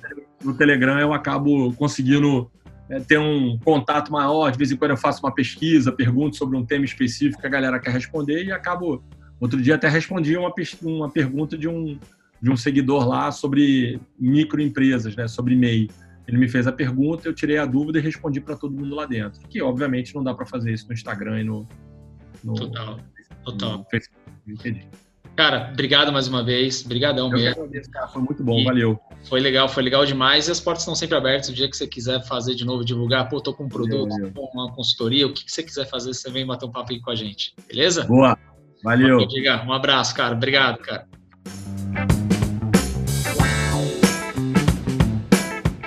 No 0.43 0.55
Telegram 0.55 0.99
eu 0.99 1.13
acabo 1.13 1.73
conseguindo 1.75 2.51
é, 2.89 3.01
ter 3.01 3.19
um 3.19 3.59
contato 3.59 4.13
maior. 4.13 4.51
De 4.51 4.59
vez 4.59 4.71
em 4.71 4.77
quando 4.77 4.93
eu 4.93 4.97
faço 4.97 5.23
uma 5.25 5.35
pesquisa, 5.35 5.93
pergunto 5.93 6.37
sobre 6.37 6.57
um 6.57 6.65
tema 6.65 6.85
específico 6.85 7.41
que 7.41 7.47
a 7.47 7.51
galera 7.51 7.79
quer 7.81 7.93
responder 7.93 8.45
e 8.45 8.53
acabo. 8.53 9.03
Outro 9.41 9.61
dia 9.61 9.75
até 9.75 9.89
respondi 9.89 10.37
uma, 10.37 10.53
uma 10.83 11.11
pergunta 11.11 11.59
de 11.59 11.69
um, 11.69 11.99
de 12.41 12.51
um 12.51 12.57
seguidor 12.57 13.09
lá 13.09 13.33
sobre 13.33 14.01
microempresas, 14.19 15.17
né, 15.17 15.27
sobre 15.27 15.57
MEI. 15.57 15.89
Ele 16.29 16.39
me 16.39 16.49
fez 16.49 16.67
a 16.67 16.73
pergunta, 16.73 17.29
eu 17.29 17.35
tirei 17.35 17.59
a 17.59 17.67
dúvida 17.67 17.99
e 17.99 18.03
respondi 18.03 18.41
para 18.41 18.57
todo 18.57 18.73
mundo 18.73 18.95
lá 18.95 19.05
dentro. 19.07 19.41
Que 19.49 19.61
obviamente 19.61 20.15
não 20.15 20.23
dá 20.23 20.33
para 20.33 20.47
fazer 20.47 20.73
isso 20.73 20.87
no 20.87 20.95
Instagram 20.95 21.41
e 21.41 21.45
no, 21.45 21.67
no 22.45 22.55
Total. 22.55 23.01
Total. 23.45 23.79
No 23.79 23.85
Facebook, 23.91 24.23
LinkedIn. 24.47 24.89
Cara, 25.35 25.71
obrigado 25.73 26.13
mais 26.13 26.29
uma 26.29 26.45
vez. 26.45 26.85
Obrigadão 26.85 27.29
Eu 27.29 27.39
mesmo. 27.39 27.63
Agradeço, 27.63 27.91
cara. 27.91 28.07
Foi 28.09 28.23
muito 28.23 28.45
bom, 28.45 28.59
e 28.59 28.65
valeu. 28.65 29.01
Foi 29.25 29.41
legal, 29.41 29.69
foi 29.69 29.83
legal 29.83 30.05
demais. 30.05 30.49
E 30.49 30.51
as 30.51 30.61
portas 30.61 30.83
estão 30.83 30.95
sempre 30.95 31.17
abertas. 31.17 31.49
O 31.49 31.55
dia 31.55 31.69
que 31.69 31.77
você 31.77 31.87
quiser 31.87 32.23
fazer 32.27 32.55
de 32.55 32.65
novo, 32.65 32.85
divulgar, 32.85 33.29
pô, 33.29 33.41
tô 33.41 33.55
com 33.55 33.65
um 33.65 33.69
produto, 33.69 34.11
valeu, 34.11 34.33
com 34.33 34.51
uma 34.53 34.71
consultoria, 34.73 35.27
o 35.27 35.33
que, 35.33 35.45
que 35.45 35.53
você 35.53 35.63
quiser 35.63 35.87
fazer, 35.87 36.13
você 36.13 36.31
vem 36.31 36.45
bater 36.45 36.67
um 36.67 36.71
papo 36.71 36.93
aqui 36.93 37.01
com 37.01 37.11
a 37.11 37.15
gente. 37.15 37.55
Beleza? 37.67 38.05
Boa. 38.05 38.39
Valeu. 38.85 39.19
Um 39.67 39.73
abraço, 39.73 40.15
cara. 40.15 40.35
Obrigado, 40.35 40.79
cara. 40.79 41.07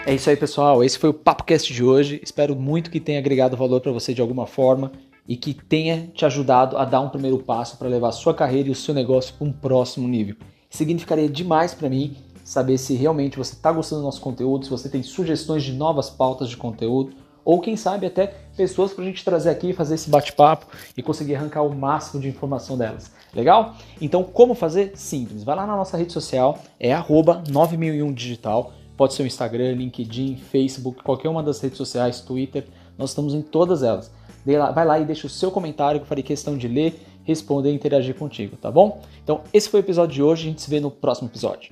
É 0.08 0.14
isso 0.14 0.30
aí, 0.30 0.38
pessoal. 0.38 0.84
Esse 0.84 0.98
foi 0.98 1.10
o 1.10 1.14
PapoCast 1.14 1.74
de 1.74 1.84
hoje. 1.84 2.20
Espero 2.24 2.56
muito 2.56 2.89
que 2.89 3.00
tenha 3.00 3.20
agregado 3.20 3.58
valor 3.58 3.82
para 3.82 3.91
você 3.91 4.14
de 4.14 4.22
alguma 4.22 4.46
forma 4.48 4.91
e 5.28 5.36
que 5.36 5.53
tenha 5.53 6.07
te 6.13 6.26
ajudado 6.26 6.78
a 6.78 6.86
dar 6.86 7.01
um 7.01 7.09
primeiro 7.09 7.39
passo 7.39 7.78
para 7.78 7.89
levar 7.89 8.09
a 8.09 8.11
sua 8.11 8.34
carreira 8.34 8.69
e 8.69 8.71
o 8.71 8.76
seu 8.76 8.93
negócio 8.93 9.34
para 9.34 9.47
um 9.47 9.51
próximo 9.51 10.07
nível. 10.07 10.36
Significaria 10.69 11.30
demais 11.30 11.73
para 11.73 11.89
mim 11.89 12.15
saber 12.43 12.78
se 12.78 12.93
realmente 12.93 13.38
você 13.38 13.53
está 13.53 13.71
gostando 13.71 14.01
do 14.01 14.05
nosso 14.05 14.21
conteúdo, 14.21 14.65
se 14.65 14.71
você 14.71 14.88
tem 14.88 15.01
sugestões 15.01 15.63
de 15.63 15.73
novas 15.73 16.09
pautas 16.09 16.47
de 16.47 16.55
conteúdo, 16.55 17.15
ou 17.43 17.59
quem 17.59 17.76
sabe 17.76 18.07
até 18.07 18.28
pessoas 18.55 18.91
para 18.91 19.03
a 19.03 19.07
gente 19.07 19.23
trazer 19.23 19.49
aqui, 19.49 19.73
fazer 19.73 19.95
esse 19.95 20.09
bate-papo 20.09 20.65
e 20.97 21.03
conseguir 21.03 21.36
arrancar 21.36 21.61
o 21.61 21.76
máximo 21.76 22.21
de 22.21 22.28
informação 22.28 22.78
delas. 22.78 23.11
Legal? 23.34 23.76
Então, 24.01 24.23
como 24.23 24.55
fazer? 24.55 24.93
Simples. 24.95 25.43
Vai 25.43 25.55
lá 25.55 25.67
na 25.67 25.76
nossa 25.76 25.95
rede 25.95 26.11
social, 26.11 26.59
é 26.80 26.91
9001digital. 26.95 28.71
Pode 28.97 29.13
ser 29.13 29.23
o 29.23 29.28
Instagram, 29.28 29.73
LinkedIn, 29.73 30.38
Facebook, 30.38 31.03
qualquer 31.03 31.30
uma 31.30 31.43
das 31.43 31.59
redes 31.59 31.78
sociais, 31.78 32.21
Twitter. 32.21 32.65
Nós 32.97 33.11
estamos 33.11 33.34
em 33.34 33.41
todas 33.41 33.84
elas 33.84 34.11
vai 34.46 34.86
lá 34.86 35.00
e 35.00 35.06
deixa 35.06 35.28
o 35.28 35.30
seu 35.30 35.50
comentário 35.50 36.00
que 36.00 36.04
eu 36.04 36.08
farei 36.08 36.24
questão 36.24 36.58
de 36.58 36.68
ler, 36.68 37.00
responder 37.24 37.72
e 37.72 37.76
interagir 37.76 38.16
contigo, 38.16 38.56
tá 38.56 38.70
bom? 38.70 39.02
Então, 39.24 39.41
esse 39.52 39.70
foi 39.70 39.80
o 39.80 39.84
episódio 39.84 40.14
de 40.14 40.22
hoje, 40.22 40.43
a 40.43 40.50
gente 40.52 40.62
se 40.62 40.70
vê 40.70 40.80
no 40.80 40.91
próximo 40.91 41.28
episódio. 41.28 41.70